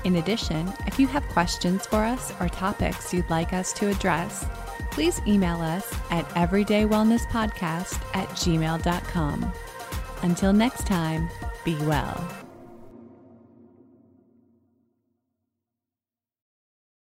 In 0.04 0.16
addition, 0.18 0.72
if 0.86 1.00
you 1.00 1.08
have 1.08 1.24
questions 1.30 1.86
for 1.86 2.04
us 2.04 2.34
or 2.40 2.50
topics 2.50 3.14
you'd 3.14 3.30
like 3.30 3.54
us 3.54 3.72
to 3.74 3.90
address, 3.90 4.46
please 4.92 5.22
email 5.26 5.62
us 5.62 5.92
at 6.12 6.28
everydaywellnesspodcast 6.30 8.16
at 8.16 8.28
gmail.com. 8.30 9.54
Until 10.22 10.54
next 10.54 10.88
time, 10.88 11.30
be 11.64 11.76
well. 11.86 12.43